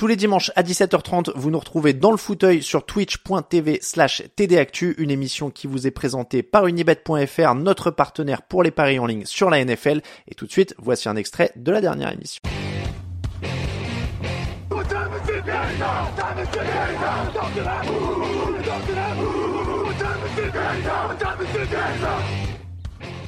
Tous 0.00 0.06
les 0.06 0.16
dimanches 0.16 0.50
à 0.56 0.62
17h30, 0.62 1.32
vous 1.34 1.50
nous 1.50 1.58
retrouvez 1.58 1.92
dans 1.92 2.10
le 2.10 2.16
fauteuil 2.16 2.62
sur 2.62 2.86
twitch.tv 2.86 3.80
slash 3.82 4.22
tdactu, 4.34 4.94
une 4.96 5.10
émission 5.10 5.50
qui 5.50 5.66
vous 5.66 5.86
est 5.86 5.90
présentée 5.90 6.42
par 6.42 6.66
unibet.fr, 6.66 7.54
notre 7.54 7.90
partenaire 7.90 8.40
pour 8.40 8.62
les 8.62 8.70
paris 8.70 8.98
en 8.98 9.04
ligne 9.04 9.26
sur 9.26 9.50
la 9.50 9.62
NFL. 9.62 10.00
Et 10.26 10.34
tout 10.34 10.46
de 10.46 10.50
suite, 10.50 10.74
voici 10.78 11.10
un 11.10 11.16
extrait 11.16 11.52
de 11.54 11.70
la 11.70 11.82
dernière 11.82 12.10
émission. 12.14 12.40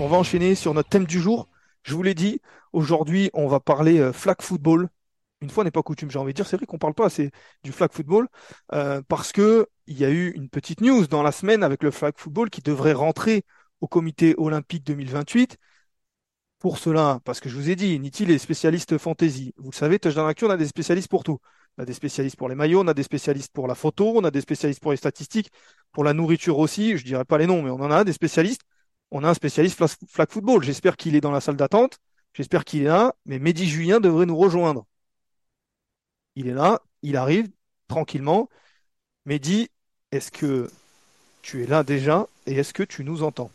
On 0.01 0.09
va 0.09 0.17
enchaîner 0.17 0.55
sur 0.55 0.73
notre 0.73 0.89
thème 0.89 1.05
du 1.05 1.21
jour. 1.21 1.49
Je 1.83 1.95
vous 1.95 2.03
l'ai 2.03 2.15
dit, 2.15 2.41
aujourd'hui, 2.73 3.29
on 3.35 3.47
va 3.47 3.61
parler 3.61 3.99
euh, 3.99 4.15
flag 4.15 4.41
football. 4.41 4.89
Une 5.43 5.51
fois 5.51 5.65
n'est 5.65 5.73
pas 5.73 5.83
coutume, 5.83 6.11
j'ai 6.11 6.19
envie 6.21 6.33
de 6.33 6.37
dire. 6.37 6.47
C'est 6.47 6.57
vrai 6.57 6.67
qu'on 6.67 6.79
parle 6.79 6.95
pas 6.95 7.07
assez 7.07 7.33
du 7.65 7.73
flag 7.73 7.91
football 7.93 8.29
euh, 8.73 9.03
parce 9.09 9.33
que 9.33 9.67
il 9.87 9.99
y 9.99 10.05
a 10.05 10.11
eu 10.11 10.31
une 10.31 10.49
petite 10.49 10.81
news 10.81 11.07
dans 11.09 11.23
la 11.23 11.33
semaine 11.33 11.65
avec 11.65 11.83
le 11.83 11.91
flag 11.91 12.15
football 12.17 12.49
qui 12.49 12.63
devrait 12.63 12.93
rentrer 12.93 13.45
au 13.81 13.89
comité 13.89 14.35
olympique 14.39 14.85
2028. 14.85 15.59
Pour 16.61 16.79
cela, 16.79 17.19
parce 17.25 17.41
que 17.41 17.49
je 17.49 17.57
vous 17.57 17.71
ai 17.71 17.75
dit, 17.77 17.99
Niti 17.99 18.23
est 18.23 18.39
spécialiste 18.39 18.97
fantasy. 18.97 19.53
Vous 19.57 19.71
le 19.73 19.75
savez, 19.75 19.99
Touchdown 19.99 20.29
Actu, 20.29 20.45
on 20.45 20.51
a 20.51 20.57
des 20.57 20.69
spécialistes 20.69 21.09
pour 21.09 21.25
tout. 21.25 21.39
On 21.77 21.83
a 21.83 21.87
des 21.87 21.93
spécialistes 21.93 22.37
pour 22.37 22.49
les 22.49 22.55
maillots, 22.55 22.83
on 22.83 22.87
a 22.87 22.95
des 22.95 23.03
spécialistes 23.03 23.53
pour 23.53 23.67
la 23.67 23.75
photo, 23.75 24.13
on 24.17 24.23
a 24.23 24.31
des 24.31 24.41
spécialistes 24.41 24.81
pour 24.81 24.93
les 24.93 24.97
statistiques, 24.97 25.51
pour 25.91 26.05
la 26.05 26.13
nourriture 26.13 26.59
aussi. 26.59 26.97
Je 26.97 27.05
dirais 27.05 27.25
pas 27.25 27.39
les 27.39 27.49
noms, 27.49 27.63
mais 27.63 27.71
on 27.71 27.81
en 27.81 27.91
a 27.91 28.05
des 28.05 28.13
spécialistes. 28.13 28.63
On 29.11 29.25
a 29.25 29.29
un 29.31 29.35
spécialiste 29.35 29.77
flag 29.77 29.91
flag 30.09 30.31
football. 30.31 30.63
J'espère 30.63 30.97
qu'il 30.97 31.17
est 31.17 31.21
dans 31.21 31.33
la 31.33 31.41
salle 31.41 31.57
d'attente. 31.57 31.99
J'espère 32.33 32.65
qu'il 32.65 32.83
est 32.83 32.85
là. 32.85 33.15
Mais 33.27 33.41
Mehdi 33.41 33.67
Julien 33.69 33.99
devrait 33.99 34.27
nous 34.27 34.37
rejoindre. 34.37 34.87
Il 36.35 36.49
est 36.49 36.55
là, 36.55 36.81
il 37.03 37.17
arrive 37.17 37.49
tranquillement. 37.89 38.49
Mehdi, 39.27 39.69
est-ce 40.13 40.31
que 40.31 40.71
tu 41.43 41.63
es 41.63 41.67
là 41.67 41.83
déjà 41.83 42.27
et 42.47 42.55
est-ce 42.55 42.73
que 42.73 42.83
tu 42.83 43.05
nous 43.05 43.23
entends? 43.23 43.51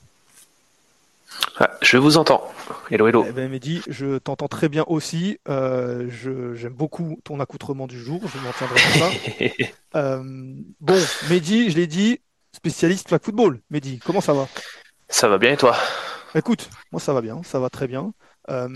Ah, 1.60 1.72
je 1.82 1.98
vous 1.98 2.18
entends. 2.18 2.44
Hello, 2.92 3.08
hello. 3.08 3.26
Eh 3.28 3.32
ben 3.32 3.50
Mehdi, 3.50 3.82
je 3.88 4.18
t'entends 4.20 4.48
très 4.48 4.70
bien 4.70 4.84
aussi. 4.88 5.40
Euh, 5.50 6.08
j'aime 6.56 6.74
beaucoup 6.74 7.20
ton 7.24 7.40
accoutrement 7.40 7.88
du 7.88 8.00
jour. 8.00 8.22
Je 8.28 8.38
m'en 8.40 8.52
tiendrai 8.52 8.80
ça. 9.00 9.10
Euh, 9.96 10.22
bon, 10.82 11.00
Mehdi, 11.30 11.72
je 11.72 11.78
l'ai 11.78 11.88
dit, 11.88 12.20
spécialiste 12.54 13.08
flag 13.08 13.24
football. 13.24 13.62
Mehdi, 13.70 14.00
comment 14.00 14.22
ça 14.22 14.34
va? 14.34 14.48
Ça 15.10 15.28
va 15.30 15.38
bien 15.38 15.54
et 15.54 15.58
toi? 15.58 15.76
Écoute, 16.36 16.70
moi 16.92 17.00
ça 17.00 17.14
va 17.14 17.22
bien, 17.22 17.42
ça 17.44 17.58
va 17.60 17.70
très 17.70 17.88
bien. 17.88 18.14
Euh, 18.50 18.70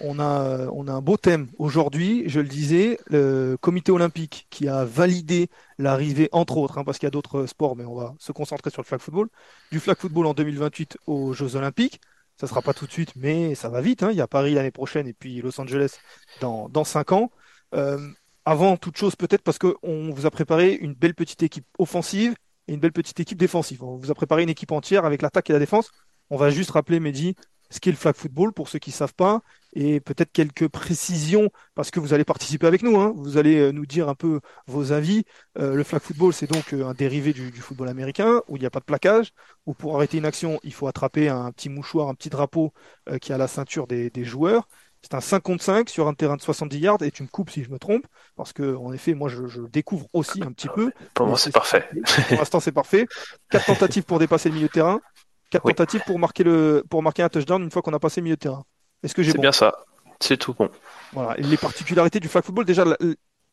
on 0.00 0.18
a, 0.18 0.66
on 0.72 0.88
a 0.88 0.92
un 0.92 1.02
beau 1.02 1.16
thème 1.18 1.48
aujourd'hui, 1.58 2.24
je 2.26 2.40
le 2.40 2.48
disais, 2.48 2.98
le 3.06 3.56
comité 3.60 3.92
olympique 3.92 4.46
qui 4.50 4.66
a 4.68 4.84
validé 4.84 5.48
l'arrivée, 5.78 6.28
entre 6.32 6.56
autres, 6.56 6.78
hein, 6.78 6.84
parce 6.84 6.98
qu'il 6.98 7.06
y 7.06 7.08
a 7.08 7.10
d'autres 7.10 7.46
sports, 7.46 7.76
mais 7.76 7.84
on 7.84 7.94
va 7.94 8.14
se 8.18 8.32
concentrer 8.32 8.70
sur 8.70 8.80
le 8.82 8.86
flag 8.86 9.00
football, 9.00 9.28
du 9.70 9.78
flag 9.80 9.98
football 9.98 10.26
en 10.26 10.34
2028 10.34 10.98
aux 11.06 11.32
Jeux 11.34 11.56
olympiques. 11.56 12.00
Ça 12.40 12.46
sera 12.46 12.62
pas 12.62 12.72
tout 12.72 12.86
de 12.86 12.92
suite, 12.92 13.12
mais 13.16 13.54
ça 13.54 13.68
va 13.68 13.82
vite. 13.82 14.02
hein. 14.02 14.10
Il 14.10 14.16
y 14.16 14.22
a 14.22 14.26
Paris 14.26 14.54
l'année 14.54 14.70
prochaine 14.70 15.06
et 15.06 15.12
puis 15.12 15.42
Los 15.42 15.60
Angeles 15.60 15.98
dans, 16.40 16.70
dans 16.70 16.84
cinq 16.84 17.12
ans. 17.12 17.30
Euh, 17.74 17.98
avant 18.46 18.76
toute 18.78 18.96
chose, 18.96 19.14
peut-être 19.16 19.42
parce 19.42 19.58
qu'on 19.58 20.10
vous 20.14 20.24
a 20.26 20.30
préparé 20.30 20.72
une 20.72 20.94
belle 20.94 21.14
petite 21.14 21.42
équipe 21.42 21.66
offensive 21.78 22.34
et 22.68 22.72
une 22.74 22.80
belle 22.80 22.92
petite 22.92 23.20
équipe 23.20 23.38
défensive. 23.38 23.82
On 23.84 23.96
vous 23.96 24.10
a 24.10 24.14
préparé 24.14 24.42
une 24.42 24.48
équipe 24.48 24.72
entière 24.72 25.04
avec 25.04 25.20
l'attaque 25.20 25.50
et 25.50 25.52
la 25.52 25.58
défense. 25.58 25.90
On 26.30 26.36
va 26.38 26.48
juste 26.50 26.70
rappeler, 26.70 26.98
Mehdi, 27.00 27.34
ce 27.70 27.80
qu'est 27.80 27.90
le 27.90 27.96
flag 27.96 28.14
football 28.16 28.52
pour 28.52 28.68
ceux 28.68 28.78
qui 28.78 28.90
ne 28.90 28.94
savent 28.94 29.14
pas 29.14 29.40
et 29.72 30.00
peut-être 30.00 30.32
quelques 30.32 30.66
précisions 30.68 31.50
parce 31.74 31.90
que 31.92 32.00
vous 32.00 32.12
allez 32.12 32.24
participer 32.24 32.66
avec 32.66 32.82
nous. 32.82 32.98
hein. 33.00 33.12
Vous 33.16 33.36
allez 33.36 33.58
euh, 33.58 33.72
nous 33.72 33.86
dire 33.86 34.08
un 34.08 34.14
peu 34.16 34.40
vos 34.66 34.92
avis. 34.92 35.24
Euh, 35.58 35.74
le 35.74 35.84
flag 35.84 36.02
football, 36.02 36.32
c'est 36.32 36.50
donc 36.50 36.72
euh, 36.74 36.84
un 36.86 36.94
dérivé 36.94 37.32
du, 37.32 37.50
du 37.52 37.60
football 37.60 37.88
américain 37.88 38.42
où 38.48 38.56
il 38.56 38.60
n'y 38.60 38.66
a 38.66 38.70
pas 38.70 38.80
de 38.80 38.84
plaquage, 38.84 39.32
où 39.66 39.74
pour 39.74 39.94
arrêter 39.96 40.18
une 40.18 40.24
action, 40.26 40.58
il 40.64 40.72
faut 40.72 40.88
attraper 40.88 41.28
un 41.28 41.52
petit 41.52 41.68
mouchoir, 41.68 42.08
un 42.08 42.14
petit 42.14 42.30
drapeau 42.30 42.72
euh, 43.08 43.18
qui 43.18 43.32
à 43.32 43.38
la 43.38 43.46
ceinture 43.48 43.86
des, 43.86 44.10
des 44.10 44.24
joueurs. 44.24 44.68
C'est 45.02 45.14
un 45.14 45.20
5 45.20 45.40
contre 45.40 45.64
5 45.64 45.88
sur 45.88 46.08
un 46.08 46.14
terrain 46.14 46.36
de 46.36 46.42
70 46.42 46.78
yards 46.78 47.02
et 47.02 47.10
tu 47.10 47.22
me 47.22 47.28
coupes 47.28 47.50
si 47.50 47.64
je 47.64 47.70
me 47.70 47.78
trompe 47.78 48.04
parce 48.36 48.52
que 48.52 48.74
en 48.76 48.92
effet, 48.92 49.14
moi 49.14 49.28
je, 49.30 49.46
je 49.46 49.62
découvre 49.62 50.08
aussi 50.12 50.42
un 50.44 50.52
petit 50.52 50.68
peu. 50.68 50.92
Pour 51.14 51.26
moi, 51.26 51.38
c'est 51.38 51.52
parfait. 51.52 51.88
Pour 52.26 52.36
l'instant, 52.38 52.60
c'est 52.60 52.72
parfait. 52.72 53.06
Quatre 53.48 53.66
tentatives 53.66 54.04
pour 54.04 54.18
dépasser 54.18 54.48
le 54.50 54.56
milieu 54.56 54.66
de 54.68 54.72
terrain. 54.72 55.00
Quatre 55.50 55.64
Oui. 55.64 55.74
tentatives 55.74 56.02
pour 56.04 56.18
marquer 56.18 56.44
le, 56.44 56.84
pour 56.90 57.02
marquer 57.02 57.22
un 57.22 57.28
touchdown 57.28 57.62
une 57.62 57.70
fois 57.70 57.82
qu'on 57.82 57.92
a 57.92 57.98
passé 58.00 58.20
le 58.20 58.24
milieu 58.24 58.36
de 58.36 58.40
terrain. 58.40 58.64
Est-ce 59.02 59.14
que 59.14 59.22
j'ai 59.22 59.32
C'est 59.32 59.34
bon? 59.34 59.48
bien 59.48 59.52
ça. 59.52 59.72
C'est 60.20 60.36
tout 60.36 60.52
bon. 60.54 60.70
Voilà. 61.12 61.38
Et 61.38 61.42
les 61.42 61.58
particularités 61.58 62.20
du 62.20 62.28
flag 62.28 62.44
football, 62.44 62.64
déjà, 62.64 62.84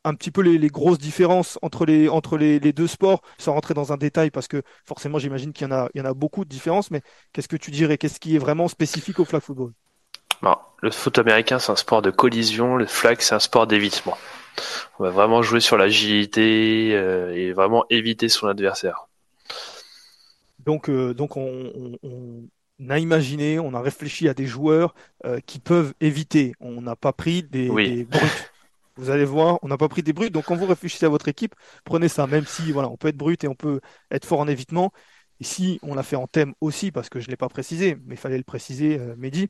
un 0.03 0.13
petit 0.13 0.31
peu 0.31 0.41
les, 0.41 0.57
les 0.57 0.67
grosses 0.69 0.99
différences 0.99 1.57
entre 1.61 1.85
les, 1.85 2.07
entre 2.09 2.37
les, 2.37 2.59
les 2.59 2.73
deux 2.73 2.87
sports, 2.87 3.21
sans 3.39 3.53
rentrer 3.53 3.73
dans 3.73 3.91
un 3.93 3.97
détail, 3.97 4.31
parce 4.31 4.47
que 4.47 4.61
forcément, 4.85 5.19
j'imagine 5.19 5.53
qu'il 5.53 5.67
y 5.67 5.71
en 5.71 5.75
a, 5.75 5.89
il 5.93 5.99
y 5.99 6.01
en 6.01 6.05
a 6.05 6.13
beaucoup 6.13 6.45
de 6.45 6.49
différences, 6.49 6.91
mais 6.91 7.01
qu'est-ce 7.33 7.47
que 7.47 7.57
tu 7.57 7.71
dirais? 7.71 7.97
Qu'est-ce 7.97 8.19
qui 8.19 8.35
est 8.35 8.39
vraiment 8.39 8.67
spécifique 8.67 9.19
au 9.19 9.25
flag 9.25 9.41
football? 9.41 9.73
Bon, 10.41 10.55
le 10.81 10.89
foot 10.91 11.17
américain, 11.19 11.59
c'est 11.59 11.71
un 11.71 11.75
sport 11.75 12.01
de 12.01 12.09
collision. 12.11 12.75
Le 12.75 12.85
flag, 12.87 13.17
c'est 13.21 13.35
un 13.35 13.39
sport 13.39 13.67
d'évitement. 13.67 14.17
On 14.99 15.03
va 15.05 15.11
vraiment 15.11 15.41
jouer 15.43 15.59
sur 15.61 15.77
l'agilité 15.77 16.91
euh, 16.95 17.35
et 17.35 17.53
vraiment 17.53 17.85
éviter 17.89 18.29
son 18.29 18.47
adversaire. 18.47 19.06
Donc, 20.67 20.89
euh, 20.89 21.13
donc 21.16 21.38
on, 21.38 21.97
on- 22.03 22.50
on 22.79 22.89
a 22.91 23.00
imaginé, 23.00 23.57
on 23.59 23.73
a 23.73 23.81
réfléchi 23.81 24.29
à 24.29 24.35
des 24.35 24.45
joueurs 24.45 24.94
euh, 25.25 25.39
qui 25.47 25.59
peuvent 25.59 25.94
éviter. 26.01 26.53
On 26.59 26.81
n'a 26.81 26.95
pas 26.95 27.13
pris 27.13 27.41
des, 27.44 27.69
Oui. 27.69 27.89
des 27.89 28.05
brutes. 28.05 28.53
Vous 28.97 29.09
allez 29.09 29.25
voir, 29.25 29.59
on 29.63 29.67
n'a 29.69 29.77
pas 29.77 29.89
pris 29.89 30.03
des 30.03 30.13
brutes. 30.13 30.33
Donc, 30.33 30.45
quand 30.45 30.56
vous 30.56 30.66
réfléchissez 30.67 31.06
à 31.06 31.09
votre 31.09 31.27
équipe, 31.27 31.56
prenez 31.85 32.07
ça. 32.09 32.27
Même 32.27 32.45
si, 32.45 32.72
voilà, 32.72 32.89
on 32.89 32.97
peut 32.97 33.07
être 33.09 33.17
brut 33.17 33.44
et 33.44 33.47
on 33.47 33.56
peut 33.56 33.81
être 34.11 34.25
fort 34.25 34.41
en 34.41 34.47
évitement. 34.47 34.91
Ici, 35.39 35.79
on 35.83 35.95
l'a 35.95 36.03
fait 36.03 36.16
en 36.17 36.27
thème 36.27 36.53
aussi 36.61 36.91
parce 36.91 37.09
que 37.09 37.19
je 37.19 37.29
l'ai 37.29 37.38
pas 37.38 37.50
précisé, 37.50 37.97
mais 38.06 38.16
il 38.16 38.19
fallait 38.19 38.38
le 38.38 38.44
préciser, 38.44 39.00
euh, 39.00 39.16
Mehdi. 39.17 39.50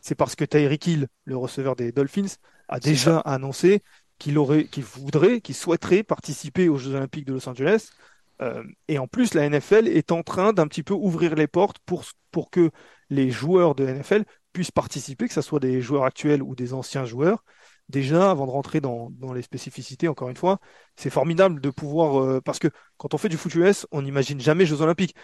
C'est 0.00 0.14
parce 0.16 0.34
que 0.36 0.44
Tyreek 0.44 0.86
Hill, 0.86 1.08
le 1.24 1.36
receveur 1.38 1.76
des 1.76 1.92
Dolphins, 1.92 2.26
a 2.68 2.80
déjà 2.80 3.18
annoncé 3.20 3.82
qu'il 4.18 4.38
aurait, 4.38 4.64
qu'il 4.66 4.84
voudrait, 4.84 5.40
qu'il 5.40 5.54
souhaiterait 5.54 6.02
participer 6.04 6.68
aux 6.68 6.78
Jeux 6.78 6.94
Olympiques 6.94 7.26
de 7.26 7.32
Los 7.34 7.48
Angeles. 7.48 7.90
Euh, 8.40 8.64
et 8.88 8.98
en 8.98 9.06
plus, 9.06 9.34
la 9.34 9.48
NFL 9.48 9.88
est 9.88 10.12
en 10.12 10.22
train 10.22 10.52
d'un 10.52 10.66
petit 10.66 10.82
peu 10.82 10.94
ouvrir 10.94 11.34
les 11.34 11.46
portes 11.46 11.78
pour, 11.86 12.04
pour 12.30 12.50
que 12.50 12.70
les 13.10 13.30
joueurs 13.30 13.74
de 13.74 13.84
NFL 13.86 14.24
puissent 14.52 14.70
participer, 14.70 15.28
que 15.28 15.34
ce 15.34 15.42
soit 15.42 15.60
des 15.60 15.80
joueurs 15.80 16.04
actuels 16.04 16.42
ou 16.42 16.54
des 16.54 16.72
anciens 16.72 17.04
joueurs. 17.04 17.44
Déjà, 17.90 18.30
avant 18.30 18.46
de 18.46 18.50
rentrer 18.52 18.80
dans, 18.80 19.10
dans 19.10 19.32
les 19.32 19.42
spécificités, 19.42 20.08
encore 20.08 20.28
une 20.28 20.36
fois, 20.36 20.58
c'est 20.96 21.10
formidable 21.10 21.60
de 21.60 21.70
pouvoir, 21.70 22.20
euh, 22.22 22.40
parce 22.40 22.58
que 22.58 22.68
quand 22.96 23.14
on 23.14 23.18
fait 23.18 23.28
du 23.28 23.36
foot 23.36 23.54
US, 23.56 23.86
on 23.90 24.02
n'imagine 24.02 24.40
jamais 24.40 24.66
Jeux 24.66 24.80
Olympiques. 24.82 25.14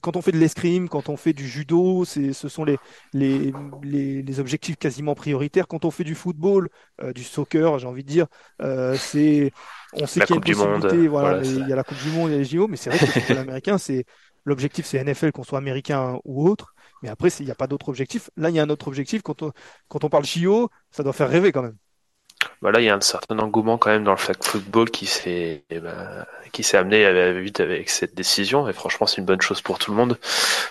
Quand 0.00 0.16
on 0.16 0.22
fait 0.22 0.32
de 0.32 0.38
l'escrime, 0.38 0.88
quand 0.88 1.08
on 1.08 1.16
fait 1.16 1.32
du 1.32 1.46
judo, 1.48 2.04
c'est, 2.04 2.32
ce 2.32 2.48
sont 2.48 2.64
les, 2.64 2.78
les, 3.12 3.52
les, 3.82 4.22
les 4.22 4.40
objectifs 4.40 4.76
quasiment 4.76 5.14
prioritaires. 5.14 5.68
Quand 5.68 5.84
on 5.84 5.90
fait 5.90 6.04
du 6.04 6.14
football, 6.14 6.68
euh, 7.02 7.12
du 7.12 7.22
soccer, 7.24 7.78
j'ai 7.78 7.86
envie 7.86 8.04
de 8.04 8.08
dire, 8.08 8.26
euh, 8.62 8.96
c'est, 8.98 9.52
on 9.92 10.06
sait 10.06 10.22
qu'il 10.22 10.34
y 10.34 10.38
a 10.38 10.38
une 10.38 10.42
Monde, 10.56 10.82
possibilité, 10.82 11.08
voilà, 11.08 11.40
il 11.42 11.66
y 11.68 11.72
a 11.72 11.76
la 11.76 11.84
Coupe 11.84 11.98
du 12.02 12.10
Monde, 12.10 12.30
il 12.30 12.32
y 12.32 12.36
a 12.36 12.38
les 12.38 12.44
JO, 12.44 12.68
mais 12.68 12.76
c'est 12.76 12.90
vrai 12.90 12.98
que 12.98 13.06
le 13.06 13.12
football 13.12 13.38
américain, 13.38 13.78
c'est, 13.78 14.04
l'objectif 14.44 14.86
c'est 14.86 14.98
NFL, 15.02 15.32
qu'on 15.32 15.44
soit 15.44 15.58
américain 15.58 16.18
ou 16.24 16.48
autre. 16.48 16.74
Mais 17.02 17.08
après, 17.08 17.28
il 17.40 17.46
n'y 17.46 17.52
a 17.52 17.54
pas 17.54 17.66
d'autre 17.66 17.88
objectif. 17.88 18.30
Là, 18.36 18.50
il 18.50 18.56
y 18.56 18.58
a 18.60 18.62
un 18.62 18.70
autre 18.70 18.88
objectif. 18.88 19.22
Quand 19.22 19.42
on, 19.42 19.52
quand 19.88 20.04
on 20.04 20.08
parle 20.08 20.24
JO, 20.24 20.70
ça 20.90 21.02
doit 21.02 21.12
faire 21.12 21.28
rêver 21.28 21.52
quand 21.52 21.62
même. 21.62 21.76
Bah 22.62 22.70
là, 22.70 22.80
il 22.80 22.84
y 22.84 22.88
a 22.88 22.94
un 22.94 23.00
certain 23.00 23.38
engouement 23.38 23.78
quand 23.78 23.90
même 23.90 24.04
dans 24.04 24.12
le 24.12 24.16
flag 24.16 24.36
football 24.42 24.90
qui 24.90 25.06
s'est 25.06 25.64
eh 25.70 25.80
ben, 25.80 26.24
qui 26.52 26.62
s'est 26.62 26.76
amené 26.76 27.40
vite 27.40 27.60
avec 27.60 27.90
cette 27.90 28.14
décision. 28.14 28.68
Et 28.68 28.72
franchement, 28.72 29.06
c'est 29.06 29.18
une 29.18 29.26
bonne 29.26 29.40
chose 29.40 29.60
pour 29.60 29.78
tout 29.78 29.90
le 29.90 29.96
monde, 29.96 30.18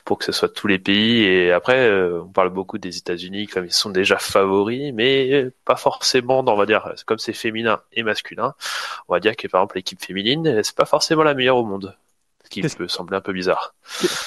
pour 0.06 0.18
que 0.18 0.26
ce 0.26 0.32
soit 0.32 0.50
tous 0.50 0.68
les 0.68 0.80
pays. 0.80 1.24
Et 1.24 1.52
après, 1.52 1.88
euh, 1.88 2.24
on 2.24 2.32
parle 2.32 2.50
beaucoup 2.50 2.78
des 2.78 2.98
États-Unis 2.98 3.48
comme 3.48 3.66
ils 3.66 3.74
sont 3.74 3.90
déjà 3.90 4.18
favoris, 4.18 4.92
mais 4.94 5.50
pas 5.66 5.76
forcément. 5.76 6.40
On 6.40 6.56
va 6.56 6.66
dire, 6.66 6.94
comme 7.06 7.20
c'est 7.20 7.34
féminin 7.34 7.82
et 7.92 8.04
masculin, 8.04 8.56
on 9.08 9.14
va 9.14 9.20
dire 9.20 9.36
que 9.36 9.48
par 9.48 9.62
exemple 9.62 9.78
l'équipe 9.78 10.04
féminine, 10.04 10.64
c'est 10.64 10.76
pas 10.76 10.86
forcément 10.86 11.24
la 11.24 11.34
meilleure 11.34 11.58
au 11.58 11.66
monde 11.66 11.96
ce 12.44 12.50
qui 12.50 12.62
peut 12.62 12.88
sembler 12.88 13.16
un 13.16 13.22
peu 13.22 13.34
bizarre. 13.34 13.74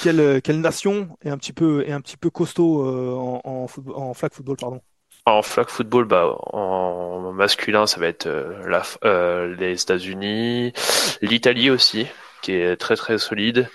Quelle, 0.03 0.41
quelle 0.41 0.61
nation 0.61 1.17
est 1.23 1.29
un 1.29 1.37
petit 1.37 1.53
peu, 1.53 1.85
est 1.87 1.93
un 1.93 2.00
petit 2.00 2.17
peu 2.17 2.31
costaud 2.31 2.82
euh, 2.82 3.15
en, 3.15 3.41
en, 3.44 3.67
en, 3.94 4.15
flag 4.15 4.32
football 4.32 4.56
pardon? 4.56 4.81
En 5.26 5.43
flag 5.43 5.69
football, 5.69 6.05
bah, 6.06 6.37
en 6.52 7.32
masculin, 7.32 7.87
ça 7.87 8.00
va 8.00 8.06
être 8.06 8.26
euh, 8.26 8.81
euh, 9.05 9.55
les 9.56 9.81
États-Unis, 9.82 10.73
l'Italie 11.20 11.70
aussi, 11.70 12.06
qui 12.43 12.52
est 12.52 12.76
très 12.76 12.96
très 12.96 13.19
solide. 13.19 13.69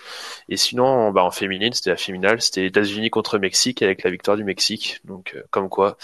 Et 0.50 0.58
sinon, 0.58 1.12
bah, 1.12 1.24
en 1.24 1.32
féminine, 1.32 1.74
c'était 1.74 1.90
la 1.92 1.98
finale, 1.98 2.42
c'était 2.42 2.66
États-Unis 2.66 3.10
contre 3.10 3.38
Mexique 3.38 3.82
avec 3.82 4.04
la 4.04 4.12
victoire 4.12 4.38
du 4.38 4.44
Mexique. 4.46 5.02
Donc, 5.06 5.34
euh, 5.36 5.44
comme 5.52 5.70
quoi. 5.70 5.98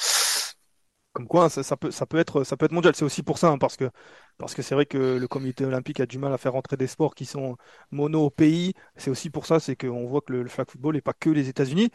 Comme 1.13 1.27
quoi, 1.27 1.49
ça, 1.49 1.63
ça, 1.63 1.75
peut, 1.77 1.89
ça 1.89 2.05
peut 2.05 2.17
être, 2.19 2.43
ça 2.43 2.57
peut 2.57 2.65
être 2.65 2.71
mondial. 2.71 2.93
C'est 2.95 3.05
aussi 3.05 3.23
pour 3.23 3.39
ça, 3.39 3.49
hein, 3.49 3.57
parce 3.57 3.75
que 3.75 3.89
parce 4.37 4.53
que 4.53 4.61
c'est 4.61 4.75
vrai 4.75 4.85
que 4.85 4.97
le 5.17 5.27
comité 5.27 5.65
olympique 5.65 5.99
a 5.99 6.05
du 6.05 6.19
mal 6.19 6.31
à 6.31 6.37
faire 6.37 6.53
rentrer 6.53 6.77
des 6.77 6.85
sports 6.85 7.15
qui 7.15 7.25
sont 7.25 7.57
mono 7.89 8.25
au 8.25 8.29
pays. 8.29 8.73
C'est 8.97 9.09
aussi 9.09 9.31
pour 9.31 9.47
ça, 9.47 9.59
c'est 9.59 9.75
qu'on 9.75 10.05
voit 10.07 10.21
que 10.21 10.31
le, 10.33 10.43
le 10.43 10.49
flag 10.49 10.69
football 10.69 10.93
n'est 10.95 11.01
pas 11.01 11.13
que 11.13 11.31
les 11.31 11.49
États-Unis. 11.49 11.89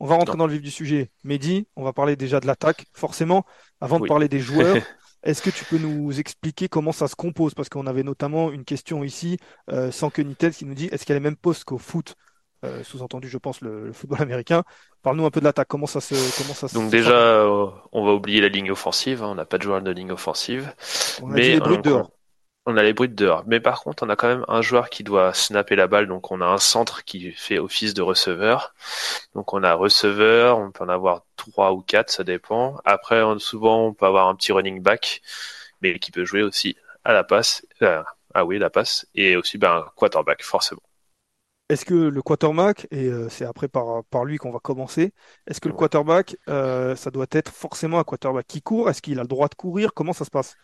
On 0.00 0.06
va 0.06 0.14
rentrer 0.16 0.36
dans 0.36 0.46
le 0.46 0.52
vif 0.52 0.62
du 0.62 0.70
sujet. 0.70 1.10
Mehdi, 1.24 1.66
on 1.76 1.82
va 1.82 1.92
parler 1.92 2.16
déjà 2.16 2.40
de 2.40 2.46
l'attaque. 2.46 2.86
Forcément, 2.92 3.44
avant 3.80 3.98
de 3.98 4.06
parler 4.06 4.28
des 4.28 4.38
joueurs, 4.38 4.76
est-ce 5.24 5.42
que 5.42 5.50
tu 5.50 5.64
peux 5.64 5.78
nous 5.78 6.18
expliquer 6.20 6.68
comment 6.68 6.92
ça 6.92 7.08
se 7.08 7.16
compose? 7.16 7.54
Parce 7.54 7.68
qu'on 7.68 7.86
avait 7.86 8.04
notamment 8.04 8.52
une 8.52 8.64
question 8.64 9.02
ici, 9.02 9.38
euh, 9.70 9.90
sans 9.90 10.10
que 10.10 10.22
Nitel, 10.22 10.52
qui 10.52 10.64
nous 10.64 10.74
dit 10.74 10.88
est-ce 10.92 11.04
qu'elle 11.04 11.16
est 11.16 11.20
même 11.20 11.36
poste 11.36 11.64
qu'au 11.64 11.78
foot? 11.78 12.14
Euh, 12.64 12.82
Sous-entendu, 12.82 13.28
je 13.28 13.38
pense, 13.38 13.60
le, 13.60 13.92
football 13.92 14.22
américain. 14.22 14.64
Parle-nous 15.02 15.26
un 15.26 15.30
peu 15.30 15.40
de 15.40 15.44
l'attaque. 15.44 15.68
Comment 15.68 15.86
ça 15.86 16.00
se. 16.00 16.14
Comment 16.40 16.54
ça 16.54 16.66
Donc, 16.68 16.90
déjà, 16.90 17.12
euh, 17.12 17.66
on 17.92 18.04
va 18.04 18.12
oublier 18.12 18.40
la 18.40 18.48
ligne 18.48 18.70
offensive. 18.70 19.22
Hein. 19.22 19.28
On 19.28 19.34
n'a 19.34 19.44
pas 19.44 19.58
de 19.58 19.62
joueur 19.62 19.82
de 19.82 19.90
ligne 19.90 20.12
offensive. 20.12 20.72
On 21.22 21.30
a 21.30 21.34
mais 21.34 21.48
les 21.50 21.60
brutes 21.60 21.84
dehors 21.84 22.10
on 22.68 22.76
a 22.76 22.82
les 22.82 22.92
bruits 22.92 23.08
dehors. 23.08 23.44
Mais 23.46 23.60
par 23.60 23.82
contre, 23.82 24.02
on 24.02 24.08
a 24.10 24.16
quand 24.16 24.28
même 24.28 24.44
un 24.48 24.62
joueur 24.62 24.90
qui 24.90 25.02
doit 25.02 25.32
snapper 25.32 25.74
la 25.74 25.86
balle. 25.88 26.06
Donc, 26.06 26.30
on 26.30 26.40
a 26.40 26.46
un 26.46 26.58
centre 26.58 27.04
qui 27.04 27.32
fait 27.32 27.58
office 27.58 27.94
de 27.94 28.02
receveur. 28.02 28.74
Donc, 29.34 29.52
on 29.54 29.62
a 29.62 29.74
receveur. 29.74 30.58
On 30.58 30.70
peut 30.70 30.84
en 30.84 30.88
avoir 30.88 31.22
trois 31.36 31.72
ou 31.72 31.80
quatre, 31.80 32.10
ça 32.10 32.24
dépend. 32.24 32.76
Après, 32.84 33.22
souvent, 33.38 33.86
on 33.86 33.94
peut 33.94 34.06
avoir 34.06 34.28
un 34.28 34.34
petit 34.34 34.52
running 34.52 34.82
back, 34.82 35.22
mais 35.82 35.98
qui 35.98 36.10
peut 36.12 36.24
jouer 36.24 36.42
aussi 36.42 36.76
à 37.04 37.12
la 37.12 37.24
passe. 37.24 37.66
Euh, 37.82 38.02
ah 38.34 38.44
oui, 38.44 38.58
la 38.58 38.70
passe. 38.70 39.06
Et 39.14 39.36
aussi, 39.36 39.58
ben, 39.58 39.78
un 39.78 39.86
quarterback, 39.96 40.42
forcément. 40.42 40.82
Est-ce 41.70 41.84
que 41.84 41.94
le 41.94 42.22
quarterback, 42.22 42.86
et 42.90 43.06
euh, 43.08 43.28
c'est 43.28 43.44
après 43.44 43.68
par, 43.68 44.02
par 44.04 44.24
lui 44.24 44.38
qu'on 44.38 44.50
va 44.50 44.58
commencer, 44.58 45.12
est-ce 45.46 45.60
que 45.60 45.68
le 45.68 45.74
quarterback, 45.74 46.36
euh, 46.48 46.96
ça 46.96 47.10
doit 47.10 47.26
être 47.32 47.52
forcément 47.52 47.98
un 47.98 48.04
quarterback 48.04 48.46
qui 48.46 48.62
court? 48.62 48.88
Est-ce 48.88 49.02
qu'il 49.02 49.18
a 49.18 49.22
le 49.22 49.28
droit 49.28 49.48
de 49.48 49.54
courir? 49.54 49.92
Comment 49.94 50.14
ça 50.14 50.24
se 50.24 50.30
passe? 50.30 50.54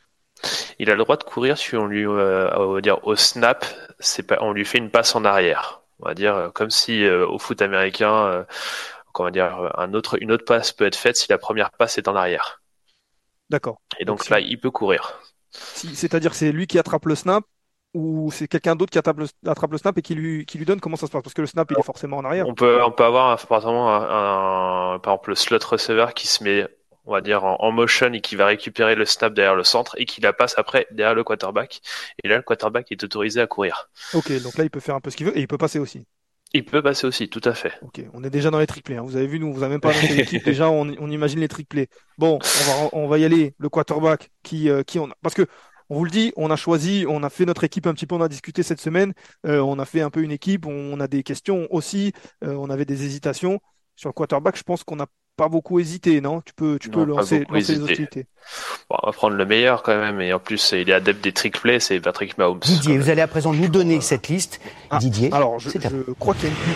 Il 0.78 0.90
a 0.90 0.94
le 0.94 1.02
droit 1.02 1.16
de 1.16 1.24
courir 1.24 1.58
si 1.58 1.76
on 1.76 1.86
lui, 1.86 2.06
euh, 2.06 2.50
on 2.56 2.74
va 2.74 2.80
dire 2.80 3.06
au 3.06 3.16
snap, 3.16 3.64
c'est 3.98 4.24
pas, 4.24 4.38
on 4.40 4.52
lui 4.52 4.64
fait 4.64 4.78
une 4.78 4.90
passe 4.90 5.14
en 5.14 5.24
arrière. 5.24 5.82
On 6.00 6.06
va 6.06 6.14
dire 6.14 6.34
euh, 6.34 6.50
comme 6.50 6.70
si 6.70 7.04
euh, 7.04 7.26
au 7.26 7.38
foot 7.38 7.62
américain, 7.62 8.44
comment 9.12 9.30
dire, 9.30 9.72
un 9.76 9.94
autre, 9.94 10.20
une 10.20 10.32
autre 10.32 10.44
passe 10.44 10.72
peut 10.72 10.86
être 10.86 10.96
faite 10.96 11.16
si 11.16 11.26
la 11.30 11.38
première 11.38 11.70
passe 11.72 11.98
est 11.98 12.08
en 12.08 12.16
arrière. 12.16 12.62
D'accord. 13.50 13.80
Et 13.98 14.04
donc, 14.04 14.28
là, 14.28 14.40
il 14.40 14.58
peut 14.58 14.70
courir. 14.70 15.20
Si, 15.50 15.94
c'est-à-dire 15.94 16.34
c'est 16.34 16.50
lui 16.50 16.66
qui 16.66 16.78
attrape 16.78 17.06
le 17.06 17.14
snap 17.14 17.44
ou 17.92 18.30
c'est 18.32 18.48
quelqu'un 18.48 18.74
d'autre 18.74 18.90
qui 18.90 18.98
attrape 18.98 19.18
le, 19.18 19.26
attrape 19.46 19.70
le, 19.70 19.78
snap 19.78 19.96
et 19.98 20.02
qui 20.02 20.16
lui, 20.16 20.44
qui 20.46 20.58
lui 20.58 20.64
donne 20.64 20.80
comment 20.80 20.96
ça 20.96 21.06
se 21.06 21.12
passe? 21.12 21.22
Parce 21.22 21.34
que 21.34 21.42
le 21.42 21.46
snap, 21.46 21.70
il 21.70 21.78
est 21.78 21.82
forcément 21.82 22.16
en 22.16 22.24
arrière. 22.24 22.48
On 22.48 22.54
peut, 22.54 22.82
on 22.82 22.90
peut 22.90 23.04
avoir 23.04 23.38
par 23.46 23.58
exemple 23.58 23.78
un, 23.78 24.98
par 24.98 25.14
exemple 25.14 25.30
le 25.30 25.36
slot 25.36 25.58
receiver 25.64 26.06
qui 26.14 26.26
se 26.26 26.42
met 26.42 26.66
on 27.06 27.12
va 27.12 27.20
dire 27.20 27.44
en, 27.44 27.72
motion 27.72 28.12
et 28.12 28.20
qui 28.20 28.36
va 28.36 28.46
récupérer 28.46 28.94
le 28.94 29.04
snap 29.04 29.34
derrière 29.34 29.54
le 29.54 29.64
centre 29.64 29.94
et 29.98 30.04
qui 30.04 30.20
la 30.20 30.32
passe 30.32 30.54
après 30.56 30.86
derrière 30.90 31.14
le 31.14 31.24
quarterback. 31.24 31.80
Et 32.22 32.28
là, 32.28 32.36
le 32.36 32.42
quarterback 32.42 32.90
est 32.92 33.02
autorisé 33.02 33.40
à 33.40 33.46
courir. 33.46 33.90
Ok, 34.14 34.32
donc 34.42 34.56
là, 34.56 34.64
il 34.64 34.70
peut 34.70 34.80
faire 34.80 34.94
un 34.94 35.00
peu 35.00 35.10
ce 35.10 35.16
qu'il 35.16 35.26
veut 35.26 35.36
et 35.36 35.40
il 35.40 35.48
peut 35.48 35.58
passer 35.58 35.78
aussi. 35.78 36.06
Il 36.56 36.64
peut 36.64 36.82
passer 36.82 37.06
aussi, 37.06 37.28
tout 37.28 37.40
à 37.44 37.52
fait. 37.52 37.72
Ok, 37.82 38.00
on 38.12 38.22
est 38.22 38.30
déjà 38.30 38.50
dans 38.50 38.60
les 38.60 38.66
triplés. 38.66 38.96
Hein. 38.96 39.02
Vous 39.02 39.16
avez 39.16 39.26
vu, 39.26 39.40
nous, 39.40 39.52
vous 39.52 39.64
avez 39.64 39.72
même 39.72 39.80
pas 39.80 39.90
annoncé 39.90 40.14
l'équipe. 40.14 40.44
déjà, 40.44 40.70
on, 40.70 40.88
imagine 41.10 41.40
les 41.40 41.48
triplés. 41.48 41.88
Bon, 42.16 42.38
on 42.38 42.64
va, 42.64 42.88
on 42.92 43.08
va 43.08 43.18
y 43.18 43.24
aller. 43.24 43.54
Le 43.58 43.68
quarterback 43.68 44.30
qui, 44.44 44.70
euh, 44.70 44.84
qui 44.84 45.00
on 45.00 45.06
a... 45.06 45.14
Parce 45.20 45.34
que, 45.34 45.46
on 45.90 45.96
vous 45.96 46.04
le 46.04 46.12
dit, 46.12 46.32
on 46.36 46.50
a 46.50 46.56
choisi, 46.56 47.04
on 47.08 47.24
a 47.24 47.28
fait 47.28 47.44
notre 47.44 47.64
équipe 47.64 47.88
un 47.88 47.92
petit 47.92 48.06
peu, 48.06 48.14
on 48.14 48.20
a 48.20 48.28
discuté 48.28 48.62
cette 48.62 48.80
semaine. 48.80 49.12
Euh, 49.46 49.58
on 49.58 49.80
a 49.80 49.84
fait 49.84 50.00
un 50.00 50.10
peu 50.10 50.22
une 50.22 50.30
équipe. 50.30 50.64
On 50.64 51.00
a 51.00 51.08
des 51.08 51.24
questions 51.24 51.66
aussi. 51.70 52.12
Euh, 52.44 52.54
on 52.54 52.70
avait 52.70 52.84
des 52.84 53.04
hésitations. 53.04 53.60
Sur 53.96 54.08
le 54.08 54.12
quarterback, 54.12 54.56
je 54.56 54.62
pense 54.62 54.84
qu'on 54.84 54.96
n'a 54.96 55.06
pas 55.36 55.48
beaucoup 55.48 55.80
hésité, 55.80 56.20
non? 56.20 56.40
Tu 56.40 56.52
peux, 56.54 56.78
tu 56.78 56.90
peux 56.90 57.04
lancer, 57.04 57.46
les 57.52 57.80
hostilités. 57.80 58.26
Bon, 58.88 58.96
on 59.02 59.06
va 59.06 59.12
prendre 59.12 59.36
le 59.36 59.46
meilleur 59.46 59.82
quand 59.82 59.98
même, 59.98 60.20
et 60.20 60.32
en 60.32 60.38
plus, 60.38 60.72
il 60.72 60.90
est 60.90 60.92
adepte 60.92 61.22
des 61.22 61.32
trick 61.32 61.60
plays, 61.60 61.80
c'est 61.80 62.00
Patrick 62.00 62.38
Mahomes. 62.38 62.60
Didier, 62.60 62.98
vous 62.98 63.10
allez 63.10 63.22
à 63.22 63.26
présent 63.26 63.52
nous 63.52 63.68
donner 63.68 64.00
cette 64.00 64.28
liste. 64.28 64.60
Ah, 64.90 64.98
Didier. 64.98 65.32
Alors, 65.32 65.58
je, 65.58 65.70
je 65.70 66.12
crois 66.12 66.34
qu'il 66.34 66.44
y 66.44 66.46
a 66.46 66.50
une 66.50 66.56
pub. 66.56 66.74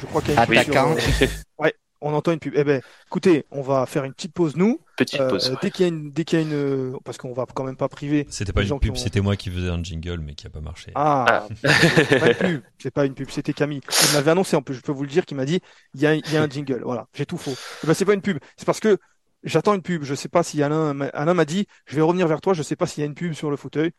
Je 0.00 0.06
crois 0.06 0.22
qu'il 0.22 0.34
y 0.34 0.36
a 0.36 0.44
une 0.44 0.58
Attaquant. 0.58 0.94
Pub 1.18 1.28
ouais, 1.58 1.74
on 2.04 2.12
entend 2.12 2.32
une 2.32 2.38
pub. 2.38 2.52
Eh 2.54 2.64
ben, 2.64 2.82
écoutez, 3.06 3.46
on 3.50 3.62
va 3.62 3.86
faire 3.86 4.04
une 4.04 4.12
petite 4.12 4.34
pause 4.34 4.56
nous. 4.56 4.80
Petite 4.96 5.20
euh, 5.20 5.30
pause. 5.30 5.56
Dès 5.62 5.70
qu'il 5.70 5.86
y 5.86 5.88
a 5.88 5.88
une, 5.88 6.12
dès 6.12 6.24
qu'il 6.24 6.38
y 6.38 6.42
a 6.42 6.44
une, 6.44 6.98
parce 7.02 7.16
qu'on 7.16 7.32
va 7.32 7.46
quand 7.52 7.64
même 7.64 7.76
pas 7.76 7.88
priver. 7.88 8.26
C'était 8.28 8.52
pas 8.52 8.62
une 8.62 8.78
pub, 8.78 8.96
c'était 8.96 9.22
moi 9.22 9.36
qui 9.36 9.50
faisais 9.50 9.70
un 9.70 9.82
jingle, 9.82 10.20
mais 10.20 10.34
qui 10.34 10.46
a 10.46 10.50
pas 10.50 10.60
marché. 10.60 10.92
Ah, 10.94 11.24
ah. 11.28 11.48
c'est 11.64 12.18
pas 12.20 12.28
une 12.28 12.36
pub, 12.36 12.62
c'est 12.78 12.90
pas 12.90 13.06
une 13.06 13.14
pub, 13.14 13.30
c'était 13.30 13.54
Camille. 13.54 13.80
Il 14.08 14.14
m'avait 14.14 14.30
annoncé, 14.30 14.54
en 14.54 14.62
plus, 14.62 14.74
je 14.74 14.82
peux 14.82 14.92
vous 14.92 15.02
le 15.02 15.08
dire, 15.08 15.24
qu'il 15.24 15.36
m'a 15.36 15.46
dit, 15.46 15.60
il 15.94 16.00
y 16.02 16.06
a, 16.06 16.14
il 16.14 16.30
y 16.30 16.36
a 16.36 16.42
un 16.42 16.48
jingle. 16.48 16.82
Voilà, 16.84 17.06
j'ai 17.14 17.24
tout 17.24 17.38
faux. 17.38 17.54
Eh 17.82 17.86
ben, 17.86 17.94
c'est 17.94 18.04
pas 18.04 18.14
une 18.14 18.22
pub, 18.22 18.38
c'est 18.56 18.66
parce 18.66 18.80
que 18.80 18.98
j'attends 19.42 19.74
une 19.74 19.82
pub. 19.82 20.04
Je 20.04 20.14
sais 20.14 20.28
pas 20.28 20.42
si 20.42 20.62
Alain, 20.62 21.00
Alain 21.14 21.34
m'a 21.34 21.46
dit, 21.46 21.66
je 21.86 21.96
vais 21.96 22.02
revenir 22.02 22.28
vers 22.28 22.42
toi. 22.42 22.52
Je 22.52 22.62
sais 22.62 22.76
pas 22.76 22.86
s'il 22.86 23.00
y 23.00 23.04
a 23.04 23.06
une 23.06 23.14
pub 23.14 23.32
sur 23.32 23.50
le 23.50 23.56
fauteuil. 23.56 23.92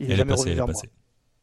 Il 0.00 0.10
est 0.10 0.16
jamais 0.16 0.32
revenu 0.32 0.54
vers 0.54 0.66
moi. 0.66 0.82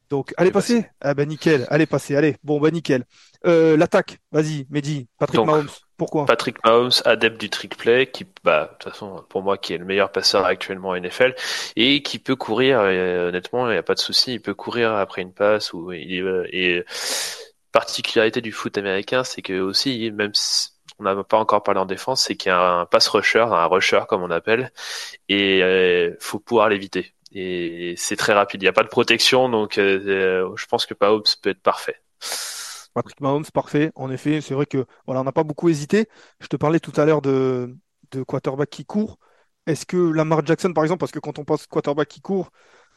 Donc, 0.10 0.34
allez 0.38 0.52
passer. 0.52 0.86
Ah 1.02 1.14
ben 1.16 1.28
nickel, 1.28 1.66
allez 1.70 1.88
passer, 1.88 2.16
allez. 2.16 2.36
Bon 2.44 2.60
bah 2.60 2.70
nickel. 2.70 3.04
Euh, 3.48 3.76
L'attaque, 3.78 4.20
vas-y, 4.32 4.68
Mehdi, 4.70 5.08
Patrick 5.18 5.44
Mahomes. 5.44 5.70
Pourquoi? 6.04 6.26
Patrick 6.26 6.62
Mahomes, 6.66 6.92
adepte 7.06 7.40
du 7.40 7.50
trick 7.50 7.78
play, 7.78 8.08
qui, 8.08 8.26
bah, 8.44 8.72
de 8.74 8.78
toute 8.78 8.92
façon, 8.92 9.24
pour 9.30 9.42
moi, 9.42 9.58
qui 9.58 9.74
est 9.74 9.78
le 9.78 9.86
meilleur 9.86 10.12
passeur 10.12 10.46
actuellement 10.46 10.90
en 10.90 10.96
NFL, 10.96 11.34
et 11.78 12.04
qui 12.04 12.20
peut 12.20 12.36
courir, 12.36 12.82
euh, 12.82 13.30
honnêtement, 13.30 13.70
il 13.70 13.72
n'y 13.72 13.78
a 13.78 13.84
pas 13.84 13.94
de 13.94 14.00
souci, 14.00 14.34
il 14.34 14.42
peut 14.42 14.54
courir 14.54 14.92
après 14.94 15.22
une 15.22 15.34
passe, 15.34 15.72
ou 15.72 15.94
il 15.94 16.14
est, 16.14 16.24
et 16.52 16.84
particularité 17.72 18.42
du 18.42 18.52
foot 18.52 18.78
américain, 18.78 19.24
c'est 19.24 19.42
que 19.42 19.62
aussi, 19.62 20.12
même 20.12 20.34
si 20.34 20.72
on 21.00 21.04
n'a 21.04 21.24
pas 21.24 21.38
encore 21.38 21.64
parlé 21.64 21.80
en 21.80 21.86
défense, 21.86 22.24
c'est 22.24 22.36
qu'il 22.36 22.50
y 22.50 22.54
a 22.54 22.62
un 22.62 22.86
pass 22.86 23.08
rusher, 23.08 23.46
un 23.50 23.66
rusher 23.66 24.02
comme 24.10 24.24
on 24.24 24.32
appelle, 24.32 24.74
et 25.30 25.64
euh, 25.64 26.16
faut 26.20 26.40
pouvoir 26.40 26.68
l'éviter. 26.68 27.14
Et 27.32 27.95
c'est 27.98 28.18
très 28.18 28.33
rapide, 28.33 28.62
il 28.62 28.66
n'y 28.66 28.69
a 28.69 28.74
pas 28.74 28.83
de 28.83 28.90
protection, 28.90 29.48
donc 29.48 29.78
euh, 29.78 30.54
je 30.57 30.66
pense 30.66 30.86
que 30.86 30.94
Mahomes 31.00 31.24
peut 31.42 31.52
être 31.52 31.64
parfait. 31.64 32.02
Patrick 32.94 33.19
Mahomes, 33.21 33.45
parfait. 33.54 33.92
En 33.95 34.09
effet, 34.12 34.42
c'est 34.42 34.54
vrai 34.54 34.66
que 34.66 34.85
voilà, 35.06 35.21
on 35.21 35.23
n'a 35.23 35.31
pas 35.31 35.44
beaucoup 35.44 35.69
hésité. 35.69 36.07
Je 36.40 36.47
te 36.47 36.56
parlais 36.56 36.80
tout 36.80 36.94
à 37.00 37.06
l'heure 37.06 37.21
de, 37.21 37.76
de 38.12 38.23
quarterback 38.23 38.69
qui 38.69 38.85
court. 38.85 39.18
Est-ce 39.66 39.85
que 39.85 39.97
Lamar 39.97 40.45
Jackson, 40.45 40.73
par 40.73 40.83
exemple, 40.83 41.00
parce 41.00 41.12
que 41.12 41.19
quand 41.19 41.40
on 41.40 41.45
pense 41.45 41.68
quarterback 41.68 42.07
qui 42.07 42.21
court, 42.21 42.52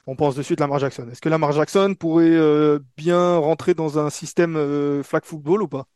on 0.06 0.16
pense 0.16 0.36
de 0.36 0.42
suite 0.42 0.60
Lamar 0.60 0.78
Jackson. 0.78 1.08
Est-ce 1.10 1.20
que 1.20 1.28
Lamar 1.28 1.52
Jackson 1.52 1.94
pourrait 1.98 2.26
euh, 2.30 2.78
bien 2.96 3.36
rentrer 3.38 3.74
dans 3.74 3.98
un 3.98 4.10
système 4.10 4.56
euh, 4.56 5.02
flag 5.02 5.24
football 5.24 5.62
ou 5.62 5.68
pas? 5.68 5.86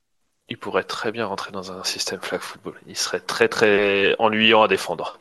Il 0.48 0.58
pourrait 0.58 0.84
très 0.84 1.12
bien 1.12 1.26
rentrer 1.26 1.52
dans 1.52 1.72
un 1.72 1.82
système 1.84 2.20
flag 2.20 2.40
football. 2.40 2.74
Il 2.86 2.96
serait 2.96 3.20
très 3.20 3.48
très 3.48 4.16
ennuyant 4.18 4.62
à 4.62 4.68
défendre. 4.68 5.16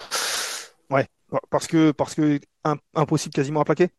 Ouais, 0.89 1.07
parce 1.49 1.67
que 1.67 1.91
parce 1.91 2.15
que 2.15 2.39
impossible 2.95 3.33
quasiment 3.33 3.61
à 3.61 3.65
plaquer. 3.65 3.89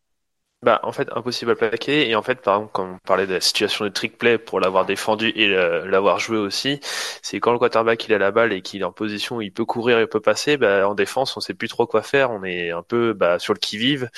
Bah, 0.62 0.78
en 0.82 0.92
fait, 0.92 1.08
impossible 1.16 1.52
à 1.52 1.54
plaquer. 1.54 2.10
Et 2.10 2.14
en 2.14 2.22
fait, 2.22 2.42
par 2.42 2.56
exemple, 2.56 2.72
quand 2.74 2.84
on 2.94 2.98
parlait 2.98 3.26
de 3.26 3.32
la 3.32 3.40
situation 3.40 3.82
de 3.86 3.88
trick 3.88 4.18
play 4.18 4.36
pour 4.36 4.60
l'avoir 4.60 4.84
défendu 4.84 5.28
et 5.34 5.48
l'avoir 5.48 6.18
joué 6.18 6.36
aussi, 6.36 6.80
c'est 7.22 7.40
quand 7.40 7.52
le 7.52 7.58
quarterback 7.58 8.06
il 8.06 8.12
a 8.12 8.18
la 8.18 8.30
balle 8.30 8.52
et 8.52 8.60
qu'il 8.60 8.82
est 8.82 8.84
en 8.84 8.92
position 8.92 9.36
où 9.36 9.40
il 9.42 9.52
peut 9.54 9.64
courir 9.64 9.98
et 9.98 10.06
peut 10.06 10.20
passer, 10.20 10.58
bah, 10.58 10.86
en 10.86 10.94
défense, 10.94 11.34
on 11.38 11.40
sait 11.40 11.54
plus 11.54 11.68
trop 11.68 11.86
quoi 11.86 12.02
faire. 12.02 12.30
On 12.30 12.44
est 12.44 12.70
un 12.72 12.82
peu 12.82 13.14
bah, 13.14 13.38
sur 13.38 13.54
le 13.54 13.58
qui-vive. 13.58 14.10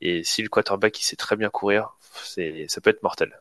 Et 0.00 0.22
si 0.24 0.42
le 0.42 0.48
quarterback 0.48 1.00
il 1.00 1.04
sait 1.04 1.16
très 1.16 1.34
bien 1.36 1.50
courir, 1.50 1.94
c'est 2.22 2.66
ça 2.68 2.80
peut 2.80 2.90
être 2.90 3.02
mortel. 3.02 3.32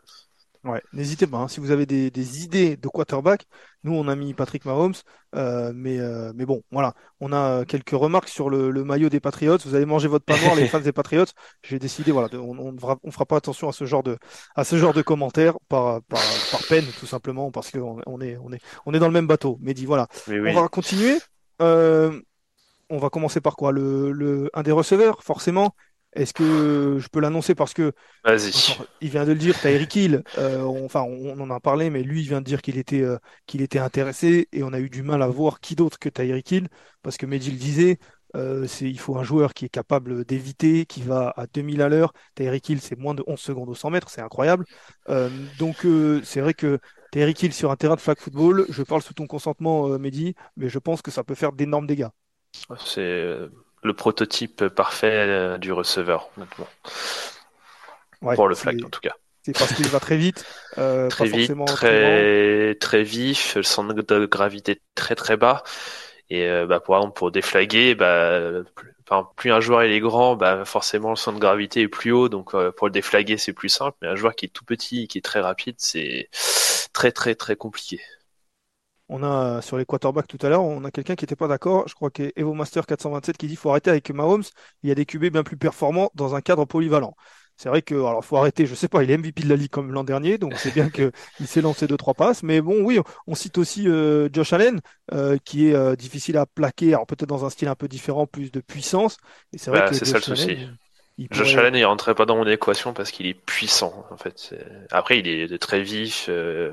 Ouais, 0.64 0.82
n'hésitez 0.94 1.26
pas. 1.26 1.38
Hein, 1.38 1.48
si 1.48 1.60
vous 1.60 1.72
avez 1.72 1.88
des, 1.88 2.12
des, 2.12 2.44
idées 2.44 2.78
de 2.78 2.88
quarterback, 2.88 3.48
nous 3.84 3.94
on 3.94 4.08
a 4.08 4.16
mis 4.16 4.36
Patrick 4.36 4.64
Mahomes, 4.66 4.94
euh, 5.36 5.72
mais 5.74 6.00
euh, 6.00 6.32
mais 6.36 6.46
bon, 6.46 6.62
voilà, 6.72 6.94
on 7.20 7.34
a 7.34 7.66
quelques 7.66 7.90
remarques 7.90 8.30
sur 8.30 8.48
le, 8.48 8.70
le, 8.70 8.84
maillot 8.84 9.10
des 9.10 9.20
Patriots. 9.20 9.58
Vous 9.66 9.74
allez 9.74 9.88
manger 9.88 10.08
votre 10.08 10.24
pain 10.24 10.38
noir, 10.40 10.54
les 10.56 10.68
fans 10.68 10.80
des 10.80 10.92
Patriots. 10.92 11.26
J'ai 11.64 11.80
décidé, 11.80 12.12
voilà, 12.12 12.30
on, 12.34 12.60
on, 12.60 12.78
fera, 12.78 12.98
on 13.04 13.10
fera 13.10 13.26
pas 13.26 13.38
attention 13.38 13.70
à 13.70 13.74
ce 13.74 13.86
genre 13.86 14.04
de 14.04 14.20
à 14.56 14.64
ce 14.64 14.78
genre 14.78 14.94
de 14.94 15.02
commentaires 15.02 15.56
par 15.68 16.04
par, 16.04 16.22
par 16.52 16.62
peine, 16.70 16.86
tout 17.00 17.08
simplement, 17.08 17.50
parce 17.52 17.72
qu'on 17.72 18.00
on 18.06 18.22
est 18.22 18.38
on 18.38 18.52
est 18.54 18.62
on 18.86 18.94
est 18.94 19.00
dans 19.00 19.08
le 19.08 19.14
même 19.14 19.28
bateau. 19.28 19.58
Mais 19.62 19.74
dit 19.74 19.88
voilà, 19.88 20.08
on 20.30 20.54
va 20.54 20.68
continuer. 20.68 21.18
Euh, 21.62 22.20
on 22.92 22.98
va 22.98 23.10
commencer 23.10 23.40
par 23.40 23.56
quoi? 23.56 23.72
Le, 23.72 24.12
le, 24.12 24.50
Un 24.54 24.64
des 24.64 24.72
receveurs, 24.72 25.24
forcément. 25.24 25.74
Est-ce 26.14 26.34
que 26.34 26.98
je 27.00 27.08
peux 27.08 27.22
l'annoncer? 27.22 27.56
Parce 27.56 27.74
que 27.74 27.94
il 29.02 29.10
vient 29.10 29.24
de 29.24 29.32
le 29.32 29.38
dire, 29.38 29.58
Tyreek 29.60 29.96
Hill. 29.96 30.24
Euh, 30.38 30.62
enfin, 30.64 31.02
on, 31.02 31.40
en 31.40 31.50
a 31.50 31.60
parlé, 31.60 31.90
mais 31.90 32.04
lui, 32.04 32.22
il 32.22 32.28
vient 32.28 32.42
de 32.42 32.46
dire 32.46 32.62
qu'il 32.62 32.78
était, 32.78 33.02
euh, 33.02 33.18
qu'il 33.46 33.62
était 33.62 33.80
intéressé 33.80 34.48
et 34.52 34.64
on 34.64 34.74
a 34.74 34.80
eu 34.80 34.90
du 34.90 35.04
mal 35.04 35.22
à 35.22 35.28
voir 35.28 35.60
qui 35.62 35.76
d'autre 35.76 35.98
que 36.00 36.10
Tyreek 36.10 36.52
Hill 36.52 36.68
parce 37.02 37.18
que 37.18 37.26
Mehdi 37.26 37.52
le 37.52 37.58
disait. 37.58 37.98
Euh, 38.38 38.66
c'est, 38.66 38.90
il 38.90 38.98
faut 38.98 39.18
un 39.18 39.24
joueur 39.24 39.54
qui 39.54 39.66
est 39.66 39.70
capable 39.70 40.24
d'éviter, 40.24 40.86
qui 40.86 41.02
va 41.02 41.34
à 41.36 41.48
2000 41.48 41.82
à 41.82 41.90
l'heure. 41.90 42.14
Tyreek 42.36 42.70
Hill, 42.70 42.82
c'est 42.82 42.98
moins 42.98 43.14
de 43.14 43.26
11 43.28 43.38
secondes 43.38 43.68
au 43.68 43.76
100 43.76 43.90
mètres, 43.90 44.10
c'est 44.10 44.22
incroyable. 44.22 44.64
donc, 45.60 45.86
c'est 46.24 46.40
vrai 46.40 46.54
que 46.54 46.80
Tyreek 47.12 47.44
Hill 47.44 47.54
sur 47.54 47.72
un 47.72 47.76
terrain 47.76 47.96
de 47.96 48.00
flag 48.00 48.18
football, 48.18 48.66
je 48.70 48.84
parle 48.84 49.02
sous 49.02 49.14
ton 49.14 49.28
consentement, 49.28 50.00
Mehdi, 50.00 50.34
mais 50.56 50.70
je 50.70 50.80
pense 50.80 51.02
que 51.02 51.12
ça 51.12 51.26
peut 51.26 51.36
faire 51.36 51.52
d'énormes 51.52 51.88
dégâts. 51.88 52.08
C'est 52.86 53.50
le 53.84 53.94
prototype 53.94 54.68
parfait 54.68 55.26
euh, 55.28 55.58
du 55.58 55.72
receveur, 55.72 56.30
honnêtement. 56.38 56.68
Pour 58.36 58.48
le 58.48 58.56
flag, 58.56 58.84
en 58.86 58.90
tout 58.90 59.00
cas. 59.00 59.16
C'est 59.44 59.58
parce 59.58 59.74
qu'il 59.74 59.88
va 59.88 60.00
très 60.00 60.18
vite. 60.18 60.46
Euh, 60.78 61.10
très 61.10 61.26
vite, 61.26 61.52
très, 61.66 62.76
très, 62.76 63.02
vif, 63.02 63.56
le 63.56 63.64
centre 63.64 63.94
de 63.94 64.26
gravité 64.28 64.80
très 64.94 65.16
très 65.16 65.36
bas. 65.36 65.64
Et 66.30 66.46
euh, 66.48 66.68
bah, 66.68 66.80
pour 66.80 66.96
exemple, 66.96 67.18
pour 67.18 67.32
déflaguer, 67.32 67.96
bah, 67.96 68.62
plus, 69.36 69.52
un 69.52 69.60
joueur 69.60 69.82
est 69.82 70.00
grand, 70.00 70.36
bah, 70.36 70.64
forcément 70.64 71.10
le 71.10 71.16
centre 71.16 71.38
de 71.38 71.42
gravité 71.42 71.82
est 71.82 71.88
plus 71.88 72.12
haut. 72.12 72.30
Donc 72.30 72.52
pour 72.52 72.88
le 72.88 72.92
déflaguer, 72.92 73.38
c'est 73.38 73.54
plus 73.54 73.70
simple. 73.70 73.98
Mais 74.04 74.08
un 74.08 74.16
joueur 74.16 74.36
qui 74.36 74.46
est 74.46 74.50
tout 74.50 74.64
petit, 74.64 75.08
qui 75.08 75.18
est 75.18 75.22
très 75.26 75.42
rapide, 75.42 75.76
c'est 75.80 76.30
très 76.94 77.12
très 77.12 77.34
très 77.34 77.56
compliqué. 77.56 78.00
On 79.14 79.24
a 79.24 79.62
sur 79.62 79.78
les 79.78 79.84
quarterbacks 79.84 80.28
tout 80.28 80.38
à 80.42 80.48
l'heure, 80.48 80.64
on 80.64 80.86
a 80.86 80.90
quelqu'un 80.90 81.16
qui 81.16 81.26
n'était 81.26 81.36
pas 81.36 81.50
d'accord. 81.50 81.86
Je 81.86 81.96
crois 81.96 82.10
que 82.10 82.32
Evo 82.38 82.54
Master 82.54 82.86
427 82.86 83.36
qui 83.36 83.48
dit 83.48 83.58
faut 83.58 83.70
arrêter 83.70 83.90
avec 83.90 84.10
Mahomes. 84.10 84.44
Il 84.84 84.90
y 84.90 84.92
a 84.92 84.96
des 84.96 85.06
QB 85.06 85.26
bien 85.26 85.44
plus 85.44 85.58
performants 85.58 86.12
dans 86.16 86.34
un 86.34 86.40
cadre 86.40 86.64
polyvalent. 86.64 87.14
C'est 87.58 87.68
vrai 87.68 87.82
que, 87.82 87.94
alors, 87.94 88.24
faut 88.24 88.38
arrêter, 88.38 88.66
je 88.66 88.74
sais 88.74 88.88
pas, 88.88 89.04
il 89.04 89.12
est 89.12 89.18
MVP 89.18 89.44
de 89.44 89.50
la 89.50 89.58
ligue 89.58 89.70
comme 89.70 89.92
l'an 89.92 90.06
dernier, 90.06 90.38
donc 90.38 90.54
c'est 90.56 90.74
bien 90.74 90.90
qu'il 90.90 91.12
s'est 91.46 91.62
lancé 91.62 91.88
deux, 91.88 91.98
trois 91.98 92.14
passes. 92.14 92.42
Mais 92.42 92.62
bon, 92.62 92.84
oui, 92.84 93.00
on 93.28 93.36
cite 93.36 93.58
aussi 93.58 93.88
euh, 93.90 94.30
Josh 94.32 94.54
Allen, 94.54 94.80
euh, 95.12 95.38
qui 95.44 95.68
est 95.68 95.76
euh, 95.76 95.96
difficile 95.96 96.38
à 96.38 96.46
plaquer, 96.46 96.94
alors 96.94 97.06
peut-être 97.06 97.30
dans 97.30 97.46
un 97.46 97.50
style 97.50 97.68
un 97.68 97.76
peu 97.76 97.88
différent, 97.88 98.26
plus 98.26 98.50
de 98.50 98.62
puissance. 98.62 99.18
Et 99.54 99.58
c'est 99.58 99.72
vrai 99.72 99.82
bah, 99.82 99.90
que 99.90 99.96
c'est 99.96 100.06
ça 100.06 100.18
le 100.18 100.24
souci. 100.24 100.58
Josh 101.30 101.56
Allen, 101.56 101.76
il 101.76 101.86
rentrait 101.86 102.16
pas 102.16 102.26
dans 102.26 102.36
mon 102.36 102.48
équation 102.48 102.94
parce 102.94 103.12
qu'il 103.12 103.28
est 103.28 103.34
puissant. 103.34 104.06
En 104.10 104.18
fait, 104.18 104.56
après, 104.92 105.20
il 105.20 105.28
est 105.28 105.62
très 105.62 105.82
vif, 105.82 106.28
euh, 106.30 106.72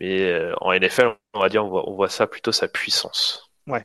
mais 0.00 0.22
euh, 0.22 0.54
en 0.60 0.72
NFL, 0.72 1.14
on 1.34 1.40
va 1.40 1.48
dire, 1.48 1.64
on 1.64 1.94
voit, 1.94 2.08
ça 2.08 2.26
plutôt 2.26 2.52
sa 2.52 2.68
puissance. 2.68 3.50
Ouais. 3.66 3.84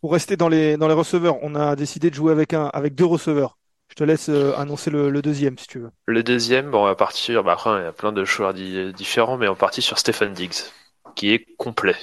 Pour 0.00 0.12
rester 0.12 0.36
dans 0.36 0.48
les 0.48 0.76
dans 0.76 0.88
les 0.88 0.94
receveurs, 0.94 1.38
on 1.42 1.54
a 1.54 1.74
décidé 1.74 2.10
de 2.10 2.14
jouer 2.14 2.32
avec 2.32 2.52
un 2.54 2.66
avec 2.66 2.94
deux 2.94 3.04
receveurs. 3.04 3.58
Je 3.88 3.94
te 3.94 4.04
laisse 4.04 4.28
euh, 4.28 4.54
annoncer 4.56 4.90
le, 4.90 5.22
deuxième 5.22 5.56
si 5.58 5.66
tu 5.66 5.78
veux. 5.78 5.90
Le 6.06 6.22
deuxième, 6.22 6.70
bon, 6.70 6.82
on 6.82 6.84
va 6.84 6.94
partir. 6.94 7.42
Bah, 7.42 7.52
après, 7.52 7.70
il 7.80 7.84
y 7.84 7.86
a 7.86 7.92
plein 7.92 8.12
de 8.12 8.24
joueurs 8.24 8.52
différents, 8.52 9.38
mais 9.38 9.48
on 9.48 9.56
partit 9.56 9.80
sur 9.80 9.98
Stephen 9.98 10.34
Diggs, 10.34 10.70
qui 11.14 11.32
est 11.32 11.46
complet. 11.56 11.96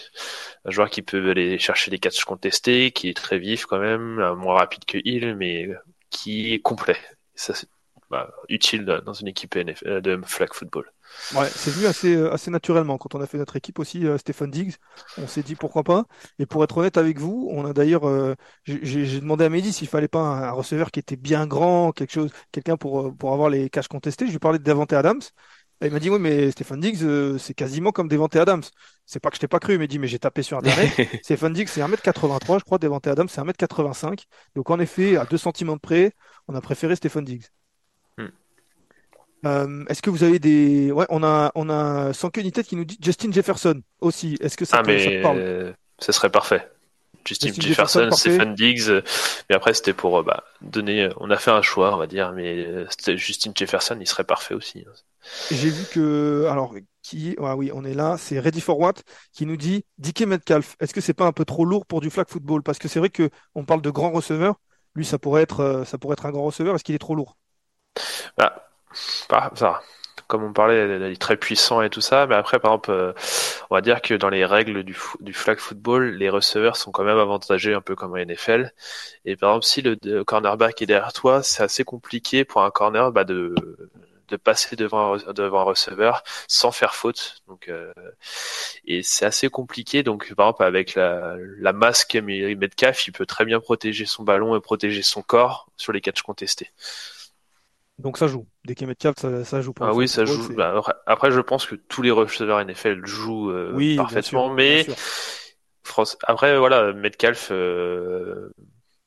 Un 0.65 0.71
joueur 0.71 0.89
qui 0.89 1.03
peut 1.03 1.29
aller 1.29 1.59
chercher 1.59 1.91
des 1.91 1.99
catchs 1.99 2.25
contestés, 2.25 2.91
qui 2.91 3.09
est 3.09 3.13
très 3.13 3.37
vif 3.37 3.67
quand 3.67 3.77
même, 3.77 4.15
moins 4.33 4.55
rapide 4.55 4.85
que 4.85 4.97
Hill, 5.03 5.35
mais 5.35 5.69
qui 6.15 6.53
est 6.53 6.59
complet. 6.59 6.97
ça, 7.35 7.53
c'est 7.53 7.67
bah, 8.11 8.31
utile 8.49 8.85
dans 8.85 9.13
une 9.13 9.27
équipe 9.27 9.55
euh, 9.57 9.99
de 9.99 10.21
flag 10.25 10.53
football. 10.53 10.85
Ouais, 11.33 11.49
c'est 11.49 11.71
venu 11.71 11.87
assez, 11.87 12.15
euh, 12.15 12.31
assez 12.31 12.51
naturellement 12.51 12.99
quand 12.99 13.15
on 13.15 13.21
a 13.21 13.25
fait 13.25 13.39
notre 13.39 13.55
équipe 13.55 13.79
aussi, 13.79 14.05
euh, 14.05 14.19
Stéphane 14.19 14.51
Diggs. 14.51 14.75
On 15.17 15.27
s'est 15.27 15.41
dit 15.41 15.55
pourquoi 15.55 15.83
pas. 15.83 16.05
Et 16.37 16.45
pour 16.45 16.63
être 16.63 16.77
honnête 16.77 16.97
avec 16.97 17.19
vous, 17.19 17.49
on 17.51 17.65
a 17.65 17.73
d'ailleurs, 17.73 18.03
j'ai 18.65 19.19
demandé 19.19 19.45
à 19.45 19.49
Mehdi 19.49 19.73
s'il 19.73 19.87
fallait 19.87 20.07
pas 20.07 20.19
un, 20.19 20.51
receveur 20.51 20.91
qui 20.91 20.99
était 20.99 21.15
bien 21.15 21.47
grand, 21.47 21.91
quelque 21.91 22.13
chose, 22.13 22.31
quelqu'un 22.51 22.77
pour, 22.77 23.15
pour 23.17 23.33
avoir 23.33 23.49
les 23.49 23.69
caches 23.69 23.87
contestés. 23.87 24.27
Je 24.27 24.31
lui 24.31 24.39
parlais 24.39 24.59
de 24.59 24.95
Adams. 24.95 25.21
Et 25.81 25.87
il 25.87 25.91
m'a 25.91 25.99
dit 25.99 26.09
oui 26.09 26.19
mais 26.19 26.51
Stéphane 26.51 26.79
Diggs 26.79 27.37
c'est 27.37 27.53
quasiment 27.53 27.91
comme 27.91 28.07
Devante 28.07 28.35
Adams. 28.35 28.63
C'est 29.05 29.19
pas 29.19 29.29
que 29.29 29.35
je 29.35 29.41
t'ai 29.41 29.47
pas 29.47 29.59
cru, 29.59 29.73
il 29.73 29.79
m'a 29.79 29.87
dit 29.87 29.99
mais 29.99 30.07
j'ai 30.07 30.19
tapé 30.19 30.41
sur 30.41 30.57
internet. 30.57 30.91
Stéphane 31.23 31.53
Diggs 31.53 31.67
c'est 31.67 31.81
1m83 31.81 32.59
je 32.59 32.63
crois, 32.63 32.77
Devante 32.77 33.07
Adams 33.07 33.27
c'est 33.29 33.41
1m85. 33.41 34.23
Donc 34.55 34.69
en 34.69 34.79
effet 34.79 35.17
à 35.17 35.25
2 35.25 35.37
cm 35.37 35.73
de 35.73 35.79
près, 35.79 36.13
on 36.47 36.55
a 36.55 36.61
préféré 36.61 36.95
Stéphane 36.95 37.25
Diggs. 37.25 37.45
Hmm. 38.17 38.27
Euh, 39.45 39.85
est-ce 39.89 40.01
que 40.01 40.09
vous 40.09 40.23
avez 40.23 40.39
des 40.39 40.91
ouais 40.91 41.05
on 41.09 41.23
a 41.23 41.51
on 41.55 41.69
a 41.69 42.13
sans 42.13 42.29
queue 42.29 42.41
ni 42.41 42.51
tête 42.51 42.67
qui 42.67 42.75
nous 42.75 42.85
dit 42.85 42.97
Justin 43.01 43.31
Jefferson 43.31 43.81
aussi. 43.99 44.37
Est-ce 44.39 44.55
que 44.57 44.65
ça, 44.65 44.77
ah, 44.79 44.83
te, 44.83 44.87
mais... 44.87 45.21
parle? 45.21 45.75
Ça 45.99 46.11
serait 46.11 46.29
parfait. 46.29 46.67
Justin, 47.25 47.51
Jefferson, 47.57 48.09
Stephen 48.11 48.53
Diggs, 48.53 48.89
mais 49.49 49.55
après 49.55 49.73
c'était 49.73 49.93
pour 49.93 50.19
euh, 50.19 50.23
bah, 50.23 50.43
donner. 50.61 51.09
On 51.17 51.29
a 51.31 51.37
fait 51.37 51.51
un 51.51 51.61
choix, 51.61 51.93
on 51.93 51.97
va 51.97 52.07
dire, 52.07 52.31
mais 52.33 52.65
euh, 52.65 52.87
Justin 53.15 53.51
Jefferson, 53.55 53.97
il 53.99 54.07
serait 54.07 54.23
parfait 54.23 54.53
aussi. 54.53 54.85
Hein. 54.87 54.93
J'ai 55.51 55.69
vu 55.69 55.85
que, 55.91 56.47
alors, 56.49 56.75
qui, 57.01 57.35
ah 57.41 57.55
oui, 57.55 57.71
on 57.73 57.83
est 57.83 57.93
là, 57.93 58.17
c'est 58.17 58.39
Ready 58.39 58.61
for 58.61 58.79
What 58.79 58.93
qui 59.33 59.45
nous 59.45 59.57
dit 59.57 59.85
DK 59.97 60.21
Metcalf. 60.21 60.75
Est-ce 60.79 60.93
que 60.93 61.01
c'est 61.01 61.13
pas 61.13 61.25
un 61.25 61.31
peu 61.31 61.45
trop 61.45 61.65
lourd 61.65 61.85
pour 61.85 62.01
du 62.01 62.09
flag 62.09 62.27
football? 62.29 62.61
Parce 62.63 62.77
que 62.77 62.87
c'est 62.87 62.99
vrai 62.99 63.09
que 63.09 63.29
on 63.55 63.65
parle 63.65 63.81
de 63.81 63.89
grand 63.89 64.11
receveur. 64.11 64.55
Lui, 64.93 65.05
ça 65.05 65.17
pourrait 65.17 65.41
être, 65.41 65.59
euh, 65.61 65.85
ça 65.85 65.97
pourrait 65.97 66.13
être 66.13 66.25
un 66.25 66.31
grand 66.31 66.43
receveur. 66.43 66.75
Est-ce 66.75 66.83
qu'il 66.83 66.95
est 66.95 66.99
trop 66.99 67.15
lourd? 67.15 67.37
Bah, 68.37 68.69
bah, 69.29 69.51
ça 69.55 69.81
comme 70.27 70.43
on 70.43 70.53
parlait, 70.53 70.97
il 70.97 71.03
est 71.03 71.21
très 71.21 71.37
puissant 71.37 71.81
et 71.81 71.89
tout 71.89 72.01
ça, 72.01 72.27
mais 72.27 72.35
après, 72.35 72.59
par 72.59 72.71
exemple, 72.71 72.91
euh, 72.91 73.13
on 73.69 73.75
va 73.75 73.81
dire 73.81 74.01
que 74.01 74.13
dans 74.13 74.29
les 74.29 74.45
règles 74.45 74.83
du, 74.83 74.97
du 75.19 75.33
flag 75.33 75.59
football, 75.59 76.15
les 76.15 76.29
receveurs 76.29 76.77
sont 76.77 76.91
quand 76.91 77.03
même 77.03 77.17
avantagés 77.17 77.73
un 77.73 77.81
peu 77.81 77.95
comme 77.95 78.13
en 78.13 78.17
NFL. 78.17 78.71
Et 79.25 79.35
par 79.35 79.51
exemple, 79.51 79.65
si 79.65 79.81
le, 79.81 80.23
cornerback 80.23 80.81
est 80.81 80.85
derrière 80.85 81.13
toi, 81.13 81.43
c'est 81.43 81.63
assez 81.63 81.83
compliqué 81.83 82.45
pour 82.45 82.63
un 82.63 82.71
corner 82.71 83.11
bah, 83.11 83.23
de 83.23 83.53
passer 84.43 84.75
devant 84.75 85.17
devant 85.17 85.61
un 85.61 85.63
receveur 85.63 86.23
sans 86.47 86.71
faire 86.71 86.95
faute. 86.95 87.41
Donc 87.47 87.69
euh, 87.69 87.93
et 88.85 89.03
c'est 89.03 89.25
assez 89.25 89.49
compliqué. 89.49 90.03
Donc 90.03 90.33
par 90.35 90.47
exemple 90.47 90.63
avec 90.63 90.95
la 90.95 91.35
la 91.59 91.73
masque 91.73 92.15
Metcalf, 92.15 93.07
il 93.07 93.11
peut 93.11 93.25
très 93.25 93.45
bien 93.45 93.59
protéger 93.59 94.05
son 94.05 94.23
ballon 94.23 94.55
et 94.55 94.61
protéger 94.61 95.01
son 95.01 95.21
corps 95.21 95.69
sur 95.77 95.93
les 95.93 96.01
catchs 96.01 96.21
contestés. 96.21 96.71
Donc 97.97 98.17
ça 98.17 98.27
joue. 98.27 98.45
Dès 98.65 98.75
qu'il 98.75 98.87
met 98.87 98.95
ça, 98.99 99.45
ça 99.45 99.61
joue. 99.61 99.73
ah 99.79 99.93
oui, 99.93 100.07
ça 100.07 100.25
joue. 100.25 100.53
Bah, 100.53 100.81
après, 101.05 101.31
je 101.31 101.39
pense 101.39 101.65
que 101.65 101.75
tous 101.75 102.01
les 102.01 102.11
receveurs 102.11 102.63
NFL 102.63 103.05
jouent 103.05 103.51
euh, 103.51 103.95
parfaitement, 103.95 104.53
mais 104.53 104.85
France... 105.83 106.17
après, 106.23 106.57
voilà, 106.57 106.91
Metcalf, 106.93 107.49
euh, 107.51 108.53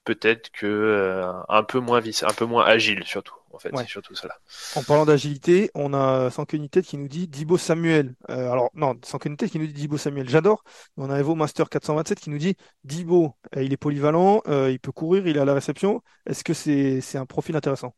peut-être 0.04 0.50
que 0.52 0.66
euh, 0.66 1.32
un 1.48 1.64
peu 1.64 1.80
moins 1.80 2.00
vis... 2.00 2.22
un 2.22 2.32
peu 2.32 2.46
moins 2.46 2.64
agile 2.64 3.04
surtout. 3.04 3.34
En 3.50 3.58
fait, 3.58 3.70
c'est 3.76 3.88
surtout 3.88 4.14
cela. 4.14 4.36
En 4.76 4.82
parlant 4.82 5.04
d'agilité, 5.04 5.70
on 5.74 5.92
a 5.92 6.30
sans 6.30 6.44
tête 6.44 6.82
qui 6.82 6.96
nous 6.96 7.08
dit 7.08 7.28
Dibo 7.28 7.58
Samuel. 7.58 8.14
alors 8.28 8.70
non, 8.74 8.94
sans 9.02 9.18
tête 9.18 9.50
qui 9.50 9.58
nous 9.58 9.66
dit 9.66 9.72
Dibo 9.72 9.96
Samuel. 9.96 10.28
J'adore. 10.28 10.62
On 10.96 11.10
a 11.10 11.18
Evo 11.18 11.34
Master 11.34 11.68
427 11.68 12.20
qui 12.20 12.30
nous 12.30 12.38
dit 12.38 12.56
Dibo, 12.84 13.34
il 13.56 13.72
est 13.72 13.78
polyvalent, 13.78 14.42
il 14.46 14.78
peut 14.78 14.92
courir, 14.92 15.26
il 15.26 15.36
est 15.36 15.40
à 15.40 15.44
la 15.44 15.54
réception. 15.54 16.02
Est-ce 16.26 16.44
que 16.44 16.54
c'est 16.54 17.00
c'est 17.00 17.18
un 17.18 17.26
profil 17.26 17.56
intéressant? 17.56 17.94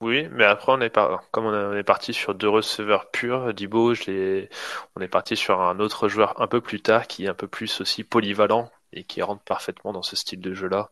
Oui, 0.00 0.28
mais 0.30 0.44
après 0.44 0.72
on 0.72 0.80
est 0.80 0.90
par... 0.90 1.28
comme 1.30 1.46
on 1.46 1.74
est 1.74 1.82
parti 1.82 2.12
sur 2.12 2.34
deux 2.34 2.48
receveurs 2.48 3.10
purs, 3.10 3.52
Dibo, 3.52 3.94
je 3.94 4.46
on 4.96 5.00
est 5.00 5.08
parti 5.08 5.36
sur 5.36 5.60
un 5.60 5.80
autre 5.80 6.08
joueur 6.08 6.40
un 6.40 6.46
peu 6.46 6.60
plus 6.60 6.80
tard 6.80 7.06
qui 7.06 7.24
est 7.24 7.28
un 7.28 7.34
peu 7.34 7.48
plus 7.48 7.80
aussi 7.80 8.04
polyvalent 8.04 8.70
et 8.92 9.04
qui 9.04 9.22
rentre 9.22 9.42
parfaitement 9.42 9.92
dans 9.92 10.02
ce 10.02 10.16
style 10.16 10.40
de 10.40 10.54
jeu-là. 10.54 10.90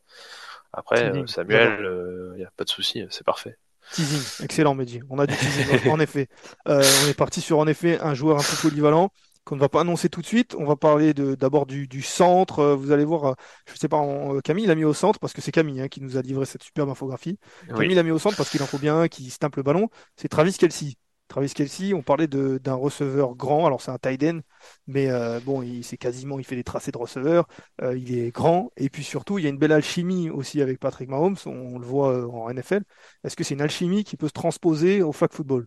Après, 0.72 1.04
euh, 1.04 1.26
Samuel, 1.26 1.78
il 1.80 1.86
euh, 1.86 2.36
n'y 2.36 2.44
a 2.44 2.50
pas 2.56 2.64
de 2.64 2.68
souci, 2.68 3.04
c'est 3.10 3.24
parfait. 3.24 3.56
Teasing, 3.92 4.44
excellent 4.44 4.74
Mehdi. 4.74 5.00
On 5.08 5.18
a 5.18 5.26
du 5.26 5.36
teasing, 5.36 5.88
en 5.90 6.00
effet. 6.00 6.28
Euh, 6.68 6.82
on 7.04 7.08
est 7.08 7.16
parti 7.16 7.40
sur 7.40 7.58
en 7.58 7.66
effet 7.66 7.98
un 8.00 8.14
joueur 8.14 8.38
un 8.38 8.42
peu 8.42 8.68
polyvalent 8.68 9.10
qu'on 9.46 9.54
ne 9.54 9.60
va 9.60 9.68
pas 9.70 9.80
annoncer 9.80 10.10
tout 10.10 10.20
de 10.20 10.26
suite. 10.26 10.54
On 10.58 10.64
va 10.64 10.76
parler 10.76 11.14
d'abord 11.14 11.66
du, 11.66 11.86
du, 11.86 12.02
centre. 12.02 12.58
Euh, 12.58 12.74
vous 12.74 12.90
allez 12.90 13.04
voir, 13.04 13.24
euh, 13.24 13.34
je 13.66 13.76
sais 13.76 13.88
pas, 13.88 14.02
euh, 14.02 14.40
Camille 14.40 14.66
l'a 14.66 14.74
mis 14.74 14.84
au 14.84 14.92
centre 14.92 15.20
parce 15.20 15.32
que 15.32 15.40
c'est 15.40 15.52
Camille 15.52 15.80
hein, 15.80 15.88
qui 15.88 16.02
nous 16.02 16.18
a 16.18 16.22
livré 16.22 16.44
cette 16.44 16.64
superbe 16.64 16.90
infographie. 16.90 17.38
Camille 17.68 17.94
l'a 17.94 18.02
mis 18.02 18.10
au 18.10 18.18
centre 18.18 18.36
parce 18.36 18.50
qu'il 18.50 18.62
en 18.62 18.66
faut 18.66 18.78
bien 18.78 18.98
un 18.98 19.08
qui 19.08 19.30
se 19.30 19.38
le 19.56 19.62
ballon. 19.62 19.88
C'est 20.16 20.28
Travis 20.28 20.52
Kelsey. 20.52 20.94
Travis 21.28 21.52
Kelsey, 21.54 21.94
on 21.94 22.02
parlait 22.02 22.26
d'un 22.26 22.74
receveur 22.74 23.34
grand, 23.34 23.66
alors 23.66 23.80
c'est 23.80 23.90
un 23.90 23.98
tight 23.98 24.22
end, 24.22 24.40
mais 24.86 25.08
bon, 25.44 25.60
il 25.60 25.82
c'est 25.82 25.96
quasiment, 25.96 26.38
il 26.38 26.44
fait 26.44 26.54
des 26.54 26.62
tracés 26.62 26.92
de 26.92 26.98
receveur, 26.98 27.48
il 27.82 28.16
est 28.16 28.30
grand, 28.30 28.70
et 28.76 28.88
puis 28.90 29.02
surtout, 29.02 29.36
il 29.36 29.42
y 29.42 29.46
a 29.48 29.50
une 29.50 29.58
belle 29.58 29.72
alchimie 29.72 30.30
aussi 30.30 30.62
avec 30.62 30.78
Patrick 30.78 31.08
Mahomes, 31.08 31.36
on, 31.46 31.80
le 31.80 31.84
voit 31.84 32.32
en 32.32 32.48
NFL. 32.48 32.82
Est-ce 33.24 33.34
que 33.34 33.42
c'est 33.42 33.54
une 33.54 33.60
alchimie 33.60 34.04
qui 34.04 34.16
peut 34.16 34.28
se 34.28 34.34
transposer 34.34 35.02
au 35.02 35.10
flag 35.10 35.32
football? 35.32 35.66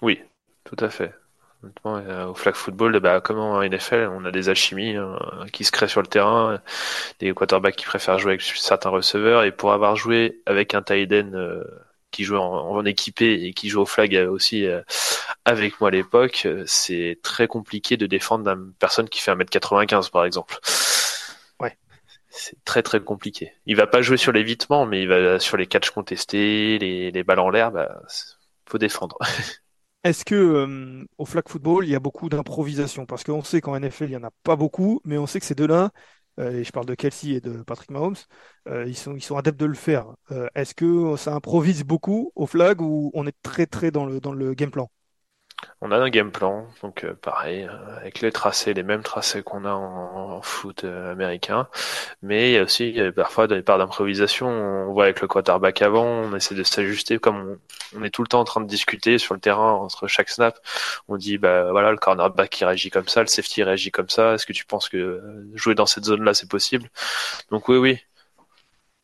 Oui, 0.00 0.22
tout 0.64 0.76
à 0.82 0.88
fait. 0.88 1.12
Euh, 1.86 2.26
au 2.26 2.34
flag 2.34 2.54
football, 2.54 2.98
bah, 3.00 3.20
comme 3.20 3.38
en 3.38 3.62
NFL, 3.62 4.10
on 4.12 4.24
a 4.24 4.30
des 4.30 4.48
alchimies 4.48 4.96
hein, 4.96 5.18
qui 5.52 5.64
se 5.64 5.72
créent 5.72 5.88
sur 5.88 6.02
le 6.02 6.06
terrain, 6.06 6.60
des 7.20 7.32
quarterbacks 7.32 7.76
qui 7.76 7.84
préfèrent 7.86 8.18
jouer 8.18 8.32
avec 8.32 8.42
certains 8.42 8.90
receveurs, 8.90 9.44
et 9.44 9.52
pour 9.52 9.72
avoir 9.72 9.96
joué 9.96 10.42
avec 10.46 10.74
un 10.74 10.82
tight 10.82 11.12
end 11.12 11.32
euh, 11.34 11.64
qui 12.10 12.24
joue 12.24 12.36
en, 12.36 12.84
équipé 12.84 13.44
et 13.44 13.52
qui 13.52 13.68
joue 13.68 13.82
au 13.82 13.86
flag 13.86 14.14
aussi 14.30 14.66
euh, 14.66 14.82
avec 15.44 15.80
moi 15.80 15.88
à 15.88 15.92
l'époque, 15.92 16.48
c'est 16.66 17.18
très 17.22 17.46
compliqué 17.46 17.96
de 17.96 18.06
défendre 18.06 18.48
une 18.50 18.72
personne 18.78 19.08
qui 19.08 19.20
fait 19.20 19.32
1m95 19.32 20.10
par 20.10 20.24
exemple. 20.24 20.58
Ouais. 21.60 21.76
c'est 22.30 22.62
très 22.64 22.82
très 22.82 23.00
compliqué. 23.00 23.52
Il 23.66 23.76
va 23.76 23.86
pas 23.86 24.02
jouer 24.02 24.16
sur 24.16 24.32
l'évitement, 24.32 24.86
mais 24.86 25.02
il 25.02 25.08
va 25.08 25.38
sur 25.40 25.56
les 25.56 25.66
catchs 25.66 25.90
contestés, 25.90 26.78
les, 26.78 27.10
les 27.10 27.24
balles 27.24 27.40
en 27.40 27.50
l'air, 27.50 27.70
bah, 27.70 28.02
faut 28.66 28.78
défendre. 28.78 29.18
Est-ce 30.06 30.24
que 30.24 30.34
euh, 30.36 31.04
au 31.18 31.24
flag 31.26 31.48
football, 31.48 31.84
il 31.84 31.90
y 31.90 31.96
a 31.96 32.00
beaucoup 32.00 32.28
d'improvisation? 32.28 33.06
Parce 33.06 33.24
qu'on 33.24 33.42
sait 33.42 33.60
qu'en 33.60 33.74
NFL, 33.74 34.04
il 34.04 34.10
n'y 34.10 34.16
en 34.16 34.22
a 34.22 34.30
pas 34.44 34.54
beaucoup, 34.54 35.00
mais 35.04 35.18
on 35.18 35.26
sait 35.26 35.40
que 35.40 35.46
ces 35.46 35.56
deux-là, 35.56 35.90
euh, 36.38 36.52
et 36.60 36.64
je 36.64 36.70
parle 36.70 36.86
de 36.86 36.94
Kelsey 36.94 37.30
et 37.32 37.40
de 37.40 37.62
Patrick 37.64 37.90
Mahomes, 37.90 38.14
euh, 38.68 38.84
ils, 38.86 38.96
sont, 38.96 39.16
ils 39.16 39.20
sont 39.22 39.36
adeptes 39.36 39.58
de 39.58 39.66
le 39.66 39.74
faire. 39.74 40.06
Est-ce 40.54 40.74
que 40.76 41.16
ça 41.16 41.34
improvise 41.34 41.82
beaucoup 41.84 42.30
au 42.36 42.46
flag 42.46 42.80
ou 42.80 43.10
on 43.14 43.26
est 43.26 43.34
très 43.42 43.66
très 43.66 43.90
dans 43.90 44.06
le, 44.06 44.20
dans 44.20 44.32
le 44.32 44.54
game 44.54 44.70
plan? 44.70 44.88
On 45.80 45.90
a 45.90 45.96
un 45.98 46.08
game 46.10 46.30
plan, 46.32 46.66
donc 46.82 47.04
euh, 47.04 47.14
pareil, 47.14 47.64
euh, 47.64 47.96
avec 47.98 48.20
les 48.20 48.32
tracés, 48.32 48.74
les 48.74 48.82
mêmes 48.82 49.02
tracés 49.02 49.42
qu'on 49.42 49.64
a 49.64 49.72
en, 49.72 50.40
foot 50.42 50.84
euh, 50.84 51.12
américain, 51.12 51.68
mais 52.22 52.50
il 52.50 52.54
y 52.54 52.58
a 52.58 52.62
aussi 52.62 52.98
parfois 53.14 53.46
des 53.46 53.62
parts 53.62 53.78
d'improvisation. 53.78 54.48
On 54.48 54.92
voit 54.92 55.04
avec 55.04 55.20
le 55.20 55.28
quarterback 55.28 55.82
avant, 55.82 56.04
on 56.04 56.34
essaie 56.36 56.54
de 56.54 56.62
s'ajuster 56.62 57.18
comme 57.18 57.58
on, 57.96 58.04
est 58.04 58.10
tout 58.10 58.22
le 58.22 58.28
temps 58.28 58.40
en 58.40 58.44
train 58.44 58.60
de 58.60 58.66
discuter 58.66 59.18
sur 59.18 59.34
le 59.34 59.40
terrain 59.40 59.72
entre 59.72 60.06
chaque 60.08 60.28
snap. 60.28 60.58
On 61.08 61.16
dit 61.16 61.38
bah 61.38 61.70
voilà 61.72 61.90
le 61.90 61.96
cornerback 61.96 62.50
qui 62.50 62.64
réagit 62.64 62.90
comme 62.90 63.08
ça, 63.08 63.22
le 63.22 63.28
safety 63.28 63.62
réagit 63.62 63.90
comme 63.90 64.08
ça. 64.10 64.34
Est-ce 64.34 64.46
que 64.46 64.52
tu 64.52 64.64
penses 64.66 64.88
que 64.88 65.22
jouer 65.54 65.74
dans 65.74 65.86
cette 65.86 66.04
zone-là 66.04 66.34
c'est 66.34 66.48
possible? 66.50 66.88
Donc 67.50 67.68
oui 67.68 67.76
oui, 67.78 67.98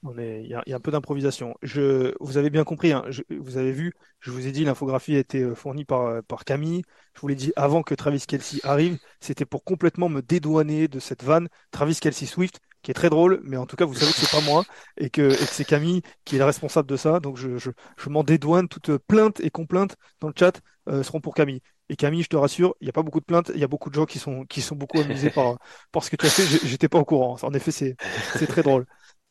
il 0.05 0.47
y, 0.47 0.55
a, 0.55 0.77
un 0.77 0.81
peu 0.81 0.91
d'improvisation. 0.91 1.55
Je, 1.63 2.15
vous 2.21 2.37
avez 2.37 2.51
bien 2.51 2.65
compris, 2.65 2.93
hein, 2.93 3.05
vous 3.31 3.57
avez 3.57 3.73
vu, 3.73 3.93
je 4.21 4.31
vous 4.31 4.47
ai 4.47 4.53
dit, 4.53 4.65
l'infographie 4.65 5.15
a 5.15 5.19
été 5.19 5.43
euh, 5.43 5.55
fournie 5.55 5.85
par, 5.85 6.07
euh, 6.07 6.23
par 6.23 6.45
Camille. 6.45 6.83
Je 7.15 7.21
vous 7.21 7.29
l'ai 7.29 7.35
dit 7.37 7.53
avant 7.57 7.83
que 7.83 7.95
Travis 7.95 8.25
Kelsey 8.27 8.59
arrive, 8.65 8.99
c'était 9.21 9.45
pour 9.45 9.63
complètement 9.63 10.09
me 10.09 10.21
dédouaner 10.21 10.89
de 10.89 10.99
cette 10.99 11.23
vanne 11.23 11.49
Travis 11.71 11.97
Kelsey 12.01 12.27
Swift, 12.27 12.61
qui 12.83 12.91
est 12.91 12.95
très 12.95 13.11
drôle, 13.11 13.41
mais 13.45 13.57
en 13.57 13.67
tout 13.67 13.77
cas, 13.77 13.85
vous 13.85 13.95
savez 13.95 14.11
que 14.11 14.19
c'est 14.19 14.31
pas 14.31 14.45
moi 14.45 14.65
et 14.97 15.09
que, 15.09 15.31
c'est 15.31 15.65
Camille 15.65 16.03
qui 16.25 16.35
est 16.35 16.39
le 16.39 16.45
responsable 16.47 16.89
de 16.89 16.97
ça. 16.97 17.21
Donc, 17.21 17.37
je, 17.37 17.57
je, 17.57 17.71
je 17.97 18.09
m'en 18.11 18.25
dédouane. 18.25 18.69
Toute 18.69 18.97
plainte 18.97 19.39
et 19.41 19.51
complainte 19.51 19.97
dans 20.21 20.29
le 20.29 20.35
chat 20.37 20.61
euh, 20.89 21.05
seront 21.05 21.21
pour 21.21 21.35
Camille. 21.35 21.61
Et 21.89 21.97
Camille, 21.97 22.23
je 22.23 22.29
te 22.29 22.37
rassure, 22.37 22.75
il 22.81 22.85
n'y 22.87 22.91
a 22.91 22.93
pas 22.93 23.03
beaucoup 23.03 23.21
de 23.21 23.25
plaintes, 23.25 23.53
il 23.55 23.61
y 23.61 23.65
a 23.65 23.69
beaucoup 23.69 23.91
de 23.91 23.95
gens 23.95 24.07
qui 24.07 24.19
sont, 24.19 24.45
qui 24.47 24.63
sont 24.63 24.75
beaucoup 24.75 24.99
amusés 25.01 25.31
par, 25.31 25.59
par 25.93 26.03
ce 26.03 26.11
que 26.11 26.17
tu 26.17 26.27
as 26.27 26.31
fait. 26.31 26.67
J'étais 26.67 26.89
pas 26.89 26.99
au 26.99 27.05
courant. 27.05 27.37
En 27.43 27.53
effet, 27.53 27.71
c'est 27.71 27.97
très 28.49 28.63
drôle. 28.63 28.87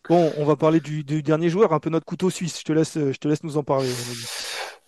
Bon, 0.10 0.34
on 0.38 0.46
va 0.46 0.56
parler 0.56 0.80
du, 0.80 1.04
dernier 1.04 1.50
joueur, 1.50 1.74
un 1.74 1.80
peu 1.80 1.90
notre 1.90 2.06
couteau 2.06 2.30
suisse. 2.30 2.60
Je 2.60 2.64
te 2.64 2.74
laisse, 2.74 2.98
laisse 2.98 3.44
nous 3.44 3.58
en 3.58 3.64
parler. 3.64 3.90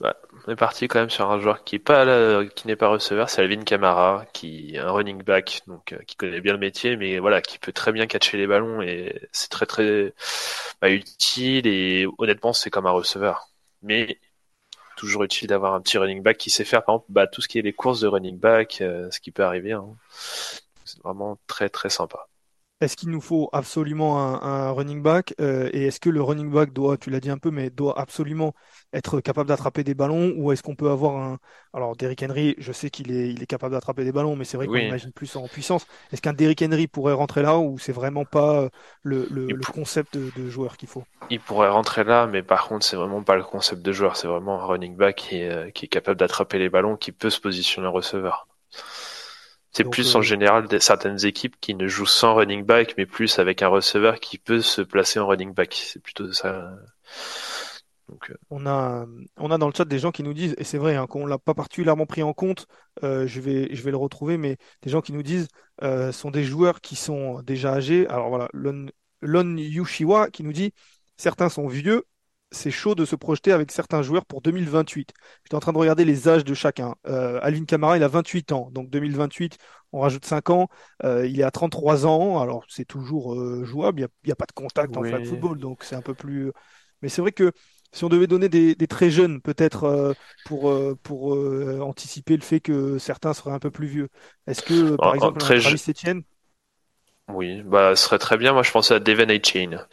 on 0.01 0.51
est 0.51 0.55
parti 0.55 0.87
quand 0.87 0.99
même 0.99 1.09
sur 1.09 1.29
un 1.29 1.39
joueur 1.39 1.63
pas 1.85 2.45
qui 2.55 2.67
n'est 2.67 2.75
pas 2.75 2.87
receveur, 2.87 3.29
c'est 3.29 3.41
Alvin 3.41 3.63
Kamara, 3.63 4.25
qui 4.33 4.75
est 4.75 4.79
un 4.79 4.91
running 4.91 5.21
back, 5.21 5.61
euh, 5.69 5.97
qui 6.07 6.15
connaît 6.15 6.41
bien 6.41 6.53
le 6.53 6.59
métier, 6.59 6.97
mais 6.97 7.19
voilà, 7.19 7.41
qui 7.41 7.59
peut 7.59 7.71
très 7.71 7.91
bien 7.91 8.07
catcher 8.07 8.37
les 8.37 8.47
ballons 8.47 8.81
et 8.81 9.21
c'est 9.31 9.49
très 9.49 9.65
très 9.65 10.13
bah, 10.81 10.89
utile 10.89 11.67
et 11.67 12.07
honnêtement 12.17 12.53
c'est 12.53 12.69
comme 12.69 12.87
un 12.87 12.91
receveur. 12.91 13.49
Mais 13.81 14.19
toujours 14.97 15.23
utile 15.23 15.47
d'avoir 15.47 15.73
un 15.73 15.81
petit 15.81 15.97
running 15.97 16.21
back 16.23 16.37
qui 16.37 16.49
sait 16.49 16.65
faire 16.65 16.83
par 16.83 16.95
exemple 16.95 17.11
bah, 17.11 17.27
tout 17.27 17.41
ce 17.41 17.47
qui 17.47 17.59
est 17.59 17.61
les 17.61 17.73
courses 17.73 18.01
de 18.01 18.07
running 18.07 18.39
back, 18.39 18.79
euh, 18.81 19.09
ce 19.11 19.19
qui 19.19 19.31
peut 19.31 19.43
arriver. 19.43 19.73
Hein. 19.73 19.85
C'est 20.85 21.01
vraiment 21.03 21.37
très 21.47 21.69
très 21.69 21.89
sympa. 21.89 22.27
Est-ce 22.83 22.97
qu'il 22.97 23.09
nous 23.09 23.21
faut 23.21 23.49
absolument 23.53 24.43
un, 24.43 24.71
running 24.71 25.01
back 25.01 25.33
euh, 25.39 25.69
et 25.71 25.87
est-ce 25.87 26.01
que 26.01 26.09
le 26.09 26.21
running 26.21 26.51
back 26.51 26.73
doit, 26.73 26.97
tu 26.97 27.09
l'as 27.09 27.21
dit 27.21 27.29
un 27.29 27.37
peu, 27.37 27.49
mais 27.49 27.69
doit 27.69 27.97
absolument 27.97 28.53
être 28.91 29.21
capable 29.21 29.47
d'attraper 29.47 29.85
des 29.85 29.93
ballons 29.93 30.33
ou 30.35 30.51
est-ce 30.51 30.61
qu'on 30.61 30.75
peut 30.75 30.89
avoir 30.89 31.15
un... 31.15 31.37
Alors 31.73 31.95
Derrick 31.95 32.21
Henry, 32.23 32.55
je 32.57 32.71
sais 32.73 32.89
qu'il 32.89 33.11
est, 33.11 33.29
il 33.29 33.41
est 33.41 33.45
capable 33.45 33.73
d'attraper 33.73 34.03
des 34.03 34.11
ballons, 34.11 34.35
mais 34.35 34.43
c'est 34.43 34.57
vrai 34.57 34.67
qu'on 34.67 34.75
imagine 34.75 35.13
plus 35.13 35.33
en 35.37 35.47
puissance. 35.47 35.87
Est-ce 36.11 36.21
qu'un 36.21 36.33
Derrick 36.33 36.61
Henry 36.61 36.87
pourrait 36.87 37.13
rentrer 37.13 37.41
là 37.41 37.57
ou 37.57 37.79
c'est 37.79 37.93
vraiment 37.93 38.25
pas 38.25 38.67
le, 39.01 39.27
concept 39.73 40.17
de, 40.17 40.49
joueur 40.49 40.75
qu'il 40.75 40.89
faut? 40.89 41.03
Il 41.29 41.39
pourrait 41.39 41.69
rentrer 41.69 42.03
là, 42.03 42.27
mais 42.27 42.43
par 42.43 42.67
contre 42.67 42.85
c'est 42.85 42.97
vraiment 42.97 43.23
pas 43.23 43.35
le 43.35 43.43
concept 43.43 43.81
de 43.81 43.91
joueur, 43.93 44.17
c'est 44.17 44.27
vraiment 44.27 44.61
un 44.61 44.65
running 44.65 44.97
back 44.97 45.15
qui 45.15 45.37
est, 45.37 45.49
euh, 45.49 45.69
qui 45.71 45.85
est 45.85 45.89
capable 45.89 46.19
d'attraper 46.19 46.59
les 46.59 46.69
ballons, 46.69 46.97
qui 46.97 47.13
peut 47.13 47.29
se 47.29 47.39
positionner 47.39 47.87
en 47.87 47.93
receveur. 47.93 48.47
C'est 49.73 49.89
plus 49.89 50.15
en 50.15 50.19
euh, 50.19 50.21
général 50.21 50.67
certaines 50.79 51.25
équipes 51.25 51.55
qui 51.59 51.75
ne 51.75 51.87
jouent 51.87 52.05
sans 52.05 52.35
running 52.35 52.63
back, 52.63 52.93
mais 52.97 53.05
plus 53.05 53.39
avec 53.39 53.61
un 53.61 53.67
receveur 53.67 54.19
qui 54.19 54.37
peut 54.37 54.61
se 54.61 54.81
placer 54.81 55.19
en 55.19 55.27
running 55.27 55.53
back. 55.53 55.73
C'est 55.73 56.01
plutôt 56.01 56.31
ça. 56.31 56.75
Donc, 58.07 58.29
euh, 58.29 58.35
on, 58.49 58.65
a, 58.67 59.05
on 59.37 59.49
a 59.49 59.57
dans 59.57 59.67
le 59.67 59.73
chat 59.75 59.85
des 59.85 59.97
gens 59.97 60.11
qui 60.11 60.23
nous 60.23 60.33
disent, 60.33 60.53
et 60.57 60.63
c'est 60.63 60.77
vrai 60.77 60.95
hein, 60.95 61.07
qu'on 61.07 61.25
l'a 61.25 61.39
pas 61.39 61.53
particulièrement 61.53 62.05
pris 62.05 62.21
en 62.21 62.33
compte, 62.33 62.67
euh, 63.03 63.25
je, 63.25 63.39
vais, 63.39 63.73
je 63.73 63.81
vais 63.81 63.91
le 63.91 63.97
retrouver, 63.97 64.37
mais 64.37 64.57
des 64.83 64.89
gens 64.89 65.01
qui 65.01 65.13
nous 65.13 65.23
disent 65.23 65.47
sont 66.11 66.31
des 66.31 66.43
joueurs 66.43 66.79
qui 66.79 66.95
sont 66.95 67.41
déjà 67.41 67.73
âgés. 67.73 68.07
Alors 68.07 68.29
voilà, 68.29 68.47
Lon, 68.53 68.87
Lon 69.21 69.57
Yushiwa 69.57 70.29
qui 70.29 70.43
nous 70.43 70.53
dit 70.53 70.71
certains 71.17 71.49
sont 71.49 71.67
vieux, 71.67 72.03
c'est 72.53 72.71
chaud 72.71 72.95
de 72.95 73.05
se 73.05 73.15
projeter 73.15 73.51
avec 73.51 73.71
certains 73.71 74.01
joueurs 74.01 74.25
pour 74.25 74.41
2028. 74.41 75.11
J'étais 75.43 75.55
en 75.55 75.59
train 75.59 75.73
de 75.73 75.77
regarder 75.77 76.05
les 76.05 76.27
âges 76.27 76.45
de 76.45 76.53
chacun. 76.53 76.95
Euh, 77.07 77.39
Alvin 77.41 77.65
Kamara, 77.65 77.97
il 77.97 78.03
a 78.03 78.07
28 78.07 78.51
ans, 78.51 78.69
donc 78.71 78.89
2028, 78.89 79.57
on 79.91 80.01
rajoute 80.01 80.25
5 80.25 80.49
ans. 80.49 80.67
Euh, 81.03 81.27
il 81.27 81.39
est 81.39 81.43
à 81.43 81.51
33 81.51 82.05
ans, 82.05 82.39
alors 82.39 82.63
c'est 82.69 82.85
toujours 82.85 83.33
euh, 83.33 83.63
jouable, 83.65 84.01
il 84.01 84.07
n'y 84.27 84.31
a, 84.31 84.35
pas 84.35 84.45
de 84.45 84.53
contact 84.53 84.95
en 84.95 85.03
flag 85.03 85.25
football, 85.25 85.59
donc 85.59 85.83
c'est 85.83 85.95
un 85.95 86.01
peu 86.01 86.13
plus... 86.13 86.51
Mais 87.01 87.09
c'est 87.09 87.21
vrai 87.21 87.33
que 87.33 87.51
si 87.91 88.05
on 88.05 88.09
devait 88.09 88.27
donner 88.27 88.49
des, 88.49 88.75
très 88.87 89.09
jeunes, 89.09 89.41
peut-être 89.41 90.15
pour, 90.45 90.73
pour 91.03 91.37
anticiper 91.81 92.37
le 92.37 92.41
fait 92.41 92.59
que 92.61 92.97
certains 92.97 93.33
seraient 93.33 93.51
un 93.51 93.59
peu 93.59 93.71
plus 93.71 93.87
vieux, 93.87 94.07
est-ce 94.47 94.61
que, 94.61 94.95
par 94.95 95.13
exemple, 95.13 95.39
Travis 95.39 95.83
Etienne? 95.89 96.23
Oui, 97.29 97.61
bah, 97.63 97.95
ce 97.95 98.05
serait 98.05 98.19
très 98.19 98.37
bien. 98.37 98.53
Moi, 98.53 98.63
je 98.63 98.71
pensais 98.71 98.93
à 98.93 98.99
Devin 98.99 99.27
Chain. 99.43 99.85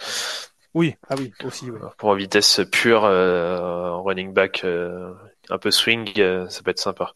Oui, 0.75 0.95
ah 1.09 1.15
oui, 1.19 1.33
aussi. 1.45 1.71
Oui. 1.71 1.81
Pour 1.99 2.15
une 2.15 2.21
vitesse 2.21 2.61
pure, 2.71 3.05
euh, 3.05 3.97
running 3.97 4.33
back, 4.33 4.63
euh, 4.65 5.13
un 5.49 5.59
peu 5.59 5.71
swing, 5.71 6.13
euh, 6.19 6.49
ça 6.49 6.63
peut 6.63 6.71
être 6.71 6.79
sympa. 6.79 7.15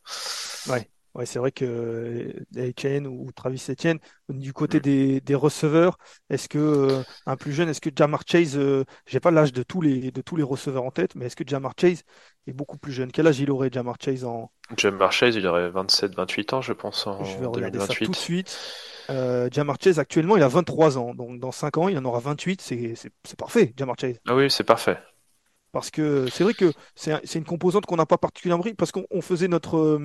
Ouais, 0.68 0.88
ouais 1.14 1.26
c'est 1.26 1.38
vrai 1.38 1.52
que 1.52 2.34
Etienne 2.56 3.06
ou 3.06 3.30
Travis 3.32 3.64
Etienne, 3.68 3.98
du 4.28 4.52
côté 4.52 4.78
mm. 4.78 4.82
des, 4.82 5.20
des 5.20 5.34
receveurs, 5.34 5.98
est-ce 6.30 6.48
que 6.48 7.02
un 7.26 7.36
plus 7.36 7.52
jeune, 7.52 7.68
est-ce 7.68 7.80
que 7.80 7.90
Jamar 7.94 8.22
Chase, 8.26 8.58
j'ai 9.06 9.20
pas 9.20 9.30
l'âge 9.30 9.52
de 9.52 9.62
tous 9.62 9.80
les 9.80 10.10
de 10.10 10.20
tous 10.20 10.36
les 10.36 10.42
receveurs 10.42 10.84
en 10.84 10.90
tête, 10.90 11.14
mais 11.14 11.26
est-ce 11.26 11.36
que 11.36 11.44
Jamar 11.46 11.72
Chase 11.80 12.02
est 12.46 12.52
beaucoup 12.52 12.78
plus 12.78 12.92
jeune? 12.92 13.12
Quel 13.12 13.26
âge 13.26 13.40
il 13.40 13.50
aurait 13.50 13.70
Jamar 13.72 13.96
Chase 14.00 14.24
en 14.24 14.50
Jamar 14.76 15.12
Chase, 15.12 15.36
il 15.36 15.46
aurait 15.46 15.70
27-28 15.70 16.54
ans, 16.54 16.62
je 16.62 16.72
pense 16.72 17.06
en 17.06 17.22
Je 17.24 17.38
vais 17.38 17.46
regarder 17.46 17.78
ça 17.78 17.88
tout 17.88 18.10
de 18.10 18.16
suite. 18.16 18.58
Euh, 19.10 19.48
Jamar 19.52 19.76
Chase, 19.82 19.98
actuellement, 19.98 20.36
il 20.36 20.42
a 20.42 20.48
23 20.48 20.96
ans. 20.96 21.14
Donc, 21.14 21.38
dans 21.38 21.52
5 21.52 21.76
ans, 21.78 21.88
il 21.88 21.98
en 21.98 22.04
aura 22.04 22.20
28. 22.20 22.60
C'est 22.62 23.36
parfait, 23.36 23.74
Jamar 23.76 23.96
Chase. 23.98 24.16
Ah 24.26 24.34
oui, 24.34 24.50
c'est 24.50 24.64
parfait. 24.64 24.98
Parce 25.72 25.90
que 25.90 26.28
c'est 26.30 26.44
vrai 26.44 26.54
que 26.54 26.72
c'est 26.94 27.34
une 27.34 27.44
composante 27.44 27.84
qu'on 27.84 27.96
n'a 27.96 28.06
pas 28.06 28.18
particulièrement 28.18 28.62
pris 28.62 28.74
parce 28.74 28.92
qu'on 28.92 29.20
faisait 29.20 29.48
notre. 29.48 30.00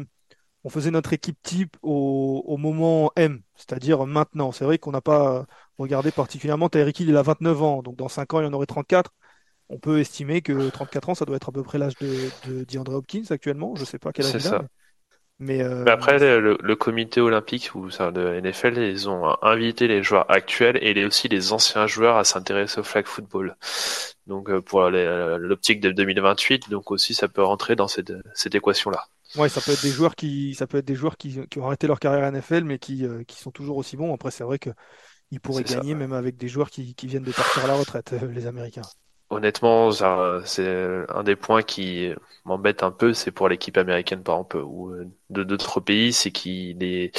Euh, 0.70 0.76
on 0.78 0.80
faisait 0.80 0.92
notre 0.92 1.14
équipe 1.14 1.38
type 1.44 1.78
au, 1.82 2.58
moment 2.58 3.12
M, 3.16 3.42
c'est-à-dire 3.56 4.06
maintenant. 4.06 4.52
C'est 4.52 4.66
vrai 4.66 4.78
qu'on 4.78 4.92
n'a 4.92 5.02
pas 5.02 5.46
regardé 5.78 6.12
particulièrement. 6.12 6.70
Tyreek 6.70 7.00
il 7.00 7.16
a 7.18 7.22
29 7.22 7.64
ans, 7.64 7.82
donc 7.82 7.96
dans 7.96 8.10
5 8.10 8.34
ans, 8.34 8.42
il 8.42 8.46
en 8.46 8.54
aurait 8.54 8.66
34. 8.66 9.12
On 9.70 9.78
peut 9.78 10.00
estimer 10.00 10.42
que 10.42 10.70
34 10.70 11.10
ans, 11.10 11.16
ça 11.16 11.26
doit 11.26 11.36
être 11.36 11.50
à 11.50 11.52
peu 11.52 11.64
près 11.64 11.78
l'âge 11.78 11.96
de, 11.98 12.30
de 12.48 12.64
DeAndre 12.64 12.94
Hopkins 12.94 13.24
actuellement. 13.30 13.76
Je 13.76 13.82
ne 13.82 13.86
sais 13.86 14.00
pas 14.00 14.12
quel 14.12 14.26
âge 14.26 14.36
il 14.44 14.48
a. 14.48 14.64
Mais, 15.42 15.64
euh, 15.64 15.86
après, 15.86 16.20
le, 16.20 16.76
comité 16.76 17.22
olympique 17.22 17.72
ou 17.74 17.90
ça, 17.90 18.12
de 18.12 18.42
NFL, 18.42 18.78
ils 18.78 19.08
ont 19.08 19.42
invité 19.42 19.88
les 19.88 20.04
joueurs 20.04 20.30
actuels 20.30 20.78
et 20.82 21.06
aussi 21.06 21.30
les 21.30 21.54
anciens 21.54 21.88
joueurs 21.88 22.18
à 22.18 22.26
s'intéresser 22.26 22.82
au 22.82 22.84
flag 22.84 23.06
football. 23.06 23.56
Donc 24.28 24.50
euh, 24.50 24.62
pour 24.62 24.90
l'optique 24.90 25.80
de 25.80 25.92
2028, 25.92 26.70
donc 26.70 26.92
aussi 26.92 27.14
ça 27.14 27.30
peut 27.30 27.42
rentrer 27.42 27.78
dans 27.78 27.88
cette, 27.88 28.12
cette 28.34 28.54
équation-là. 28.54 29.06
Ouais, 29.36 29.50
ça 29.50 29.62
peut 29.62 29.72
être 29.72 29.82
des 29.84 29.92
joueurs 29.92 30.16
qui, 30.16 30.56
ça 30.56 30.66
peut 30.66 30.78
être 30.78 30.86
des 30.86 30.96
joueurs 30.96 31.18
qui, 31.18 31.40
qui 31.50 31.60
ont 31.60 31.66
arrêté 31.68 31.86
leur 31.88 32.00
carrière 32.00 32.26
NFL, 32.26 32.64
mais 32.64 32.80
qui, 32.80 33.06
euh, 33.06 33.24
qui 33.24 33.38
sont 33.38 33.52
toujours 33.52 33.78
aussi 33.78 33.96
bons. 33.96 34.14
Après, 34.14 34.32
c'est 34.32 34.44
vrai 34.44 34.58
que 34.60 34.72
ils 35.32 35.40
pourraient 35.40 35.64
gagner 35.64 35.96
même 35.96 36.14
avec 36.14 36.38
des 36.38 36.48
joueurs 36.48 36.72
qui, 36.72 36.96
qui 36.96 37.08
viennent 37.08 37.24
de 37.24 37.32
partir 37.32 37.64
à 37.64 37.68
la 37.68 37.76
retraite, 37.76 38.14
les 38.32 38.48
Américains. 38.48 38.82
Honnêtement, 39.32 39.92
c'est 40.44 41.06
un 41.10 41.24
des 41.24 41.36
points 41.36 41.62
qui 41.62 42.12
m'embête 42.46 42.82
un 42.82 42.90
peu, 42.90 43.14
c'est 43.14 43.32
pour 43.32 43.48
l'équipe 43.48 43.78
américaine 43.78 44.24
par 44.24 44.38
exemple 44.38 44.58
ou 44.58 44.90
euh, 44.90 45.06
de 45.30 45.44
d'autres 45.44 45.80
pays, 45.80 46.14
c'est 46.14 46.32
qu'il 46.32 46.80
les 46.80 47.12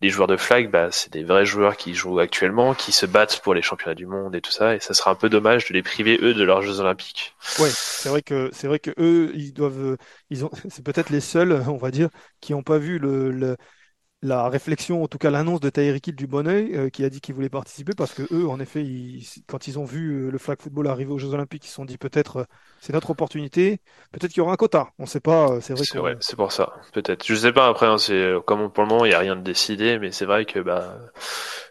les 0.00 0.10
joueurs 0.10 0.28
de 0.28 0.36
flag, 0.36 0.70
bah, 0.70 0.90
c'est 0.92 1.12
des 1.12 1.24
vrais 1.24 1.46
joueurs 1.46 1.76
qui 1.76 1.94
jouent 1.94 2.18
actuellement, 2.20 2.74
qui 2.74 2.92
se 2.92 3.06
battent 3.06 3.40
pour 3.40 3.54
les 3.54 3.62
championnats 3.62 3.94
du 3.94 4.06
monde 4.06 4.34
et 4.34 4.40
tout 4.40 4.50
ça, 4.52 4.74
et 4.74 4.80
ça 4.80 4.94
sera 4.94 5.10
un 5.12 5.14
peu 5.14 5.28
dommage 5.28 5.66
de 5.68 5.74
les 5.74 5.82
priver 5.82 6.18
eux 6.22 6.34
de 6.34 6.44
leurs 6.44 6.62
Jeux 6.62 6.80
Olympiques. 6.80 7.34
Ouais, 7.56 7.74
c'est 7.74 8.08
vrai 8.08 8.22
que 8.22 8.50
c'est 8.52 8.68
vrai 8.68 8.78
que 8.78 8.92
eux, 8.98 9.32
ils 9.34 9.52
doivent, 9.52 9.96
ils 10.30 10.44
ont, 10.44 10.50
c'est 10.70 10.82
peut-être 10.84 11.10
les 11.10 11.20
seuls, 11.20 11.52
on 11.68 11.76
va 11.76 11.90
dire, 11.90 12.08
qui 12.40 12.52
n'ont 12.52 12.62
pas 12.62 12.78
vu 12.78 12.98
le, 13.00 13.32
le 13.32 13.56
la 14.22 14.48
réflexion, 14.48 15.02
en 15.02 15.08
tout 15.08 15.18
cas 15.18 15.30
l'annonce 15.30 15.60
de 15.60 15.70
Tyreek 15.70 16.08
Hill 16.08 16.16
du 16.16 16.26
Bonneuil, 16.26 16.74
euh, 16.74 16.88
qui 16.90 17.04
a 17.04 17.10
dit 17.10 17.20
qu'il 17.20 17.34
voulait 17.34 17.48
participer 17.48 17.92
parce 17.96 18.12
que 18.12 18.22
eux, 18.32 18.48
en 18.48 18.58
effet, 18.58 18.84
quand 19.46 19.68
ils 19.68 19.78
ont 19.78 19.84
vu 19.84 20.26
euh, 20.26 20.30
le 20.30 20.38
flag 20.38 20.60
football 20.60 20.88
arriver 20.88 21.12
aux 21.12 21.18
Jeux 21.18 21.32
Olympiques, 21.32 21.64
ils 21.66 21.68
se 21.68 21.74
sont 21.74 21.84
dit 21.84 21.98
peut-être 21.98 22.38
euh, 22.38 22.44
c'est 22.80 22.92
notre 22.92 23.10
opportunité, 23.10 23.80
peut-être 24.12 24.32
qu'il 24.32 24.38
y 24.38 24.40
aura 24.40 24.52
un 24.52 24.56
quota. 24.56 24.88
On 24.98 25.04
ne 25.04 25.08
sait 25.08 25.20
pas. 25.20 25.60
c'est 25.60 25.74
vrai. 25.74 26.16
C'est 26.20 26.36
pour 26.36 26.52
ça, 26.52 26.74
peut-être. 26.92 27.24
Je 27.24 27.34
sais 27.34 27.52
pas. 27.52 27.68
Après, 27.68 27.86
hein, 27.86 27.98
c'est 27.98 28.34
comme 28.46 28.70
pour 28.70 28.84
le 28.84 28.88
moment, 28.88 29.04
il 29.04 29.10
n'y 29.10 29.14
a 29.14 29.20
rien 29.20 29.36
de 29.36 29.42
décidé, 29.42 29.98
mais 29.98 30.10
c'est 30.10 30.26
vrai 30.26 30.44
que 30.44 30.58
bah 30.58 30.98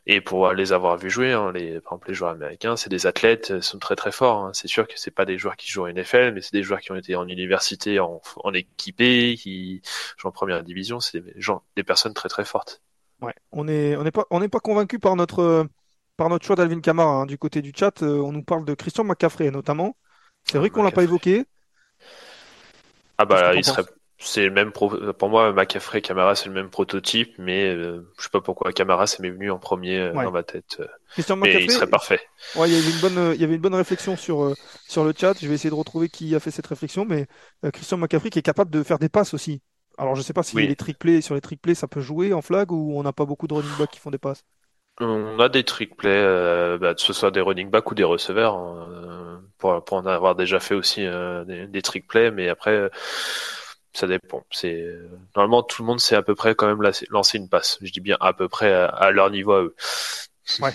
Et 0.09 0.21
pour 0.21 0.53
les 0.53 0.71
avoir 0.71 0.97
vus 0.97 1.09
jouer, 1.09 1.33
hein, 1.33 1.51
les, 1.51 1.81
par 1.81 1.93
exemple 1.93 2.07
les 2.07 2.13
joueurs 2.13 2.31
américains, 2.31 2.77
c'est 2.77 2.89
des 2.89 3.07
athlètes, 3.07 3.51
ils 3.53 3.61
sont 3.61 3.77
très 3.77 3.97
très 3.97 4.13
forts. 4.13 4.45
Hein. 4.45 4.51
C'est 4.53 4.69
sûr 4.69 4.87
que 4.87 4.93
c'est 4.95 5.11
pas 5.11 5.25
des 5.25 5.37
joueurs 5.37 5.57
qui 5.57 5.69
jouent 5.69 5.83
en 5.83 5.91
NFL, 5.91 6.31
mais 6.33 6.41
c'est 6.41 6.53
des 6.53 6.63
joueurs 6.63 6.79
qui 6.79 6.93
ont 6.93 6.95
été 6.95 7.17
en 7.17 7.27
université, 7.27 7.99
en, 7.99 8.21
en 8.37 8.53
équipé, 8.53 9.35
qui 9.37 9.81
jouent 10.17 10.29
en 10.29 10.31
première 10.31 10.63
division. 10.63 11.01
C'est 11.01 11.19
des 11.19 11.33
gens, 11.41 11.61
des 11.75 11.83
personnes 11.83 12.13
très 12.13 12.29
très 12.29 12.45
fortes. 12.45 12.81
Ouais, 13.21 13.33
on 13.51 13.67
est 13.67 13.97
on 13.97 14.03
n'est 14.03 14.11
pas 14.11 14.25
on 14.29 14.39
n'est 14.39 14.47
pas 14.47 14.61
convaincu 14.61 14.97
par 14.97 15.17
notre 15.17 15.67
par 16.15 16.29
notre 16.29 16.45
choix 16.45 16.55
d'Alvin 16.55 16.79
Kamara 16.79 17.23
hein. 17.23 17.25
du 17.25 17.37
côté 17.37 17.61
du 17.61 17.73
chat. 17.75 18.01
Euh, 18.01 18.21
on 18.21 18.31
nous 18.31 18.43
parle 18.43 18.63
de 18.63 18.75
Christian 18.75 19.03
McCaffrey 19.03 19.51
notamment. 19.51 19.97
C'est 20.45 20.57
vrai 20.57 20.69
qu'on 20.69 20.83
l'a 20.83 20.91
pas 20.91 21.03
évoqué. 21.03 21.43
Ah 23.17 23.25
bah 23.25 23.55
il 23.55 23.65
serait 23.65 23.83
c'est 24.19 24.45
le 24.45 24.51
même 24.51 24.71
pour 24.71 25.29
moi 25.29 25.53
McCaffrey 25.53 26.01
Camara 26.01 26.33
c'est 26.35 26.47
le 26.47 26.53
même 26.53 26.69
prototype 26.69 27.35
mais 27.37 27.65
euh, 27.65 28.11
je 28.17 28.23
sais 28.23 28.29
pas 28.31 28.41
pourquoi 28.41 28.73
Camara 28.73 29.05
ça 29.05 29.21
m'est 29.21 29.29
venu 29.29 29.51
en 29.51 29.59
premier 29.59 29.99
euh, 29.99 30.13
dans 30.13 30.31
ma 30.31 30.41
tête 30.41 30.81
Christian 31.11 31.35
mais 31.35 31.63
il 31.63 31.71
serait 31.71 31.87
parfait. 31.87 32.19
ouais 32.55 32.67
il 32.67 32.73
y 32.73 32.77
avait 32.77 32.89
une 32.89 32.99
bonne 32.99 33.33
il 33.35 33.41
y 33.41 33.43
avait 33.43 33.55
une 33.55 33.61
bonne 33.61 33.75
réflexion 33.75 34.15
sur 34.15 34.53
sur 34.87 35.03
le 35.03 35.13
chat. 35.15 35.37
Je 35.39 35.47
vais 35.47 35.53
essayer 35.53 35.69
de 35.69 35.75
retrouver 35.75 36.09
qui 36.09 36.35
a 36.35 36.39
fait 36.39 36.51
cette 36.51 36.67
réflexion 36.67 37.05
mais 37.05 37.27
Christian 37.73 37.97
McCaffrey 37.97 38.29
qui 38.29 38.39
est 38.39 38.43
capable 38.43 38.71
de 38.71 38.81
faire 38.81 38.99
des 38.99 39.09
passes 39.09 39.33
aussi. 39.33 39.61
Alors 39.99 40.15
je 40.15 40.21
sais 40.21 40.33
pas 40.33 40.43
si 40.43 40.57
les 40.57 40.75
trick 40.75 40.97
sur 41.21 41.35
les 41.35 41.41
trick 41.41 41.61
plays 41.61 41.75
ça 41.75 41.87
peut 41.87 42.01
jouer 42.01 42.33
en 42.33 42.41
flag 42.41 42.71
ou 42.71 42.97
on 42.97 43.03
n'a 43.03 43.13
pas 43.13 43.25
beaucoup 43.25 43.47
de 43.47 43.53
running 43.53 43.77
backs 43.77 43.91
qui 43.91 43.99
font 43.99 44.11
des 44.11 44.17
passes. 44.17 44.43
On 44.99 45.39
a 45.39 45.47
des 45.47 45.63
trick 45.63 45.95
plays, 45.95 46.09
euh, 46.09 46.79
bah, 46.79 46.95
que 46.95 47.01
ce 47.01 47.13
soit 47.13 47.29
des 47.29 47.41
running 47.41 47.69
backs 47.69 47.91
ou 47.91 47.93
des 47.93 48.03
receveurs, 48.03 48.55
hein, 48.55 49.43
pour, 49.59 49.83
pour 49.83 49.97
en 49.97 50.05
avoir 50.07 50.33
déjà 50.33 50.59
fait 50.59 50.73
aussi 50.73 51.05
euh, 51.05 51.43
des, 51.45 51.67
des, 51.67 51.81
trick 51.83 52.07
plays, 52.07 52.31
mais 52.31 52.49
après, 52.49 52.89
ça 53.97 54.07
dépend. 54.07 54.43
C'est 54.51 54.95
normalement 55.35 55.63
tout 55.63 55.81
le 55.81 55.87
monde 55.87 55.99
sait 55.99 56.15
à 56.15 56.21
peu 56.21 56.35
près 56.35 56.53
quand 56.53 56.67
même 56.67 56.81
lancer 57.09 57.37
une 57.37 57.49
passe. 57.49 57.79
Je 57.81 57.91
dis 57.91 57.99
bien 57.99 58.17
à 58.19 58.31
peu 58.33 58.47
près 58.47 58.71
à, 58.71 59.11
leur 59.11 59.31
niveau 59.31 59.51
à 59.53 59.63
eux. 59.63 59.75
Ouais. 60.61 60.71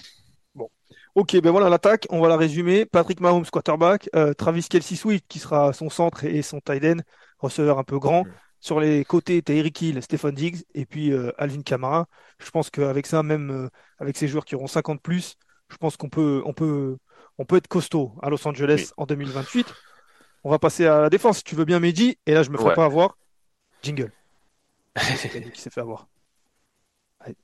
Bon. 0.54 0.68
Ok, 1.14 1.34
ben 1.40 1.50
voilà 1.50 1.70
l'attaque. 1.70 2.06
On 2.10 2.20
va 2.20 2.28
la 2.28 2.36
résumer. 2.36 2.84
Patrick 2.84 3.20
Mahomes 3.20 3.46
quarterback, 3.46 4.10
euh, 4.14 4.34
Travis 4.34 4.66
Kelsey 4.68 4.96
Swift 4.96 5.24
qui 5.28 5.38
sera 5.38 5.72
son 5.72 5.88
centre 5.88 6.24
et 6.24 6.42
son 6.42 6.60
tight 6.60 6.84
end, 6.84 6.98
receveur 7.38 7.78
un 7.78 7.84
peu 7.84 7.98
grand. 7.98 8.24
Mm. 8.24 8.32
Sur 8.60 8.80
les 8.80 9.02
côtés, 9.06 9.40
t'as 9.40 9.54
Eric 9.54 9.80
Hill, 9.80 10.02
Stephen 10.02 10.34
Diggs 10.34 10.62
et 10.74 10.84
puis 10.84 11.10
euh, 11.10 11.32
Alvin 11.38 11.62
Kamara. 11.62 12.06
Je 12.38 12.50
pense 12.50 12.68
qu'avec 12.68 13.06
ça, 13.06 13.22
même 13.22 13.50
euh, 13.50 13.68
avec 13.98 14.18
ces 14.18 14.28
joueurs 14.28 14.44
qui 14.44 14.56
auront 14.56 14.66
50 14.66 15.00
plus, 15.00 15.36
je 15.70 15.78
pense 15.78 15.96
qu'on 15.96 16.10
peut, 16.10 16.42
on 16.44 16.52
peut, 16.52 16.98
on 17.38 17.46
peut 17.46 17.56
être 17.56 17.68
costaud 17.68 18.12
à 18.20 18.28
Los 18.28 18.46
Angeles 18.46 18.90
en 18.98 19.06
2028. 19.06 19.72
On 20.44 20.50
va 20.50 20.58
passer 20.58 20.86
à 20.86 21.00
la 21.00 21.10
défense, 21.10 21.38
si 21.38 21.44
tu 21.44 21.54
veux 21.54 21.64
bien, 21.64 21.80
Mehdi. 21.80 22.18
Et 22.26 22.34
là, 22.34 22.42
je 22.42 22.50
me 22.50 22.58
ferai 22.58 22.74
pas 22.74 22.84
avoir. 22.84 23.16
Jingle. 23.82 24.12
qui 24.98 25.60
s'est 25.60 25.70
fait 25.70 25.80
avoir. 25.80 26.08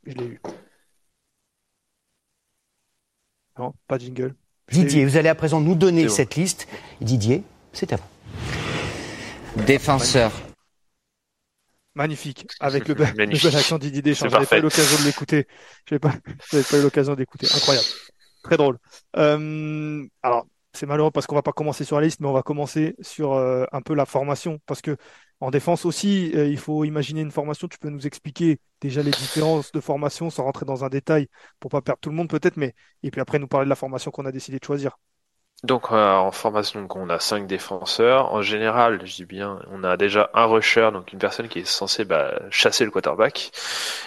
je 0.04 0.12
l'ai 0.12 0.24
eu. 0.24 0.40
Non, 3.58 3.74
pas 3.86 3.98
jingle. 3.98 4.34
Didier, 4.70 5.04
vous 5.04 5.16
allez 5.16 5.28
à 5.28 5.34
présent 5.34 5.60
nous 5.60 5.74
donner 5.74 6.08
cette 6.08 6.36
liste. 6.36 6.68
Didier, 7.00 7.42
c'est 7.72 7.92
à 7.92 7.96
vous. 7.96 9.64
Défenseur, 9.64 10.32
Magnifique, 11.98 12.46
avec 12.60 12.86
le, 12.86 12.94
bel, 12.94 13.56
accent 13.56 13.76
Didier 13.76 14.02
Deschamps. 14.02 14.28
J'avais 14.28 14.46
pas 14.46 14.58
eu 14.58 14.62
l'occasion 14.62 15.00
de 15.00 15.04
l'écouter. 15.04 15.48
J'avais 15.84 15.98
pas, 15.98 16.12
pas 16.12 16.78
eu 16.78 16.82
l'occasion 16.82 17.16
d'écouter. 17.16 17.48
Incroyable. 17.52 17.88
Très 18.44 18.56
drôle. 18.56 18.78
Euh, 19.16 20.06
alors, 20.22 20.46
c'est 20.78 20.86
malheureux 20.86 21.10
parce 21.10 21.26
qu'on 21.26 21.34
va 21.34 21.42
pas 21.42 21.52
commencer 21.52 21.84
sur 21.84 21.96
la 21.98 22.06
liste, 22.06 22.20
mais 22.20 22.28
on 22.28 22.32
va 22.32 22.42
commencer 22.42 22.94
sur 23.00 23.32
euh, 23.32 23.64
un 23.72 23.82
peu 23.82 23.94
la 23.94 24.06
formation. 24.06 24.60
Parce 24.66 24.80
que 24.80 24.96
en 25.40 25.50
défense 25.50 25.84
aussi, 25.84 26.32
euh, 26.34 26.46
il 26.46 26.58
faut 26.58 26.84
imaginer 26.84 27.20
une 27.20 27.30
formation. 27.32 27.68
Tu 27.68 27.78
peux 27.78 27.90
nous 27.90 28.06
expliquer 28.06 28.60
déjà 28.80 29.02
les 29.02 29.10
différences 29.10 29.72
de 29.72 29.80
formation 29.80 30.30
sans 30.30 30.44
rentrer 30.44 30.66
dans 30.66 30.84
un 30.84 30.88
détail 30.88 31.28
pour 31.60 31.70
pas 31.70 31.82
perdre 31.82 32.00
tout 32.00 32.10
le 32.10 32.16
monde 32.16 32.28
peut-être, 32.30 32.56
mais 32.56 32.74
et 33.02 33.10
puis 33.10 33.20
après 33.20 33.38
nous 33.38 33.48
parler 33.48 33.66
de 33.66 33.70
la 33.70 33.76
formation 33.76 34.10
qu'on 34.10 34.26
a 34.26 34.32
décidé 34.32 34.58
de 34.58 34.64
choisir. 34.64 34.98
Donc 35.64 35.90
euh, 35.90 36.14
en 36.14 36.30
formation, 36.30 36.86
on 36.94 37.08
a 37.10 37.18
cinq 37.18 37.48
défenseurs. 37.48 38.32
En 38.32 38.42
général, 38.42 39.04
je 39.04 39.16
dis 39.16 39.24
bien, 39.24 39.60
on 39.70 39.82
a 39.82 39.96
déjà 39.96 40.30
un 40.34 40.46
rusher, 40.46 40.90
donc 40.92 41.12
une 41.12 41.18
personne 41.18 41.48
qui 41.48 41.58
est 41.60 41.64
censée 41.64 42.04
bah, 42.04 42.40
chasser 42.50 42.84
le 42.84 42.92
quarterback. 42.92 43.50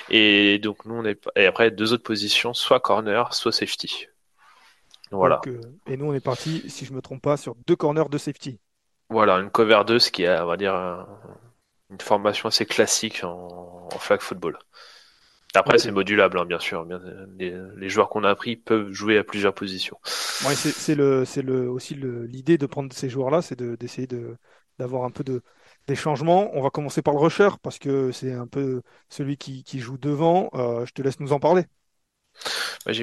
Et 0.09 0.59
donc 0.59 0.85
nous, 0.85 0.95
on 0.95 1.05
est 1.05 1.19
et 1.35 1.45
après 1.45 1.69
deux 1.71 1.91
autres 1.91 2.03
positions, 2.03 2.53
soit 2.53 2.79
corner, 2.79 3.33
soit 3.33 3.51
safety. 3.51 4.07
Voilà. 5.11 5.41
Euh, 5.47 5.59
et 5.87 5.97
nous, 5.97 6.05
on 6.05 6.13
est 6.13 6.23
parti, 6.23 6.69
si 6.69 6.85
je 6.85 6.93
me 6.93 7.01
trompe 7.01 7.21
pas, 7.21 7.37
sur 7.37 7.55
deux 7.67 7.75
corners 7.75 8.09
de 8.09 8.17
safety. 8.17 8.59
Voilà, 9.09 9.35
une 9.35 9.49
cover 9.49 9.81
2, 9.85 9.99
ce 9.99 10.11
qui 10.11 10.23
est, 10.23 10.39
on 10.39 10.45
va 10.45 10.57
dire, 10.57 10.73
une 11.89 11.99
formation 11.99 12.47
assez 12.47 12.65
classique 12.65 13.23
en, 13.23 13.89
en 13.93 13.99
flag 13.99 14.21
football. 14.21 14.57
Après, 15.53 15.77
c'est 15.77 15.91
modulable, 15.91 16.39
hein, 16.39 16.45
bien 16.45 16.59
sûr. 16.59 16.87
Les, 17.37 17.89
joueurs 17.89 18.09
qu'on 18.09 18.23
a 18.23 18.35
pris 18.35 18.55
peuvent 18.55 18.91
jouer 18.91 19.17
à 19.17 19.23
plusieurs 19.23 19.53
positions. 19.53 19.97
Ouais, 20.45 20.55
c'est 20.55 20.95
le, 20.95 21.25
c'est 21.25 21.41
le 21.41 21.69
aussi 21.69 21.95
l'idée 21.95 22.57
de 22.57 22.65
prendre 22.65 22.91
ces 22.93 23.09
joueurs-là, 23.09 23.41
c'est 23.41 23.61
d'essayer 23.61 24.07
de, 24.07 24.37
d'avoir 24.79 25.03
un 25.03 25.11
peu 25.11 25.23
de 25.23 25.41
des 25.87 25.95
changements. 25.95 26.51
On 26.53 26.61
va 26.61 26.69
commencer 26.69 27.01
par 27.01 27.13
le 27.13 27.19
rusher 27.19 27.49
parce 27.61 27.79
que 27.79 28.11
c'est 28.11 28.33
un 28.33 28.47
peu 28.47 28.81
celui 29.09 29.35
qui, 29.37 29.63
qui 29.63 29.79
joue 29.79 29.97
devant. 29.97 30.49
Euh, 30.53 30.85
je 30.85 30.93
te 30.93 31.01
laisse 31.01 31.19
nous 31.19 31.33
en 31.33 31.39
parler. 31.39 31.65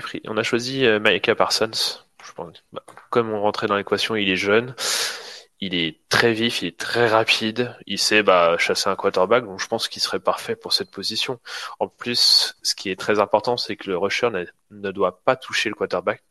Pris. 0.03 0.21
On 0.27 0.37
a 0.37 0.43
choisi 0.43 0.85
euh, 0.85 1.01
Parsons. 1.37 1.71
Bah, 2.73 2.83
comme 3.11 3.31
on 3.31 3.41
rentrait 3.41 3.67
dans 3.67 3.77
l'équation, 3.77 4.15
il 4.15 4.29
est 4.29 4.37
jeune 4.37 4.75
il 5.61 5.75
est 5.75 5.99
très 6.09 6.33
vif, 6.33 6.63
il 6.63 6.69
est 6.69 6.79
très 6.79 7.09
rapide, 7.09 7.75
il 7.87 7.99
sait 7.99 8.23
bah, 8.23 8.57
chasser 8.59 8.89
un 8.89 8.97
quarterback, 8.97 9.45
donc 9.45 9.61
je 9.61 9.67
pense 9.67 9.89
qu'il 9.89 10.01
serait 10.01 10.21
parfait 10.21 10.55
pour 10.55 10.73
cette 10.73 10.91
position. 10.91 11.41
En 11.81 11.89
plus, 11.89 12.57
ce 12.63 12.75
qui 12.75 12.91
est 12.91 12.97
très 12.97 13.19
important, 13.19 13.57
c'est 13.57 13.77
que 13.77 13.91
le 13.91 13.99
rusher 13.99 14.31
ne, 14.31 14.91
doit 14.93 15.21
pas 15.25 15.37
toucher 15.37 15.69
le 15.69 15.75
quarterback. 15.75 16.23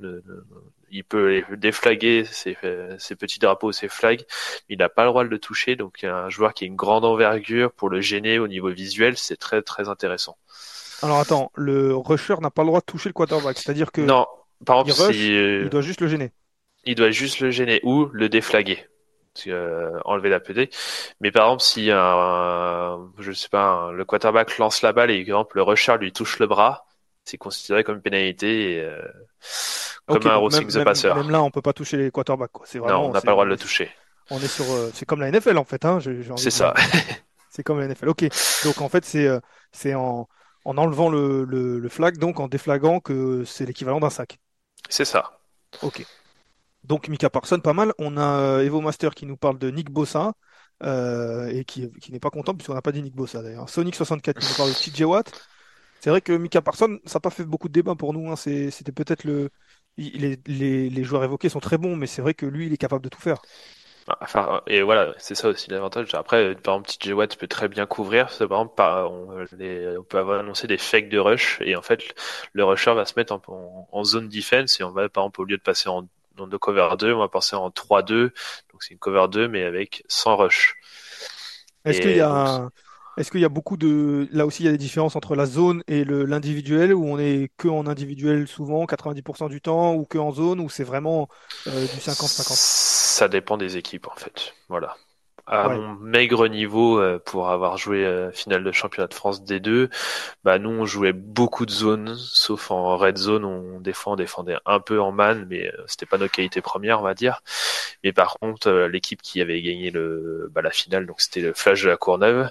il 0.90 1.04
peut 1.04 1.44
déflaguer 1.58 2.24
ses, 2.24 2.56
petits 3.20 3.40
drapeaux, 3.40 3.74
ses 3.74 3.90
flags, 3.90 4.24
mais 4.70 4.76
il 4.76 4.78
n'a 4.78 4.90
pas 4.90 5.04
le 5.04 5.10
droit 5.10 5.26
de 5.26 5.30
le 5.30 5.40
toucher. 5.40 5.76
Donc 5.76 6.04
un 6.06 6.30
joueur 6.30 6.54
qui 6.54 6.64
a 6.64 6.68
une 6.68 6.78
grande 6.78 7.04
envergure 7.04 7.74
pour 7.74 7.90
le 7.90 8.00
gêner 8.00 8.40
au 8.40 8.48
niveau 8.48 8.70
visuel, 8.70 9.18
c'est 9.18 9.38
très 9.38 9.62
très 9.62 9.90
intéressant. 9.90 10.38
Alors 11.04 11.20
attends, 11.20 11.52
le 11.56 11.96
rusher 11.96 12.36
n'a 12.42 12.50
pas 12.50 12.64
le 12.64 12.68
droit 12.68 12.80
de 12.80 12.86
toucher 12.86 13.10
le 13.10 13.14
quarterback, 13.14 13.58
c'est-à-dire 13.58 13.92
que 13.92 14.02
non, 14.02 14.26
par 14.66 14.88
exemple, 14.88 15.14
il 15.14 15.70
doit 15.70 15.82
juste 15.82 16.02
le 16.02 16.08
gêner. 16.08 16.32
Il 16.86 16.96
doit 16.96 17.12
juste 17.12 17.40
le 17.40 17.52
gêner 17.52 17.80
ou 17.84 18.06
le 18.12 18.30
déflaguer. 18.30 18.86
Euh, 19.46 20.00
enlever 20.04 20.30
la 20.30 20.40
PD. 20.40 20.70
Mais 21.22 21.32
par 21.32 21.46
exemple, 21.46 21.62
si 21.62 21.92
un, 21.92 23.12
je 23.20 23.32
sais 23.32 23.50
pas, 23.50 23.92
le 23.92 24.04
quarterback 24.04 24.58
lance 24.58 24.82
la 24.82 24.94
balle 24.94 25.12
et 25.12 25.24
par 25.26 25.40
exemple 25.42 25.58
le 25.58 25.64
rusher 25.64 25.96
lui 26.00 26.12
touche 26.12 26.40
le 26.40 26.48
bras, 26.48 26.88
c'est 27.24 27.38
considéré 27.38 27.84
comme 27.84 27.98
une 27.98 28.02
pénalité, 28.02 28.82
euh, 28.82 29.00
comme 30.08 30.26
un 30.26 30.36
rossing 30.38 30.68
the 30.68 30.84
passer. 30.84 31.14
Même 31.14 31.30
là, 31.30 31.44
on 31.44 31.52
peut 31.52 31.62
pas 31.62 31.74
toucher 31.74 31.98
les 31.98 32.10
quarterbacks. 32.10 32.50
C'est 32.64 32.80
vraiment, 32.80 33.04
non, 33.04 33.10
on 33.10 33.12
n'a 33.12 33.22
pas 33.22 33.28
le 33.28 33.34
droit 33.34 33.46
de 33.46 33.50
le 33.52 33.58
toucher. 33.58 33.92
On 34.32 34.40
est 34.40 34.48
sur, 34.48 34.66
euh, 34.72 34.90
c'est 34.94 35.06
comme 35.06 35.20
la 35.20 35.30
NFL 35.30 35.58
en 35.58 35.66
fait. 35.66 35.86
Hein, 35.86 36.00
c'est 36.38 36.50
ça. 36.50 36.74
c'est 37.52 37.64
comme 37.64 37.80
la 37.80 37.88
NFL. 37.88 38.10
Ok. 38.10 38.26
Donc 38.64 38.82
en 38.82 38.90
fait, 38.90 39.06
c'est 39.06 39.30
c'est 39.72 39.94
en, 39.94 40.28
en 40.68 40.78
enlevant 40.78 41.10
le, 41.10 41.46
le, 41.46 41.80
le 41.80 41.90
flag, 41.90 42.18
donc 42.18 42.42
en 42.42 42.50
déflaguant 42.50 43.00
que 43.00 43.46
c'est 43.46 43.66
l'équivalent 43.66 44.02
d'un 44.02 44.10
sac. 44.10 44.38
C'est 44.90 45.06
ça. 45.06 45.40
Ok. 45.82 46.06
Donc 46.84 47.08
Mika 47.08 47.30
Parson, 47.30 47.60
pas 47.62 47.72
mal. 47.72 47.94
On 48.00 48.18
a 48.18 48.40
euh, 48.40 48.66
Evo 48.66 48.82
Master 48.82 49.16
qui 49.16 49.26
nous 49.26 49.38
parle 49.38 49.58
de 49.60 49.72
Nick 49.72 49.90
Bossa 49.90 50.34
euh, 50.84 51.48
et 51.48 51.64
qui, 51.64 51.90
n'est 52.10 52.20
pas 52.20 52.30
content 52.30 52.54
puisqu'on 52.54 52.74
n'a 52.74 52.82
pas 52.82 52.92
dit 52.92 53.02
Nick 53.02 53.16
Bossa 53.16 53.42
d'ailleurs. 53.42 53.70
Sonic 53.70 53.96
64 53.96 54.40
qui 54.40 54.46
nous 54.46 54.56
parle 54.58 54.70
de 54.70 54.76
TJ 54.76 55.04
Watt. 55.04 55.32
C'est 56.02 56.10
vrai 56.10 56.20
que 56.20 56.34
Mika 56.34 56.62
Parson, 56.62 57.00
ça 57.06 57.16
n'a 57.16 57.22
pas 57.22 57.30
fait 57.30 57.46
beaucoup 57.46 57.70
de 57.70 57.74
débats 57.74 57.96
pour 57.96 58.14
nous. 58.14 58.30
Hein. 58.30 58.36
C'était 58.36 58.92
peut-être 58.92 59.24
le. 59.24 59.50
Les, 59.98 60.38
les, 60.46 61.04
joueurs 61.04 61.24
évoqués 61.24 61.50
sont 61.50 61.60
très 61.60 61.80
bons, 61.80 61.96
mais 61.96 62.06
c'est 62.06 62.22
vrai 62.22 62.36
que 62.36 62.46
lui, 62.46 62.68
il 62.68 62.74
est 62.74 62.78
capable 62.78 63.04
de 63.04 63.10
tout 63.10 63.20
faire. 63.20 63.42
Enfin, 64.22 64.62
et 64.68 64.82
voilà, 64.82 65.14
c'est 65.18 65.36
ça 65.36 65.50
aussi 65.50 65.70
l'avantage. 65.70 66.14
Après, 66.14 66.56
par 66.56 66.76
exemple, 66.76 66.90
TJ 66.90 67.12
Watt 67.12 67.36
peut 67.36 67.48
très 67.48 67.68
bien 67.68 67.86
couvrir. 67.86 68.28
Par 68.28 68.44
exemple, 68.44 68.82
on, 68.82 70.04
peut 70.04 70.18
avoir 70.18 70.40
annoncé 70.40 70.68
des 70.68 70.78
fakes 70.78 71.10
de 71.10 71.20
rush, 71.20 71.60
et 71.62 71.76
en 71.76 71.82
fait, 71.82 72.02
le 72.54 72.64
rusher 72.64 72.94
va 72.94 73.06
se 73.06 73.14
mettre 73.18 73.34
en, 73.34 73.88
en 73.92 74.04
zone 74.04 74.30
defense, 74.30 74.80
et 74.80 74.84
on 74.84 74.92
va, 74.92 75.10
par 75.10 75.24
exemple, 75.26 75.42
au 75.42 75.44
lieu 75.44 75.58
de 75.58 75.62
passer 75.62 75.90
en 75.90 76.08
de 76.46 76.58
cover 76.58 76.90
2, 77.00 77.14
on 77.14 77.20
va 77.20 77.30
passer 77.30 77.56
en 77.56 77.70
3-2. 77.70 78.30
Donc 78.72 78.84
c'est 78.84 78.92
une 78.92 79.00
cover 79.00 79.26
2 79.30 79.48
mais 79.48 79.64
avec 79.64 80.04
100 80.08 80.38
rush. 80.38 80.76
Est-ce 81.86 82.02
qu'il 82.02 82.18
y 82.18 82.22
a 82.22 82.70
est-ce 83.18 83.32
qu'il 83.32 83.42
y 83.42 83.46
a 83.46 83.50
beaucoup 83.50 83.78
de 83.78 84.28
là 84.32 84.46
aussi 84.46 84.64
il 84.64 84.66
y 84.68 84.70
a 84.70 84.72
des 84.72 84.78
différences 84.78 85.16
entre 85.16 85.36
la 85.36 85.46
zone 85.46 85.84
et 85.88 86.06
l'individuel 86.06 86.94
où 86.94 87.06
on 87.06 87.18
est 87.20 87.52
que 87.58 87.68
en 87.68 87.88
individuel 87.88 88.48
souvent 88.48 88.86
90% 88.86 89.50
du 89.50 89.62
temps 89.62 89.96
ou 89.96 90.06
que 90.06 90.18
en 90.18 90.32
zone 90.32 90.60
où 90.60 90.70
c'est 90.70 90.84
vraiment 90.84 91.28
euh, 91.68 91.82
du 91.82 92.00
50-50 92.00 92.54
Ça 92.56 93.28
dépend 93.28 93.58
des 93.58 93.78
équipes 93.78 94.08
en 94.08 94.16
fait. 94.16 94.54
Voilà 94.70 94.96
à 95.48 95.70
mon 95.70 95.96
maigre 95.96 96.48
niveau 96.48 97.00
euh, 97.00 97.20
pour 97.24 97.50
avoir 97.50 97.78
joué 97.78 98.06
euh, 98.06 98.32
finale 98.32 98.64
de 98.64 98.72
championnat 98.72 99.08
de 99.08 99.14
France 99.14 99.44
D2, 99.44 99.90
bah 100.44 100.60
nous 100.60 100.70
on 100.70 100.86
jouait 100.86 101.14
beaucoup 101.14 101.66
de 101.66 101.72
zones, 101.72 102.16
sauf 102.18 102.70
en 102.70 102.98
red 102.98 103.18
zone 103.18 103.46
on 103.46 103.80
défend, 103.80 104.14
on 104.14 104.16
défendait 104.18 104.58
un 104.66 104.80
peu 104.80 105.00
en 105.00 105.12
man, 105.12 105.48
mais 105.50 105.68
euh, 105.68 105.84
c'était 105.88 106.06
pas 106.06 106.18
notre 106.18 106.34
qualité 106.34 106.62
première 106.62 107.00
on 107.00 107.04
va 107.04 107.14
dire. 107.14 107.42
Mais 108.04 108.12
par 108.12 108.36
contre 108.40 108.70
l'équipe 108.92 109.22
qui 109.22 109.42
avait 109.42 109.62
gagné 109.62 109.90
le 109.90 110.50
bah, 110.52 110.62
la 110.62 110.72
finale, 110.72 111.06
donc 111.06 111.22
c'était 111.22 111.42
le 111.42 111.54
Flash 111.54 111.84
de 111.84 111.90
la 111.90 111.98
Courneuve, 111.98 112.50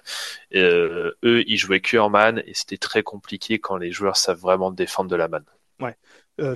eux 0.54 1.44
ils 1.46 1.58
jouaient 1.58 1.80
que 1.80 1.98
en 1.98 2.08
man 2.10 2.42
et 2.46 2.54
c'était 2.54 2.78
très 2.78 3.02
compliqué 3.02 3.58
quand 3.58 3.76
les 3.76 3.92
joueurs 3.92 4.16
savent 4.16 4.40
vraiment 4.40 4.70
défendre 4.70 5.10
de 5.10 5.16
la 5.16 5.28
man. 5.28 5.44
Ouais. 5.80 5.96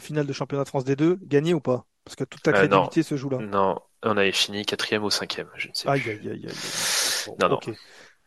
finale 0.01 0.27
de 0.27 0.33
championnat 0.33 0.65
de 0.65 0.69
France 0.69 0.85
des 0.85 0.97
deux, 0.97 1.19
gagné 1.23 1.53
ou 1.53 1.61
pas? 1.61 1.87
Parce 2.05 2.17
que 2.17 2.25
toute 2.25 2.43
ta 2.43 2.53
crédibilité 2.53 3.03
se 3.03 3.17
joue 3.17 3.31
là. 3.31 3.39
Non, 3.39 3.79
on 4.03 4.17
avait 4.17 4.33
fini 4.33 4.65
quatrième 4.65 5.05
ou 5.05 5.11
cinquième, 5.11 5.49
je 5.57 5.69
ne 5.69 5.75
sais 5.75 5.89
aïe, 5.89 6.01
plus. 6.01 6.11
Aïe, 6.11 6.31
aïe, 6.31 6.47
aïe, 6.47 7.35
non, 7.41 7.49
non. 7.49 7.61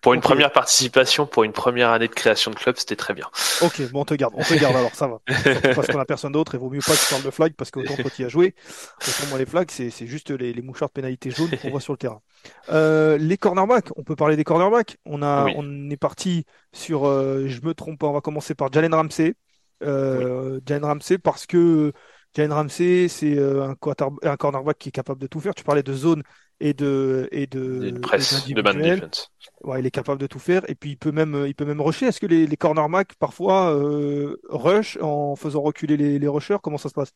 Pour 0.04 0.14
une 0.14 0.20
première 0.20 0.52
participation, 0.52 1.26
pour 1.26 1.46
une 1.46 1.54
première 1.54 1.90
année 1.92 2.10
de 2.10 2.14
création 2.14 2.52
de 2.52 2.58
club, 2.58 2.76
c'était 2.78 2.98
très 2.98 3.14
bien. 3.14 3.26
Ok, 3.62 3.82
bon, 3.94 4.02
on 4.02 4.06
te 4.06 4.14
garde, 4.14 4.34
on 4.36 4.44
te 4.44 4.54
garde 4.56 4.76
alors, 4.76 4.94
ça 4.94 5.08
va. 5.08 5.22
parce 5.76 5.88
qu'on 5.88 5.98
a 5.98 6.04
personne 6.04 6.34
d'autre, 6.34 6.56
et 6.56 6.58
vaut 6.58 6.70
mieux 6.70 6.82
pas 6.86 6.92
que 6.92 7.00
tu 7.00 7.10
parles 7.10 7.24
de 7.24 7.32
flag, 7.32 7.54
parce 7.54 7.72
qu'autant 7.72 7.96
tu 8.14 8.22
y 8.22 8.26
as 8.26 8.28
joué. 8.28 8.54
Autant 9.00 9.30
moi, 9.30 9.40
les 9.40 9.46
flags, 9.46 9.72
c'est 9.72 10.06
juste 10.06 10.30
les, 10.32 10.52
les, 10.52 10.62
mouchards 10.62 10.90
de 10.90 10.94
pénalité 10.94 11.32
jaunes 11.32 11.52
qu'on 11.52 11.70
voit 11.70 11.80
sur 11.80 11.94
le 11.94 11.98
terrain. 11.98 12.22
Euh, 12.70 13.18
les 13.18 13.38
cornerbacks, 13.38 13.88
on 13.96 14.04
peut 14.04 14.18
parler 14.18 14.36
des 14.36 14.44
cornerbacks. 14.44 14.98
On, 15.06 15.22
a, 15.22 15.46
on 15.56 15.90
est 15.90 15.96
parti 15.96 16.46
sur, 16.74 17.08
euh, 17.08 17.48
je 17.48 17.62
me 17.62 17.74
trompe 17.74 18.00
pas, 18.00 18.08
on 18.08 18.12
va 18.12 18.20
commencer 18.20 18.54
par 18.54 18.70
Jalen 18.70 18.94
Ramsey. 18.94 19.36
Euh, 19.82 20.60
Jalen 20.66 20.84
Ramsey, 20.84 21.18
parce 21.20 21.46
que 21.46 21.94
Jalen 22.36 22.52
Ramsey, 22.54 23.08
c'est 23.10 23.38
euh, 23.38 23.63
un, 23.69 23.76
un 24.24 24.38
cornerback 24.38 24.78
qui 24.78 24.89
est 24.89 24.91
capable 24.91 25.22
de 25.22 25.28
tout 25.28 25.39
faire. 25.39 25.54
Tu 25.56 25.63
parlais 25.63 25.84
de 25.84 25.93
zone 25.93 26.24
et 26.60 26.74
de 26.74 27.28
et 27.32 27.48
de, 27.48 27.89
de 27.91 28.00
presse, 28.00 28.52
de 28.54 28.62
man 28.62 28.82
defense. 28.82 29.30
Ouais, 29.63 29.80
il 29.80 29.86
est 29.86 29.91
capable 29.91 30.19
de 30.19 30.28
tout 30.28 30.39
faire 30.39 30.69
et 30.69 30.76
puis 30.76 30.91
il 30.91 30.98
peut 30.98 31.12
même 31.12 31.46
il 31.48 31.56
peut 31.56 31.65
même 31.65 31.82
rusher. 31.82 32.08
Est-ce 32.08 32.19
que 32.19 32.26
les, 32.26 32.48
les 32.48 32.58
cornerbacks 32.58 33.15
parfois 33.15 33.74
euh, 33.76 34.38
rush 34.50 34.98
en 35.02 35.36
faisant 35.36 35.62
reculer 35.62 35.98
les, 35.98 36.19
les 36.19 36.28
rushers? 36.28 36.58
Comment 36.62 36.78
ça 36.78 36.89
se 36.89 36.93
passe? 36.93 37.13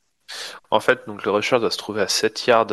En 0.71 0.79
fait, 0.79 1.05
donc 1.07 1.23
le 1.25 1.31
rusher 1.31 1.59
doit 1.59 1.71
se 1.71 1.77
trouver 1.77 2.01
à 2.01 2.07
7 2.07 2.45
yards 2.47 2.67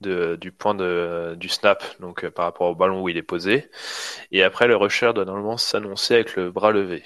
de, 0.00 0.36
du 0.40 0.52
point 0.52 0.74
de, 0.74 1.34
du 1.38 1.48
snap, 1.48 1.82
donc 2.00 2.24
euh, 2.24 2.30
par 2.30 2.44
rapport 2.46 2.68
au 2.70 2.74
ballon 2.74 3.02
où 3.02 3.08
il 3.08 3.16
est 3.16 3.22
posé. 3.22 3.70
Et 4.32 4.42
après, 4.42 4.66
le 4.68 4.76
rusher 4.76 5.12
doit 5.14 5.24
normalement 5.24 5.56
s'annoncer 5.58 6.14
avec 6.14 6.36
le 6.36 6.50
bras 6.50 6.72
levé. 6.72 7.02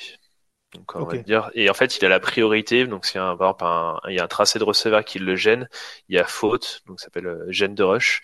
Donc 0.75 0.95
on 0.95 1.05
va 1.05 1.17
dire. 1.19 1.51
Et 1.55 1.71
en 1.71 1.75
fait, 1.75 1.97
il 1.97 2.05
a 2.05 2.09
la 2.09 2.21
priorité. 2.21 2.87
Donc 2.87 3.07
c'est 3.07 3.19
un, 3.19 3.37
par 3.37 3.55
exemple, 3.55 4.11
il 4.11 4.17
y 4.17 4.21
a 4.21 4.25
un 4.25 4.29
tracé 4.29 4.59
de 4.59 4.65
receveur 4.65 5.05
qui 5.05 5.19
le 5.19 5.37
gêne. 5.37 5.69
Il 6.09 6.17
y 6.17 6.19
a 6.19 6.25
faute, 6.25 6.83
donc 6.87 7.01
ça 7.01 7.05
s'appelle 7.05 7.27
euh, 7.27 7.47
gêne 7.51 7.75
de 7.75 7.83
rush. 7.83 8.23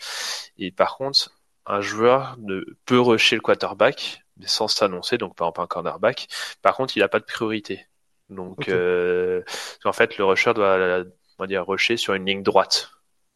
Et 0.59 0.70
par 0.70 0.96
contre, 0.96 1.30
un 1.66 1.80
joueur 1.80 2.37
ne 2.38 2.62
peut 2.85 3.00
rusher 3.00 3.37
le 3.37 3.42
quarterback, 3.42 4.22
mais 4.37 4.46
sans 4.46 4.68
s'annoncer. 4.68 5.18
Donc 5.18 5.37
par 5.37 5.48
exemple 5.48 5.62
un 5.62 5.66
cornerback. 5.66 6.28
Par 6.62 6.76
contre, 6.76 6.96
il 6.96 7.00
n'a 7.00 7.09
pas 7.09 7.20
de 7.20 7.24
priorité. 7.24 7.87
Donc 8.28 8.68
euh, 8.68 9.42
en 9.85 9.92
fait, 9.92 10.18
le 10.18 10.24
rusher 10.24 10.54
doit, 10.54 11.04
on 11.38 11.42
va 11.42 11.46
dire, 11.46 11.66
rusher 11.66 11.96
sur 11.96 12.14
une 12.14 12.26
ligne 12.26 12.42
droite 12.42 12.93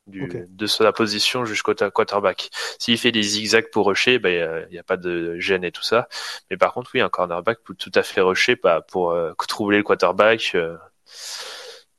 de 0.09 0.67
sa 0.67 0.93
position 0.93 1.45
jusqu'au 1.45 1.75
quarterback. 1.75 2.51
S'il 2.79 2.99
fait 2.99 3.13
des 3.13 3.23
zigzags 3.23 3.71
pour 3.71 3.87
rusher, 3.87 4.19
ben 4.19 4.67
il 4.69 4.73
n'y 4.73 4.79
a, 4.79 4.83
pas 4.83 4.97
de 4.97 5.39
gêne 5.39 5.65
et 5.65 5.73
tout 5.73 5.83
ça. 5.83 6.09
Mais 6.51 6.57
par 6.57 6.73
contre, 6.73 6.91
oui, 6.95 7.01
un 7.01 7.09
cornerback 7.09 7.59
peut 7.65 7.75
tout 7.75 7.93
à 7.95 8.03
fait 8.03 8.21
rusher 8.21 8.57
bah, 8.63 8.85
pour 8.89 9.13
euh, 9.13 9.33
troubler 9.49 9.79
le 9.79 9.85
quarterback. 9.85 10.53
Euh, 10.55 10.77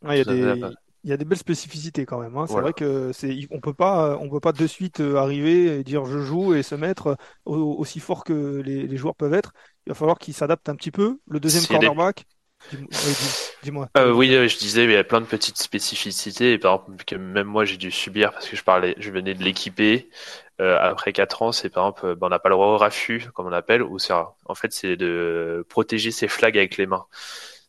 il 0.03 0.17
y 0.17 0.21
a 0.21 0.23
des 0.23 0.75
il 1.05 1.09
y 1.09 1.13
a 1.13 1.17
des 1.17 1.23
belles 1.23 1.37
spécificités 1.37 2.05
quand 2.05 2.19
même. 2.19 2.35
Hein. 2.35 2.45
C'est 2.47 2.59
vrai 2.59 2.73
que 2.73 3.11
c'est 3.13 3.47
on 3.51 3.61
peut 3.61 3.73
pas 3.73 4.17
on 4.19 4.29
peut 4.29 4.41
pas 4.41 4.51
de 4.51 4.67
suite 4.67 4.99
euh, 4.99 5.15
arriver 5.15 5.79
et 5.79 5.83
dire 5.83 6.05
je 6.05 6.19
joue 6.19 6.53
et 6.55 6.63
se 6.63 6.75
mettre 6.75 7.15
aussi 7.45 8.01
fort 8.01 8.25
que 8.25 8.61
les, 8.65 8.97
joueurs 8.97 9.15
peuvent 9.15 9.33
être. 9.33 9.53
Il 9.85 9.91
va 9.91 9.95
falloir 9.95 10.19
qu'ils 10.19 10.33
s'adaptent 10.33 10.67
un 10.67 10.75
petit 10.75 10.91
peu. 10.91 11.19
Le 11.27 11.39
deuxième 11.39 11.65
cornerback. 11.65 12.25
Dis-moi. 13.63 13.89
Euh, 13.97 14.11
oui, 14.11 14.29
je 14.29 14.57
disais, 14.57 14.83
il 14.83 14.91
y 14.91 14.95
a 14.95 15.03
plein 15.03 15.21
de 15.21 15.25
petites 15.25 15.57
spécificités, 15.57 16.53
et 16.53 16.57
par 16.57 16.83
exemple, 16.83 17.03
que 17.05 17.15
même 17.15 17.47
moi 17.47 17.65
j'ai 17.65 17.77
dû 17.77 17.91
subir 17.91 18.31
parce 18.31 18.47
que 18.47 18.55
je 18.55 18.63
parlais, 18.63 18.95
je 18.97 19.11
venais 19.11 19.33
de 19.33 19.43
l'équiper. 19.43 20.09
Euh, 20.61 20.77
après 20.79 21.13
4 21.13 21.41
ans, 21.41 21.51
c'est 21.53 21.69
par 21.69 21.85
exemple, 21.85 22.15
ben, 22.15 22.27
on 22.27 22.29
n'a 22.29 22.39
pas 22.39 22.49
le 22.49 22.55
droit 22.55 22.67
au 22.67 22.77
raffut, 22.77 23.29
comme 23.33 23.47
on 23.47 23.51
appelle, 23.53 23.81
ou 23.81 23.97
c'est, 23.97 24.13
en 24.13 24.55
fait, 24.55 24.73
c'est 24.73 24.97
de 24.97 25.65
protéger 25.69 26.11
ses 26.11 26.27
flags 26.27 26.57
avec 26.57 26.77
les 26.77 26.85
mains. 26.85 27.05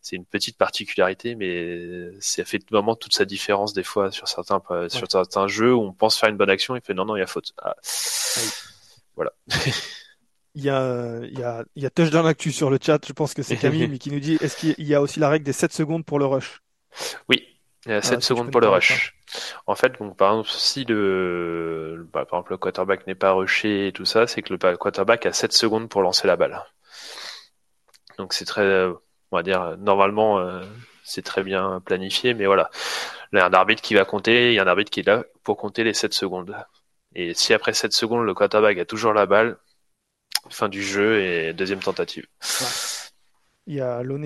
C'est 0.02 0.16
une 0.16 0.24
petite 0.24 0.58
particularité, 0.58 1.34
mais 1.36 2.10
ça 2.20 2.44
fait 2.44 2.62
vraiment 2.70 2.96
toute 2.96 3.14
sa 3.14 3.24
différence 3.24 3.74
des 3.74 3.84
fois 3.84 4.10
sur 4.10 4.26
certains, 4.28 4.60
sur 4.88 5.10
certains 5.10 5.46
jeux 5.46 5.74
où 5.74 5.82
on 5.82 5.92
pense 5.92 6.18
faire 6.18 6.30
une 6.30 6.36
bonne 6.36 6.50
action, 6.50 6.74
et 6.74 6.80
fait 6.80 6.94
non, 6.94 7.04
non, 7.04 7.16
il 7.16 7.20
y 7.20 7.22
a 7.22 7.26
faute. 7.26 7.54
Ah. 7.62 7.76
Voilà. 9.14 9.32
Il 10.54 10.64
y 10.64 10.70
a, 10.70 11.20
il 11.22 11.38
y 11.38 11.44
a, 11.44 11.64
il 11.76 11.82
y 11.82 11.86
a 11.86 11.90
touchdown 11.90 12.26
actu 12.26 12.50
sur 12.50 12.70
le 12.70 12.78
chat. 12.80 12.98
Je 13.06 13.12
pense 13.12 13.34
que 13.34 13.42
c'est 13.42 13.56
Camille 13.56 13.88
mais 13.90 13.98
qui 13.98 14.10
nous 14.10 14.20
dit 14.20 14.36
est-ce 14.40 14.56
qu'il 14.56 14.86
y 14.86 14.94
a 14.94 15.00
aussi 15.00 15.20
la 15.20 15.28
règle 15.28 15.44
des 15.44 15.52
7 15.52 15.72
secondes 15.72 16.04
pour 16.04 16.18
le 16.18 16.26
rush? 16.26 16.60
Oui, 17.28 17.46
il 17.86 17.92
y 17.92 17.94
a 17.94 18.02
7 18.02 18.18
ah, 18.18 18.20
secondes 18.20 18.50
pour 18.50 18.60
le 18.60 18.68
rush. 18.68 19.16
En 19.66 19.74
fait, 19.74 19.98
donc, 19.98 20.16
par 20.16 20.32
exemple, 20.32 20.50
si 20.50 20.84
le, 20.84 22.08
bah, 22.12 22.24
par 22.24 22.40
exemple, 22.40 22.52
le 22.52 22.58
quarterback 22.58 23.06
n'est 23.06 23.14
pas 23.14 23.32
rushé 23.32 23.88
et 23.88 23.92
tout 23.92 24.04
ça, 24.04 24.26
c'est 24.26 24.42
que 24.42 24.52
le 24.52 24.76
quarterback 24.76 25.26
a 25.26 25.32
7 25.32 25.52
secondes 25.52 25.88
pour 25.88 26.02
lancer 26.02 26.26
la 26.26 26.36
balle. 26.36 26.62
Donc 28.18 28.34
c'est 28.34 28.44
très, 28.44 28.86
on 28.86 29.36
va 29.36 29.42
dire, 29.42 29.76
normalement, 29.78 30.40
euh, 30.40 30.62
c'est 31.04 31.22
très 31.22 31.42
bien 31.42 31.80
planifié, 31.84 32.34
mais 32.34 32.46
voilà. 32.46 32.70
Il 33.32 33.38
y 33.38 33.40
a 33.40 33.46
un 33.46 33.52
arbitre 33.52 33.82
qui 33.82 33.94
va 33.94 34.04
compter, 34.04 34.50
il 34.50 34.54
y 34.54 34.58
a 34.58 34.62
un 34.62 34.66
arbitre 34.66 34.90
qui 34.90 35.00
est 35.00 35.06
là 35.06 35.24
pour 35.44 35.56
compter 35.56 35.84
les 35.84 35.94
7 35.94 36.12
secondes. 36.12 36.54
Et 37.14 37.34
si 37.34 37.54
après 37.54 37.72
7 37.72 37.92
secondes, 37.92 38.24
le 38.24 38.34
quarterback 38.34 38.78
a 38.78 38.84
toujours 38.84 39.12
la 39.14 39.26
balle, 39.26 39.56
fin 40.48 40.68
du 40.68 40.82
jeu 40.82 41.20
et 41.20 41.52
deuxième 41.52 41.80
tentative. 41.80 42.26
Il 43.66 43.74
y 43.74 43.80
a 43.80 44.02
Lone 44.02 44.24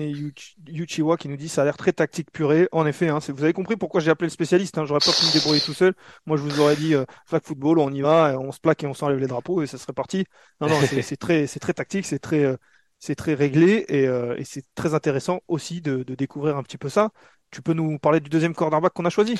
Yuchiwa 0.67 1.17
qui 1.17 1.27
nous 1.27 1.37
dit 1.37 1.49
ça 1.49 1.61
a 1.61 1.65
l'air 1.65 1.77
très 1.77 1.93
tactique 1.93 2.31
purée. 2.31 2.67
En 2.71 2.85
effet, 2.87 3.09
hein, 3.09 3.19
vous 3.27 3.43
avez 3.43 3.53
compris 3.53 3.75
pourquoi 3.75 4.01
j'ai 4.01 4.09
appelé 4.09 4.27
le 4.27 4.31
spécialiste. 4.31 4.77
Hein, 4.77 4.85
J'aurais 4.85 5.01
pas 5.05 5.11
pu 5.11 5.25
me 5.25 5.33
débrouiller 5.33 5.61
tout 5.61 5.73
seul. 5.73 5.93
Moi, 6.25 6.37
je 6.37 6.41
vous 6.41 6.59
aurais 6.59 6.75
dit 6.75 6.95
euh, 6.95 7.05
flag 7.27 7.43
football, 7.43 7.79
on 7.79 7.91
y 7.91 8.01
va, 8.01 8.39
on 8.39 8.51
se 8.51 8.59
plaque 8.59 8.83
et 8.83 8.87
on 8.87 8.93
s'enlève 8.93 9.19
les 9.19 9.27
drapeaux 9.27 9.61
et 9.61 9.67
ça 9.67 9.77
serait 9.77 9.93
parti. 9.93 10.25
Non, 10.61 10.67
non, 10.67 10.79
c'est 11.01 11.17
très, 11.17 11.45
c'est 11.47 11.59
très 11.59 11.73
tactique, 11.73 12.05
c'est 12.07 12.17
très, 12.17 12.43
euh, 12.43 12.57
c'est 12.99 13.15
très 13.15 13.33
réglé 13.35 13.85
et, 13.89 14.07
euh, 14.07 14.35
et 14.37 14.45
c'est 14.45 14.63
très 14.73 14.93
intéressant 14.93 15.41
aussi 15.47 15.81
de, 15.81 16.03
de, 16.03 16.15
découvrir 16.15 16.57
un 16.57 16.63
petit 16.63 16.77
peu 16.77 16.89
ça. 16.89 17.11
Tu 17.51 17.61
peux 17.61 17.73
nous 17.73 17.97
parler 17.99 18.19
du 18.19 18.29
deuxième 18.29 18.53
cornerback 18.53 18.93
qu'on 18.93 19.05
a 19.05 19.09
choisi? 19.09 19.35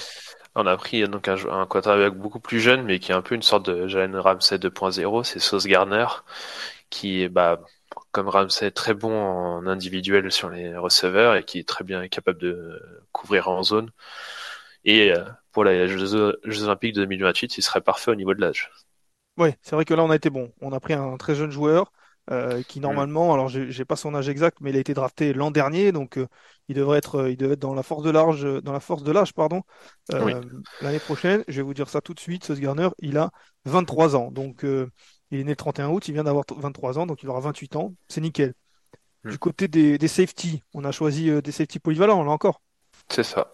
On 0.56 0.66
a 0.68 0.78
pris 0.78 1.08
donc 1.08 1.28
un, 1.28 1.36
un 1.52 1.66
quarterback 1.66 2.14
beaucoup 2.16 2.40
plus 2.40 2.60
jeune, 2.60 2.84
mais 2.84 3.00
qui 3.00 3.12
est 3.12 3.16
un 3.16 3.22
peu 3.22 3.36
une 3.36 3.42
sorte 3.42 3.66
de 3.70 3.88
Jalen 3.88 4.16
Ramsey 4.16 4.58
2.0, 4.58 5.24
c'est 5.24 5.40
Sauce 5.40 5.66
Garner, 5.68 6.06
qui 6.90 7.22
est 7.24 7.30
bah, 7.30 7.62
comme 8.12 8.30
Ramsey 8.30 8.72
très 8.72 8.94
bon 8.94 9.14
en 9.14 9.68
individuel 9.68 10.32
sur 10.32 10.50
les 10.50 10.76
receveurs 10.78 11.36
et 11.36 11.44
qui 11.46 11.60
est 11.60 11.68
très 11.68 11.84
bien 11.84 12.08
capable 12.08 12.40
de 12.40 12.82
couvrir 13.12 13.50
en 13.50 13.64
zone. 13.64 13.92
Et 14.86 15.14
euh, 15.14 15.26
pour 15.52 15.66
les 15.66 15.88
Jeux, 15.88 16.16
Olympiques 16.64 16.96
de 16.96 17.02
2028, 17.02 17.58
il 17.58 17.64
serait 17.64 17.82
parfait 17.82 18.12
au 18.12 18.16
niveau 18.16 18.34
de 18.34 18.42
l'âge. 18.42 18.72
Oui, 19.38 19.50
c'est 19.62 19.76
vrai 19.76 19.86
que 19.86 19.94
là 19.94 20.04
on 20.04 20.10
a 20.12 20.16
été 20.16 20.30
bon. 20.30 20.54
On 20.62 20.72
a 20.72 20.80
pris 20.80 20.94
un 20.94 21.18
très 21.18 21.36
jeune 21.36 21.52
joueur 21.52 21.92
euh, 22.32 22.64
qui 22.64 22.80
mm. 22.80 22.84
normalement, 22.84 23.34
alors 23.34 23.48
j'ai 23.50 23.86
pas 23.86 23.96
son 23.96 24.16
âge 24.16 24.30
exact, 24.30 24.58
mais 24.62 24.72
il 24.72 24.78
a 24.78 24.80
été 24.80 24.94
drafté 24.94 25.34
l'an 25.34 25.52
dernier, 25.52 25.92
donc 25.92 26.18
euh, 26.18 26.28
il 26.68 26.76
devrait 26.76 26.98
être, 26.98 27.30
il 27.30 27.38
devait 27.38 27.54
être 27.54 27.60
dans 27.60 27.74
la 27.76 27.84
force 27.84 28.04
de 28.04 28.10
l'âge, 28.10 28.42
dans 28.42 28.74
la 28.74 28.80
force 28.80 29.04
de 29.04 29.12
l'âge, 29.12 29.34
pardon, 29.34 29.62
l'année 30.10 31.00
prochaine. 31.00 31.44
Je 31.48 31.58
vais 31.58 31.62
vous 31.62 31.74
dire 31.74 31.90
ça 31.90 32.02
tout 32.02 32.14
de 32.14 32.20
suite. 32.20 32.44
Sauce 32.44 32.60
Garner, 32.60 32.90
il 33.00 33.18
a 33.18 33.32
23 33.66 34.16
ans, 34.16 34.32
donc 34.32 34.66
il 35.32 35.40
est 35.40 35.44
né 35.44 35.52
le 35.52 35.56
31 35.56 35.90
août, 35.90 36.08
il 36.08 36.14
vient 36.14 36.24
d'avoir 36.24 36.46
23 36.56 37.00
ans, 37.00 37.06
donc 37.06 37.24
il 37.24 37.30
aura 37.30 37.40
28 37.40 37.76
ans. 37.76 37.94
C'est 38.08 38.22
nickel. 38.22 38.54
Hmm. 39.24 39.32
Du 39.32 39.40
côté 39.40 39.68
des, 39.68 39.98
des 39.98 40.08
safety, 40.08 40.62
on 40.74 40.84
a 40.84 40.92
choisi 40.92 41.30
euh, 41.30 41.42
des 41.42 41.52
safety 41.52 41.80
polyvalents, 41.80 42.24
là 42.24 42.32
encore. 42.32 42.62
C'est 43.10 43.24
ça. 43.24 43.54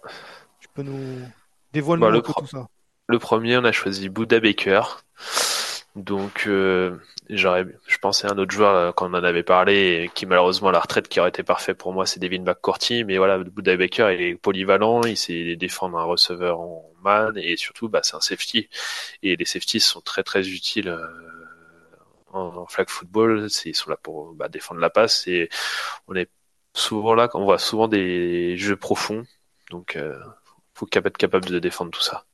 Tu 0.59 0.67
peux 0.73 0.83
nous 0.83 1.19
dévoiler 1.73 2.01
bah, 2.01 2.09
le 2.09 2.21
tout 2.21 2.33
ça. 2.45 2.67
Le 3.07 3.19
premier, 3.19 3.57
on 3.57 3.63
a 3.63 3.71
choisi 3.71 4.09
Buddha 4.09 4.39
Baker. 4.39 4.81
Donc, 5.95 6.45
euh, 6.47 6.97
j'aurais, 7.29 7.65
je 7.87 7.97
pensais 7.97 8.27
à 8.27 8.31
un 8.31 8.37
autre 8.37 8.51
joueur 8.51 8.75
euh, 8.75 8.91
quand 8.93 9.09
on 9.09 9.13
en 9.13 9.23
avait 9.23 9.43
parlé, 9.43 10.09
qui 10.15 10.25
malheureusement 10.25 10.69
à 10.69 10.71
la 10.71 10.79
retraite, 10.79 11.09
qui 11.09 11.19
aurait 11.19 11.29
été 11.29 11.43
parfait 11.43 11.73
pour 11.73 11.93
moi, 11.93 12.05
c'est 12.05 12.19
Devin 12.19 12.41
McCourty. 12.43 13.03
Mais 13.03 13.17
voilà, 13.17 13.37
Buddha 13.39 13.75
Baker, 13.77 14.13
il 14.13 14.21
est 14.21 14.35
polyvalent, 14.35 15.01
il 15.03 15.17
sait 15.17 15.55
défendre 15.57 15.97
un 15.97 16.03
receveur 16.03 16.59
en 16.61 16.85
man, 17.03 17.37
et 17.37 17.57
surtout, 17.57 17.89
bah, 17.89 18.01
c'est 18.03 18.15
un 18.15 18.21
safety. 18.21 18.69
Et 19.23 19.35
les 19.35 19.45
safeties 19.45 19.81
sont 19.81 20.01
très 20.01 20.23
très 20.23 20.47
utiles 20.47 20.97
en, 22.33 22.65
flag 22.67 22.89
football, 22.89 23.47
ils 23.65 23.75
sont 23.75 23.89
là 23.89 23.97
pour 23.97 24.33
bah, 24.33 24.49
défendre 24.49 24.79
la 24.81 24.89
passe 24.89 25.27
et 25.27 25.49
on 26.07 26.15
est 26.15 26.29
souvent 26.73 27.13
là, 27.13 27.29
on 27.33 27.43
voit 27.43 27.59
souvent 27.59 27.87
des 27.87 28.57
jeux 28.57 28.75
profonds, 28.75 29.25
donc 29.69 29.95
euh, 29.95 30.17
faut 30.73 30.87
être 30.93 31.17
capable 31.17 31.45
de 31.45 31.59
défendre 31.59 31.91
tout 31.91 32.01
ça. 32.01 32.25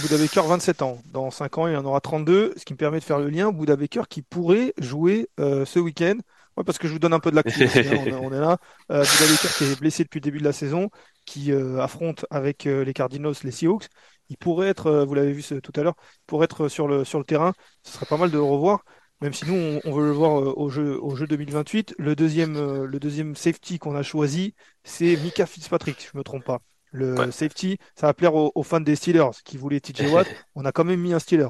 Bouda 0.00 0.18
Baker, 0.18 0.42
27 0.42 0.82
ans. 0.82 0.98
Dans 1.12 1.30
5 1.30 1.58
ans, 1.58 1.68
il 1.68 1.76
en 1.76 1.84
aura 1.84 2.00
32, 2.00 2.52
ce 2.56 2.64
qui 2.64 2.72
me 2.72 2.78
permet 2.78 2.98
de 2.98 3.04
faire 3.04 3.18
le 3.18 3.28
lien. 3.28 3.52
Bouda 3.52 3.76
Baker 3.76 4.02
qui 4.08 4.22
pourrait 4.22 4.74
jouer 4.78 5.28
euh, 5.40 5.64
ce 5.64 5.78
week-end. 5.78 6.16
Ouais, 6.56 6.64
parce 6.64 6.78
que 6.78 6.86
je 6.86 6.92
vous 6.92 6.98
donne 6.98 7.12
un 7.12 7.20
peu 7.20 7.30
de 7.30 7.36
l'actu. 7.36 7.64
Hein, 7.64 8.18
on, 8.22 8.32
est 8.32 8.40
là. 8.40 8.58
Euh, 8.92 9.02
Bouda 9.04 9.30
Baker 9.30 9.48
qui 9.56 9.64
est 9.64 9.80
blessé 9.80 10.04
depuis 10.04 10.18
le 10.18 10.24
début 10.24 10.38
de 10.38 10.44
la 10.44 10.52
saison, 10.52 10.90
qui 11.24 11.52
euh, 11.52 11.80
affronte 11.80 12.26
avec 12.30 12.64
les 12.64 12.92
Cardinals 12.92 13.34
les 13.42 13.50
Seahawks. 13.50 13.88
Il 14.28 14.36
pourrait 14.36 14.68
être, 14.68 15.04
vous 15.04 15.14
l'avez 15.14 15.32
vu 15.32 15.42
tout 15.42 15.72
à 15.76 15.82
l'heure, 15.82 15.96
pourrait 16.26 16.44
être 16.44 16.68
sur 16.68 16.88
le, 16.88 17.04
sur 17.04 17.18
le 17.18 17.24
terrain. 17.24 17.52
Ce 17.82 17.92
serait 17.92 18.06
pas 18.06 18.16
mal 18.16 18.30
de 18.30 18.36
le 18.36 18.42
revoir 18.42 18.84
même 19.20 19.32
si 19.32 19.46
nous, 19.46 19.80
on, 19.84 19.92
veut 19.92 20.04
le 20.04 20.12
voir 20.12 20.40
euh, 20.40 20.52
au 20.56 20.68
jeu, 20.68 20.98
au 21.02 21.16
jeu 21.16 21.26
2028. 21.26 21.94
Le 21.98 22.14
deuxième, 22.14 22.56
euh, 22.56 22.86
le 22.86 23.00
deuxième 23.00 23.34
safety 23.36 23.78
qu'on 23.78 23.96
a 23.96 24.02
choisi, 24.02 24.54
c'est 24.82 25.16
Mika 25.16 25.46
Fitzpatrick, 25.46 25.98
si 26.00 26.08
je 26.08 26.10
ne 26.14 26.18
me 26.18 26.24
trompe 26.24 26.44
pas. 26.44 26.60
Le 26.94 27.32
safety, 27.32 27.78
ça 27.96 28.06
va 28.06 28.14
plaire 28.14 28.36
aux, 28.36 28.62
fans 28.62 28.78
des 28.78 28.94
Steelers 28.94 29.42
qui 29.44 29.56
voulaient 29.56 29.80
TJ 29.80 30.02
Watt. 30.12 30.28
on 30.54 30.64
a 30.64 30.70
quand 30.70 30.84
même 30.84 31.00
mis 31.00 31.12
un 31.12 31.18
Steeler. 31.18 31.48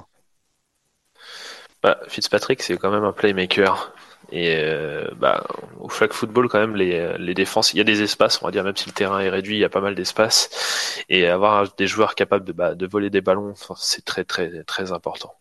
Bah, 1.83 2.01
Fitzpatrick, 2.09 2.63
c'est 2.63 2.79
quand 2.79 2.91
même 2.91 3.05
un 3.05 3.13
playmaker. 3.13 3.95
Et 4.33 4.57
euh, 4.57 5.11
bah, 5.17 5.47
au 5.79 5.91
flag 5.91 6.15
football, 6.15 6.49
quand 6.49 6.59
même, 6.59 6.77
les, 6.77 7.19
les 7.19 7.35
défenses, 7.35 7.75
il 7.75 7.77
y 7.77 7.81
a 7.83 7.85
des 7.85 8.01
espaces, 8.01 8.41
on 8.41 8.47
va 8.47 8.53
dire, 8.53 8.65
même 8.65 8.75
si 8.75 8.89
le 8.89 8.95
terrain 8.95 9.21
est 9.21 9.29
réduit, 9.29 9.57
il 9.57 9.61
y 9.61 9.65
a 9.65 9.69
pas 9.69 9.83
mal 9.83 9.95
d'espace. 9.95 11.05
Et 11.11 11.27
avoir 11.27 11.75
des 11.75 11.87
joueurs 11.87 12.15
capables 12.15 12.47
de, 12.47 12.53
bah, 12.53 12.75
de 12.75 12.87
voler 12.87 13.11
des 13.11 13.21
ballons, 13.21 13.53
c'est 13.77 14.03
très, 14.03 14.25
très, 14.25 14.65
très 14.65 14.93
important. 14.93 15.35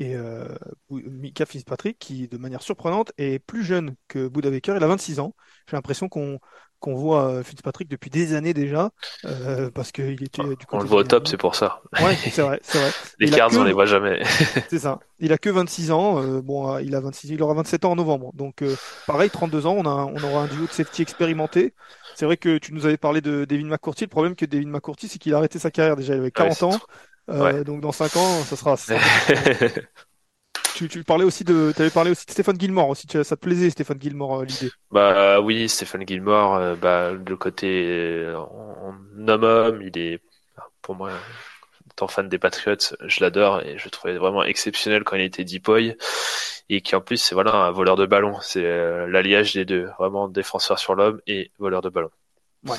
Et 0.00 0.16
euh, 0.16 0.48
Mika 0.90 1.46
Fitzpatrick, 1.46 2.00
qui 2.00 2.26
de 2.26 2.36
manière 2.36 2.62
surprenante 2.62 3.12
est 3.16 3.38
plus 3.38 3.62
jeune 3.62 3.94
que 4.08 4.26
Buda 4.26 4.50
Baker, 4.50 4.74
il 4.76 4.82
a 4.82 4.88
26 4.88 5.20
ans. 5.20 5.36
J'ai 5.70 5.76
l'impression 5.76 6.08
qu'on 6.08 6.40
qu'on 6.82 6.96
voit 6.96 7.28
euh, 7.28 7.42
Fitzpatrick 7.42 7.88
depuis 7.88 8.10
des 8.10 8.34
années 8.34 8.52
déjà, 8.52 8.90
euh, 9.24 9.70
parce 9.70 9.92
qu'il 9.92 10.22
était 10.22 10.42
du 10.42 10.66
On 10.72 10.80
le 10.80 10.86
voit 10.86 11.00
au 11.00 11.04
top, 11.04 11.28
c'est 11.28 11.36
pour 11.38 11.54
ça. 11.54 11.80
Ouais, 12.02 12.14
c'est 12.16 12.42
vrai, 12.42 12.60
c'est 12.62 12.78
vrai. 12.78 12.90
les 13.20 13.30
Cards, 13.30 13.52
on 13.54 13.62
les 13.62 13.72
voit 13.72 13.86
jamais. 13.86 14.22
c'est 14.68 14.80
ça. 14.80 14.98
Il 15.20 15.32
a 15.32 15.38
que 15.38 15.48
26 15.48 15.92
ans. 15.92 16.20
Euh, 16.20 16.42
bon, 16.42 16.78
il 16.78 16.94
a 16.94 17.00
26, 17.00 17.28
il 17.30 17.42
aura 17.42 17.54
27 17.54 17.84
ans 17.84 17.92
en 17.92 17.96
novembre. 17.96 18.32
Donc, 18.34 18.62
pareil, 19.06 19.30
32 19.30 19.66
ans, 19.66 19.76
on 19.78 19.86
a, 19.86 20.04
on 20.04 20.22
aura 20.22 20.42
un 20.42 20.46
duo 20.48 20.66
de 20.66 20.72
safety 20.72 21.02
expérimenté. 21.02 21.72
C'est 22.16 22.26
vrai 22.26 22.36
que 22.36 22.58
tu 22.58 22.74
nous 22.74 22.84
avais 22.84 22.98
parlé 22.98 23.20
de 23.20 23.44
Devin 23.44 23.66
McCourty. 23.66 24.04
Le 24.04 24.10
problème 24.10 24.34
que 24.34 24.44
Devin 24.44 24.68
McCourty, 24.68 25.08
c'est 25.08 25.18
qu'il 25.18 25.32
a 25.32 25.38
arrêté 25.38 25.58
sa 25.58 25.70
carrière 25.70 25.96
déjà. 25.96 26.14
Il 26.14 26.20
avait 26.20 26.32
40 26.32 26.62
ans. 26.64 26.80
Donc, 27.64 27.80
dans 27.80 27.92
5 27.92 28.16
ans, 28.16 28.42
ça 28.42 28.56
sera. 28.56 28.76
tu, 30.88 30.98
tu, 30.98 31.04
parlais 31.04 31.24
aussi 31.24 31.44
de, 31.44 31.72
avais 31.78 31.90
parlé 31.90 32.10
aussi 32.10 32.26
de 32.26 32.30
Stéphane 32.30 32.58
Gilmore 32.58 32.88
aussi. 32.88 33.06
Ça 33.08 33.36
te 33.36 33.40
plaisait, 33.40 33.70
Stéphane 33.70 34.00
Gilmore, 34.00 34.40
euh, 34.40 34.44
l'idée? 34.44 34.70
Bah 34.90 35.40
oui, 35.40 35.68
Stéphane 35.68 36.06
Gilmore, 36.06 36.56
euh, 36.56 36.74
bah 36.74 37.12
le 37.12 37.36
côté 37.36 37.86
euh, 37.88 38.38
en 38.38 38.94
homme-homme, 39.28 39.82
il 39.82 39.96
est 39.98 40.20
pour 40.80 40.94
moi 40.94 41.10
étant 41.92 42.08
fan 42.08 42.28
des 42.28 42.38
Patriots, 42.38 42.96
je 43.04 43.20
l'adore 43.20 43.60
et 43.62 43.78
je 43.78 43.84
le 43.84 43.90
trouvais 43.90 44.16
vraiment 44.16 44.42
exceptionnel 44.42 45.04
quand 45.04 45.16
il 45.16 45.22
était 45.22 45.44
deepoy 45.44 45.96
et 46.70 46.80
qui 46.80 46.96
en 46.96 47.00
plus 47.00 47.18
c'est 47.18 47.34
voilà 47.34 47.54
un 47.54 47.70
voleur 47.70 47.96
de 47.96 48.06
ballon, 48.06 48.38
c'est 48.40 48.62
l'alliage 49.06 49.52
des 49.52 49.64
deux, 49.64 49.90
vraiment 49.98 50.26
défenseur 50.26 50.78
sur 50.78 50.94
l'homme 50.94 51.20
et 51.26 51.50
voleur 51.58 51.82
de 51.82 51.90
ballon. 51.90 52.10
Ouais. 52.66 52.78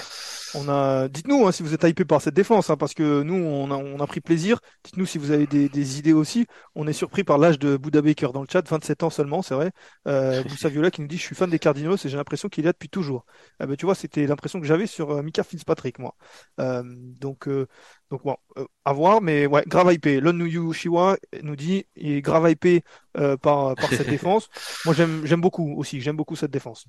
On 0.55 0.69
a, 0.69 1.07
dites-nous 1.07 1.47
hein, 1.47 1.51
si 1.51 1.63
vous 1.63 1.73
êtes 1.73 1.83
hypé 1.83 2.05
par 2.05 2.21
cette 2.21 2.33
défense, 2.33 2.69
hein, 2.69 2.77
parce 2.77 2.93
que 2.93 3.23
nous, 3.23 3.35
on 3.35 3.71
a, 3.71 3.75
on 3.75 3.99
a 3.99 4.07
pris 4.07 4.21
plaisir. 4.21 4.59
Dites-nous 4.83 5.05
si 5.05 5.17
vous 5.17 5.31
avez 5.31 5.47
des, 5.47 5.67
des, 5.69 5.99
idées 5.99 6.13
aussi. 6.13 6.45
On 6.75 6.87
est 6.87 6.93
surpris 6.93 7.23
par 7.23 7.37
l'âge 7.37 7.57
de 7.57 7.75
Bouddha 7.75 8.01
Baker 8.01 8.29
dans 8.33 8.41
le 8.41 8.47
chat, 8.51 8.67
27 8.67 9.03
ans 9.03 9.09
seulement, 9.09 9.41
c'est 9.41 9.55
vrai. 9.55 9.71
Euh, 10.07 10.43
Moussa 10.49 10.69
Viola 10.69 10.91
qui 10.91 11.01
nous 11.01 11.07
dit, 11.07 11.17
je 11.17 11.23
suis 11.23 11.35
fan 11.35 11.49
des 11.49 11.59
Cardinals 11.59 11.97
et 12.03 12.09
j'ai 12.09 12.17
l'impression 12.17 12.49
qu'il 12.49 12.63
est 12.63 12.67
là 12.67 12.73
depuis 12.73 12.89
toujours. 12.89 13.25
Eh 13.61 13.65
ben, 13.65 13.75
tu 13.75 13.85
vois, 13.85 13.95
c'était 13.95 14.27
l'impression 14.27 14.59
que 14.59 14.67
j'avais 14.67 14.87
sur 14.87 15.11
euh, 15.11 15.23
Mika 15.23 15.43
Fitzpatrick, 15.43 15.99
moi. 15.99 16.15
Euh, 16.59 16.83
donc, 16.85 17.47
euh, 17.47 17.67
donc 18.11 18.23
bon, 18.23 18.37
euh, 18.57 18.65
à 18.85 18.93
voir, 18.93 19.21
mais 19.21 19.47
ouais, 19.47 19.63
grave 19.67 19.91
hypé. 19.91 20.19
Lon 20.19 20.71
Shiwa 20.71 21.17
nous 21.41 21.55
dit, 21.55 21.85
il 21.95 22.13
est 22.13 22.21
grave 22.21 22.49
hypé 22.49 22.83
par, 23.13 23.75
par 23.75 23.89
cette 23.89 24.09
défense. 24.09 24.49
Moi, 24.85 24.93
j'aime, 24.93 25.25
j'aime 25.25 25.41
beaucoup 25.41 25.75
aussi. 25.77 25.99
J'aime 26.01 26.15
beaucoup 26.15 26.35
cette 26.35 26.51
défense. 26.51 26.85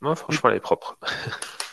Moi, 0.00 0.16
franchement, 0.16 0.50
elle 0.50 0.56
est 0.56 0.60
propre. 0.60 0.98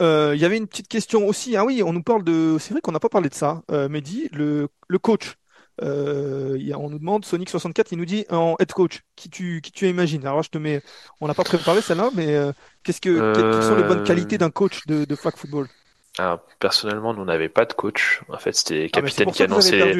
Euh, 0.00 0.32
il 0.34 0.40
y 0.40 0.44
avait 0.44 0.56
une 0.56 0.68
petite 0.68 0.88
question 0.88 1.26
aussi. 1.26 1.56
Ah 1.56 1.64
oui, 1.64 1.82
on 1.84 1.92
nous 1.92 2.02
parle 2.02 2.22
de. 2.24 2.56
C'est 2.60 2.72
vrai 2.72 2.80
qu'on 2.80 2.92
n'a 2.92 3.00
pas 3.00 3.08
parlé 3.08 3.28
de 3.28 3.34
ça. 3.34 3.62
Euh, 3.70 3.88
Mehdi, 3.88 4.28
le, 4.32 4.68
le 4.88 4.98
coach. 4.98 5.34
Euh, 5.82 6.58
on 6.76 6.90
nous 6.90 6.98
demande 6.98 7.24
Sonic 7.24 7.48
64, 7.50 7.92
il 7.92 7.98
nous 7.98 8.04
dit 8.04 8.24
en 8.30 8.56
head 8.58 8.72
coach 8.72 9.02
qui 9.14 9.30
tu 9.30 9.60
qui 9.60 9.70
tu 9.70 9.88
imagines? 9.88 10.26
Alors 10.26 10.42
je 10.42 10.50
te 10.50 10.58
mets, 10.58 10.82
on 11.20 11.28
n'a 11.28 11.34
pas 11.34 11.44
préparé 11.44 11.82
celle-là, 11.82 12.10
mais 12.14 12.34
euh, 12.34 12.52
qu'est-ce 12.82 13.00
que 13.00 13.22
quelles 13.32 13.62
sont 13.62 13.76
les 13.76 13.84
bonnes 13.84 14.02
qualités 14.02 14.38
d'un 14.38 14.50
coach 14.50 14.86
de, 14.86 15.04
de 15.04 15.14
flag 15.16 15.36
football? 15.36 15.68
Alors, 16.16 16.40
personnellement, 16.58 17.14
nous 17.14 17.24
n'avait 17.24 17.48
pas 17.48 17.64
de 17.64 17.72
coach. 17.72 18.20
En 18.28 18.38
fait, 18.38 18.52
c'était 18.52 18.82
le 18.82 18.84
ah, 18.86 19.00
capitaine 19.00 19.30
qui 19.30 19.42
annonçait. 19.44 19.96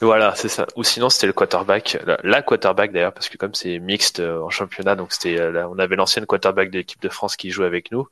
voilà, 0.00 0.34
c'est 0.36 0.48
ça. 0.48 0.66
Ou 0.76 0.84
sinon, 0.84 1.10
c'était 1.10 1.26
le 1.26 1.32
quarterback, 1.32 1.98
la, 2.22 2.42
quarterback 2.42 2.92
d'ailleurs, 2.92 3.12
parce 3.12 3.28
que 3.28 3.36
comme 3.36 3.54
c'est 3.54 3.80
mixte 3.80 4.20
euh, 4.20 4.40
en 4.40 4.50
championnat, 4.50 4.94
donc 4.94 5.12
c'était, 5.12 5.38
euh, 5.40 5.66
on 5.68 5.78
avait 5.78 5.96
l'ancienne 5.96 6.26
quarterback 6.26 6.70
de 6.70 6.78
l'équipe 6.78 7.02
de 7.02 7.08
France 7.08 7.34
qui 7.36 7.50
jouait 7.50 7.66
avec 7.66 7.90
nous, 7.90 8.06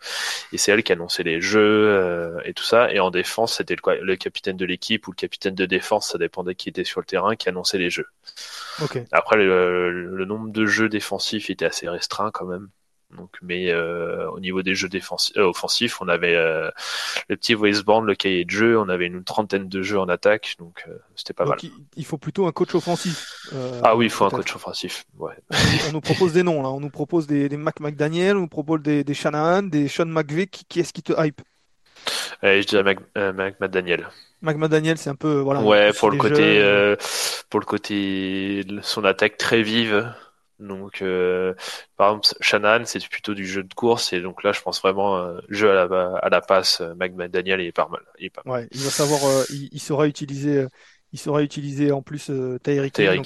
et 0.53 0.59
c'est 0.59 0.72
elle 0.72 0.83
qui 0.83 0.92
annonçait 0.92 1.22
les 1.22 1.40
jeux 1.40 1.61
euh, 1.61 2.40
et 2.44 2.53
tout 2.53 2.64
ça. 2.64 2.90
Et 2.90 2.99
en 2.99 3.12
défense, 3.12 3.59
c'était 3.59 3.77
le, 3.77 4.01
le, 4.01 4.16
capitaine 4.16 4.57
de 4.57 4.64
l'équipe 4.64 5.07
ou 5.07 5.12
le 5.12 5.16
capitaine 5.16 5.55
de 5.55 5.66
défense, 5.66 6.11
ça 6.11 6.18
dépendait 6.18 6.57
qui 6.57 6.68
était 6.68 6.85
sur 6.85 7.01
le 7.01 7.07
terrain, 7.07 7.37
qui 7.37 7.49
annonçait 7.49 7.79
les 7.79 7.90
jeux. 7.90 8.07
Okay. 8.83 9.05
Après, 9.12 9.37
le, 9.37 9.90
le 9.90 10.25
nombre 10.25 10.51
de 10.51 10.66
jeux 10.66 10.88
défensifs 10.88 11.49
était 11.49 11.66
assez 11.66 11.88
restreint 11.88 12.33
quand 12.33 12.46
même. 12.46 12.68
Donc, 13.14 13.31
mais 13.40 13.71
euh, 13.71 14.29
au 14.31 14.40
niveau 14.40 14.62
des 14.62 14.75
jeux 14.75 14.88
défensifs, 14.88 15.37
euh, 15.37 15.45
offensifs, 15.45 16.01
on 16.01 16.09
avait 16.09 16.35
euh, 16.35 16.71
le 17.29 17.37
petit 17.37 17.55
Weisborn, 17.55 18.05
le 18.05 18.16
cahier 18.16 18.45
de 18.45 18.51
jeu, 18.51 18.79
on 18.79 18.88
avait 18.88 19.07
une 19.07 19.23
trentaine 19.23 19.69
de 19.69 19.83
jeux 19.83 19.99
en 19.99 20.09
attaque, 20.09 20.57
donc 20.59 20.85
c'était 21.14 21.33
pas 21.33 21.45
mal. 21.45 21.59
Il 21.97 22.05
faut 22.05 22.19
plutôt 22.19 22.47
un 22.47 22.53
coach 22.53 22.75
offensif. 22.75 23.49
ah 23.85 23.97
oui, 23.97 24.07
il 24.07 24.11
faut 24.11 24.25
un 24.25 24.31
coach 24.31 24.55
offensif. 24.55 25.05
Ouais. 25.19 25.35
On, 25.88 25.92
nous 25.92 26.01
propose 26.01 26.33
des 26.33 26.42
noms 26.42 26.62
là, 26.62 26.69
on 26.69 26.81
nous 26.81 26.90
propose 26.90 27.27
des, 27.27 27.49
des 27.49 27.57
Mac 27.57 27.79
McDaniel, 27.81 28.37
on 28.37 28.40
nous 28.40 28.49
propose 28.49 28.83
des, 28.83 29.05
des 29.05 29.14
Shanahan, 29.14 29.62
des 29.62 29.88
Sean 29.88 30.07
McVeigh. 30.07 30.49
Qui, 30.49 30.81
est-ce 30.81 30.92
qui 30.92 31.03
te 31.03 31.12
hype? 31.16 31.40
Je 32.42 32.66
dirais 32.66 32.83
Mac, 32.83 32.99
Mac 33.14 33.61
McDaniel. 33.61 34.09
Mac 34.42 34.57
McDaniel, 34.57 34.99
c'est 34.99 35.11
un 35.11 35.14
peu 35.14 35.38
voilà. 35.38 35.62
Ouais, 35.62 35.92
pour 35.92 36.11
le 36.11 36.19
côté, 36.19 36.97
pour 37.51 37.61
le 37.61 37.66
côté, 37.66 38.66
son 38.83 39.05
attaque 39.05 39.37
très 39.38 39.62
vive. 39.62 40.12
Donc, 40.59 41.03
euh, 41.03 41.55
par 41.97 42.09
exemple, 42.09 42.29
Shannon, 42.40 42.83
c'est 42.87 43.07
plutôt 43.09 43.35
du 43.35 43.47
jeu 43.47 43.62
de 43.62 43.75
course, 43.75 44.12
et 44.12 44.21
donc 44.21 44.42
là, 44.42 44.53
je 44.53 44.62
pense 44.62 44.81
vraiment 44.81 45.19
euh, 45.19 45.38
jeu 45.51 45.71
à 45.71 45.87
la, 45.87 46.16
à 46.16 46.29
la 46.31 46.40
passe. 46.40 46.81
Euh, 46.81 46.95
Mag 46.95 47.14
Daniel 47.31 47.61
est 47.61 47.73
pas 47.73 47.88
mal. 47.88 48.01
Il, 48.19 48.27
est 48.27 48.31
pas 48.31 48.42
mal. 48.45 48.62
Ouais, 48.62 48.69
il 48.73 48.81
va 48.81 48.90
savoir, 48.90 49.23
euh, 49.25 49.45
il, 49.51 49.69
il, 49.73 49.81
saura 49.81 50.07
utiliser, 50.07 50.61
euh, 50.61 50.69
il 51.12 51.19
saura 51.19 51.42
utiliser 51.42 51.92
en 51.92 52.01
plus 52.01 52.31
euh, 52.31 52.59
Tyreek 52.59 52.99
Hill. 52.99 53.23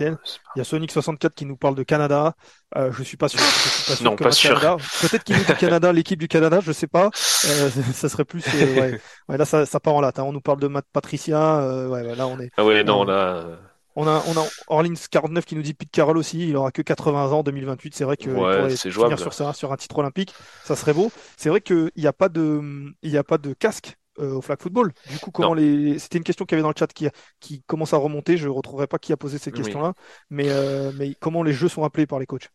Il 0.00 0.16
y 0.56 0.60
a 0.60 0.64
Sonic 0.64 0.90
64 0.92 1.34
qui 1.34 1.44
nous 1.44 1.58
parle 1.58 1.74
de 1.74 1.82
Canada. 1.82 2.32
je 2.74 3.02
suis 3.02 3.18
pas 3.18 3.28
sûr. 3.28 3.40
Je 3.40 3.44
suis 3.44 3.90
pas 3.90 3.96
sûr 3.96 4.10
non, 4.10 4.16
pas 4.16 4.32
sûr. 4.32 4.58
Peut-être 4.58 5.24
qu'il 5.24 5.36
nous 5.36 5.44
dit 5.44 5.54
Canada, 5.54 5.92
l'équipe 5.92 6.18
du 6.18 6.28
Canada, 6.28 6.60
je 6.62 6.72
sais 6.72 6.86
pas. 6.86 7.10
ça 7.12 8.08
serait 8.08 8.24
plus. 8.24 8.42
ouais. 8.46 8.98
ouais. 9.28 9.36
là, 9.36 9.44
ça, 9.44 9.66
ça 9.66 9.78
part 9.78 9.94
en 9.94 10.00
latte. 10.00 10.18
Hein. 10.18 10.24
On 10.24 10.32
nous 10.32 10.40
parle 10.40 10.60
de 10.60 10.68
Matt 10.68 10.86
Patricia. 10.90 11.86
ouais, 11.88 12.16
là, 12.16 12.26
on 12.26 12.40
est. 12.40 12.50
Ah 12.56 12.64
ouais, 12.64 12.82
non, 12.82 13.04
là. 13.04 13.44
On 13.46 13.71
a, 13.96 14.22
on 14.26 14.40
a 14.40 14.46
Orleans 14.68 14.94
49 15.10 15.44
qui 15.44 15.54
nous 15.54 15.62
dit 15.62 15.74
Pete 15.74 15.90
Carroll 15.90 16.16
aussi, 16.16 16.48
il 16.48 16.56
aura 16.56 16.72
que 16.72 16.82
80 16.82 17.32
ans 17.32 17.38
en 17.40 17.42
2028. 17.42 17.94
C'est 17.94 18.04
vrai 18.04 18.16
que 18.16 18.30
ouais, 18.30 18.74
c'est 18.76 18.90
jouable. 18.90 19.18
sur 19.18 19.32
ça, 19.32 19.52
sur 19.52 19.72
un 19.72 19.76
titre 19.76 19.98
olympique, 19.98 20.34
ça 20.64 20.76
serait 20.76 20.94
beau. 20.94 21.10
C'est 21.36 21.48
vrai 21.48 21.60
qu'il 21.60 21.90
n'y 21.96 22.06
a 22.06 22.12
pas 22.12 22.28
de, 22.28 22.92
il 23.02 23.10
y 23.10 23.18
a 23.18 23.24
pas 23.24 23.38
de 23.38 23.52
casque 23.52 23.96
euh, 24.18 24.34
au 24.34 24.42
flag 24.42 24.60
football. 24.60 24.92
Du 25.10 25.18
coup, 25.18 25.30
comment 25.30 25.54
les, 25.54 25.98
c'était 25.98 26.18
une 26.18 26.24
question 26.24 26.44
qu'il 26.44 26.56
y 26.56 26.56
avait 26.56 26.62
dans 26.62 26.70
le 26.70 26.74
chat 26.78 26.92
qui, 26.92 27.08
qui 27.40 27.62
commence 27.62 27.92
à 27.92 27.98
remonter. 27.98 28.36
Je 28.36 28.48
ne 28.48 28.52
retrouverai 28.52 28.86
pas 28.86 28.98
qui 28.98 29.12
a 29.12 29.16
posé 29.16 29.38
cette 29.38 29.54
question-là, 29.54 29.94
mais, 30.30 30.48
euh, 30.48 30.92
mais 30.96 31.14
comment 31.14 31.42
les 31.42 31.52
jeux 31.52 31.68
sont 31.68 31.84
appelés 31.84 32.06
par 32.06 32.18
les 32.18 32.26
coachs? 32.26 32.50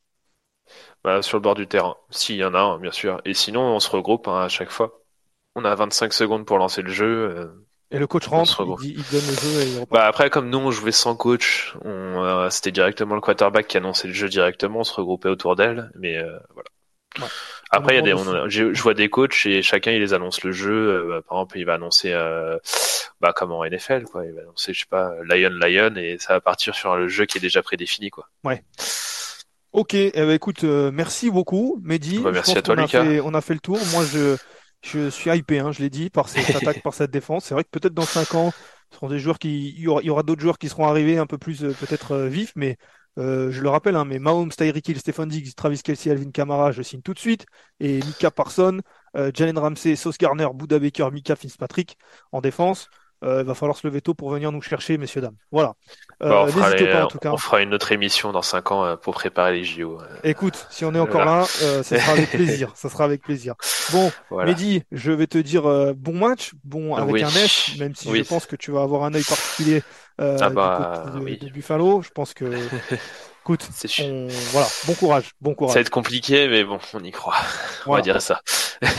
Bah, 1.04 1.22
sur 1.22 1.38
le 1.38 1.42
bord 1.42 1.56
du 1.56 1.68
terrain, 1.68 1.96
s'il 2.10 2.36
y 2.36 2.44
en 2.44 2.54
a, 2.54 2.60
un, 2.60 2.80
bien 2.80 2.92
sûr. 2.92 3.22
Et 3.26 3.34
sinon, 3.34 3.62
on 3.62 3.80
se 3.80 3.90
regroupe 3.90 4.28
hein, 4.28 4.42
à 4.42 4.50
chaque 4.50 4.70
fois. 4.70 5.02
On 5.56 5.66
a 5.66 5.74
25 5.74 6.14
secondes 6.14 6.46
pour 6.46 6.58
lancer 6.58 6.82
le 6.82 6.92
jeu. 6.92 7.30
Euh, 7.36 7.67
et 7.92 8.00
le 8.00 8.08
coach 8.08 8.28
rentre, 8.28 8.66
il, 8.84 8.92
il, 8.92 9.04
donne 9.12 9.28
le 9.28 9.36
jeu 9.36 9.62
et 9.62 9.68
il 9.68 9.80
repart. 9.80 9.92
Bah 9.92 10.08
après, 10.08 10.30
comme 10.30 10.50
nous 10.50 10.58
on 10.58 10.72
jouait 10.72 10.92
sans 10.92 11.16
coach, 11.16 11.76
on, 11.84 12.24
euh, 12.24 12.50
c'était 12.50 12.72
directement 12.72 13.16
le 13.16 13.22
quarterback 13.22 13.68
qui 13.68 13.78
annonçait 13.78 14.08
le 14.08 14.14
jeu 14.14 14.28
directement, 14.30 14.80
on 14.80 14.84
se 14.84 14.94
regroupait 14.94 15.30
autour 15.30 15.56
d'elle, 15.56 15.92
mais 15.96 16.18
euh, 16.18 16.38
voilà. 16.54 16.70
Ouais. 17.20 17.28
Après, 17.72 17.94
il 17.94 17.96
y 17.98 18.00
a 18.00 18.02
des, 18.02 18.14
on, 18.14 18.48
je 18.48 18.82
vois 18.82 18.94
des 18.94 19.10
coachs 19.10 19.46
et 19.46 19.62
chacun 19.62 19.92
il 19.92 20.00
les 20.00 20.14
annonce 20.14 20.44
le 20.44 20.52
jeu. 20.52 20.72
Euh, 20.72 21.22
par 21.28 21.40
exemple, 21.40 21.60
il 21.60 21.66
va 21.66 21.74
annoncer, 21.74 22.12
euh, 22.14 22.58
bah 23.20 23.34
comme 23.34 23.52
en 23.52 23.66
NFL, 23.66 24.04
quoi. 24.04 24.26
Il 24.26 24.34
va 24.34 24.42
annoncer, 24.42 24.74
je 24.74 24.82
sais 24.82 24.86
pas, 24.90 25.14
Lion 25.24 25.50
Lion 25.50 25.96
et 25.98 26.18
ça 26.20 26.34
va 26.34 26.42
partir 26.42 26.76
sur 26.76 26.96
le 26.96 27.08
jeu 27.08 27.26
qui 27.26 27.38
est 27.38 27.42
déjà 27.42 27.62
prédéfini, 27.62 28.10
quoi. 28.10 28.30
Ouais. 28.44 28.64
Ok, 29.74 29.94
eh 29.94 30.12
ben, 30.14 30.32
écoute, 30.32 30.64
euh, 30.64 30.92
merci 30.94 31.30
beaucoup, 31.30 31.80
Mehdi. 31.84 32.20
Bah, 32.20 32.32
merci 32.32 32.58
à 32.58 32.62
toi, 32.62 32.76
Lucas. 32.76 33.04
on 33.24 33.34
a 33.34 33.42
fait 33.42 33.54
le 33.54 33.60
tour. 33.60 33.78
Moi, 33.92 34.04
je 34.06 34.38
je 34.82 35.10
suis 35.10 35.30
hypé, 35.32 35.60
hein, 35.60 35.72
je 35.72 35.82
l'ai 35.82 35.90
dit, 35.90 36.10
par 36.10 36.30
cette 36.30 36.50
attaque, 36.56 36.82
par 36.84 36.94
cette 36.94 37.12
défense. 37.12 37.46
C'est 37.46 37.54
vrai 37.54 37.64
que 37.64 37.70
peut-être 37.70 37.94
dans 37.94 38.04
5 38.04 38.36
ans, 38.36 38.52
ce 38.92 38.96
seront 38.98 39.10
des 39.10 39.20
joueurs 39.20 39.40
qui, 39.40 39.70
il 39.70 39.82
y 39.82 39.88
aura, 39.88 40.24
d'autres 40.24 40.42
joueurs 40.42 40.58
qui 40.58 40.70
seront 40.70 40.86
arrivés 40.88 41.18
un 41.18 41.26
peu 41.26 41.38
plus 41.38 41.64
euh, 41.64 41.74
peut-être 41.74 42.14
euh, 42.14 42.28
vifs, 42.28 42.54
mais 42.56 42.78
euh, 43.18 43.52
je 43.52 43.62
le 43.62 43.70
rappelle, 43.70 43.96
hein, 43.96 44.06
mais 44.06 44.20
Mahomes, 44.20 44.50
Tyreek 44.52 44.88
Hill, 44.88 45.00
Stephen 45.00 45.28
Diggs, 45.28 45.54
Travis 45.56 45.82
Kelsey, 45.82 46.12
Alvin 46.12 46.32
Kamara, 46.32 46.72
je 46.72 46.82
signe 46.84 47.02
tout 47.02 47.14
de 47.14 47.20
suite, 47.20 47.46
et 47.80 47.98
Mika 48.00 48.32
Parson, 48.32 48.80
Jalen 49.34 49.58
Ramsey, 49.58 49.96
Sauce 49.96 50.20
Garner, 50.20 50.48
Buda 50.54 50.78
Baker, 50.78 51.10
Mika 51.12 51.36
Fitzpatrick 51.36 51.98
en 52.32 52.40
défense. 52.40 52.88
Euh, 53.24 53.42
il 53.42 53.48
va 53.48 53.56
falloir 53.56 53.76
se 53.76 53.88
lever 53.88 54.02
tôt 54.02 54.14
pour 54.14 54.30
venir 54.30 54.52
nous 54.52 54.62
chercher, 54.62 54.98
messieurs, 55.00 55.22
dames. 55.22 55.36
Voilà. 55.52 55.74
Euh, 56.22 56.32
on, 56.32 56.48
fera 56.48 56.72
pas, 56.72 57.06
en 57.06 57.08
tout 57.08 57.18
cas. 57.18 57.32
on 57.32 57.38
fera 57.38 57.62
une 57.62 57.74
autre 57.74 57.92
émission 57.92 58.32
dans 58.32 58.44
5 58.44 58.72
ans 58.72 58.86
euh, 58.86 58.96
pour 58.96 59.16
préparer 59.16 59.54
les 59.54 59.64
JO. 59.64 60.00
Écoute, 60.24 60.68
si 60.70 60.86
on 60.86 60.94
est 60.94 61.00
encore 61.00 61.26
là, 61.26 61.46
ça 61.46 61.84
sera 61.84 62.12
avec 62.12 62.30
plaisir. 62.32 62.72
ça 62.76 62.90
sera 62.90 63.06
avec 63.06 63.24
plaisir. 63.24 63.56
Bon, 63.92 64.12
Mehdi, 64.32 64.84
je 64.92 65.12
vais 65.12 65.28
te 65.28 65.38
dire 65.40 65.64
bon 65.96 66.14
match, 66.14 66.52
bon 66.64 66.96
avec 66.96 67.24
un 67.24 67.30
S, 67.30 67.78
même 67.80 67.96
si 67.96 68.16
je 68.16 68.24
pense 68.24 68.46
que 68.46 68.56
tu 68.56 68.72
vas 68.72 68.84
avoir 68.84 69.04
un 69.04 69.14
œil 69.14 69.24
particulier 69.24 69.82
ah 70.20 70.50
bah, 70.50 71.06
de, 71.16 71.50
Buffalo. 71.50 72.02
Je 72.02 72.10
pense 72.10 72.34
que 72.34 72.46
Écoute, 73.44 73.70
on... 74.02 74.28
voilà, 74.52 74.68
bon 74.88 74.94
courage, 74.94 75.32
bon 75.40 75.56
courage. 75.56 75.74
Ça 75.74 75.80
va 75.80 75.82
être 75.82 75.90
compliqué, 75.90 76.50
mais 76.50 76.66
bon, 76.66 76.80
on 76.94 77.02
y 77.02 77.12
croit. 77.12 77.38
On 77.86 77.94
va 77.94 78.02
dire 78.02 78.22
ça. 78.22 78.42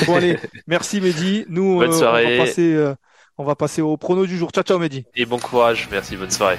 bon 0.06 0.16
allez, 0.16 0.38
merci 0.66 1.02
Mehdi. 1.02 1.44
Nous, 1.48 1.76
Bonne 1.80 1.92
soirée. 1.92 2.36
on 2.36 2.38
va 2.38 2.44
passer 2.46 2.94
on 3.38 3.44
va 3.44 3.54
passer 3.54 3.80
au 3.80 3.96
prono 3.96 4.26
du 4.26 4.36
jour. 4.36 4.50
Ciao, 4.52 4.64
ciao, 4.64 4.78
Mehdi. 4.78 5.04
Et 5.14 5.24
bon 5.24 5.38
courage. 5.38 5.88
Merci. 5.90 6.16
Bonne 6.16 6.30
soirée. 6.30 6.58